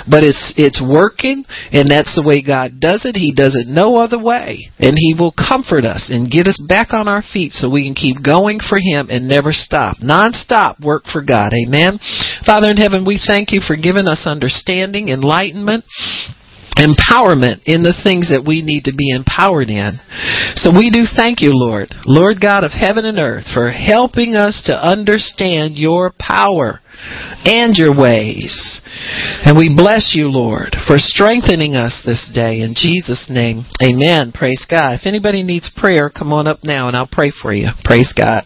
but 0.03 0.27
it's 0.27 0.53
it's 0.59 0.83
working, 0.83 1.47
and 1.71 1.87
that's 1.87 2.19
the 2.19 2.27
way 2.27 2.43
God 2.43 2.83
does 2.83 3.07
it. 3.07 3.15
He 3.15 3.31
does 3.31 3.55
it 3.55 3.71
no 3.71 3.95
other 3.95 4.19
way, 4.19 4.67
and 4.75 4.99
He 4.99 5.15
will 5.15 5.31
comfort 5.31 5.87
us 5.87 6.11
and 6.11 6.27
get 6.29 6.51
us 6.51 6.59
back 6.67 6.91
on 6.91 7.07
our 7.07 7.23
feet 7.23 7.55
so 7.55 7.71
we 7.71 7.87
can 7.87 7.95
keep 7.95 8.19
going 8.19 8.59
for 8.59 8.75
Him 8.75 9.07
and 9.07 9.23
never 9.23 9.55
stop. 9.55 10.03
Non-stop 10.03 10.83
work 10.83 11.07
for 11.07 11.23
God. 11.23 11.55
Amen. 11.55 11.95
Father 12.45 12.67
in 12.69 12.77
heaven, 12.77 13.07
we 13.07 13.15
thank 13.15 13.55
you 13.55 13.63
for 13.63 13.79
giving 13.79 14.11
us 14.11 14.27
understanding, 14.27 15.07
enlightenment 15.07 15.87
empowerment 16.77 17.61
in 17.65 17.83
the 17.83 17.93
things 17.93 18.29
that 18.29 18.45
we 18.45 18.61
need 18.61 18.85
to 18.85 18.95
be 18.95 19.11
empowered 19.11 19.69
in. 19.69 19.99
So 20.55 20.71
we 20.71 20.89
do 20.89 21.05
thank 21.05 21.41
you, 21.41 21.51
Lord, 21.53 21.93
Lord 22.05 22.41
God 22.41 22.63
of 22.63 22.71
heaven 22.71 23.05
and 23.05 23.19
earth, 23.19 23.45
for 23.53 23.71
helping 23.71 24.35
us 24.35 24.63
to 24.65 24.73
understand 24.73 25.77
your 25.77 26.11
power 26.17 26.81
and 27.45 27.75
your 27.75 27.95
ways. 27.95 28.81
And 29.45 29.57
we 29.57 29.73
bless 29.75 30.13
you, 30.15 30.27
Lord, 30.29 30.75
for 30.87 30.97
strengthening 30.97 31.75
us 31.75 32.01
this 32.05 32.29
day. 32.33 32.61
In 32.61 32.73
Jesus' 32.75 33.27
name, 33.29 33.65
amen. 33.81 34.31
Praise 34.31 34.65
God. 34.69 34.93
If 34.93 35.05
anybody 35.05 35.43
needs 35.43 35.71
prayer, 35.75 36.09
come 36.09 36.31
on 36.31 36.47
up 36.47 36.59
now 36.63 36.87
and 36.87 36.95
I'll 36.95 37.09
pray 37.11 37.31
for 37.31 37.53
you. 37.53 37.69
Praise 37.83 38.13
God. 38.15 38.43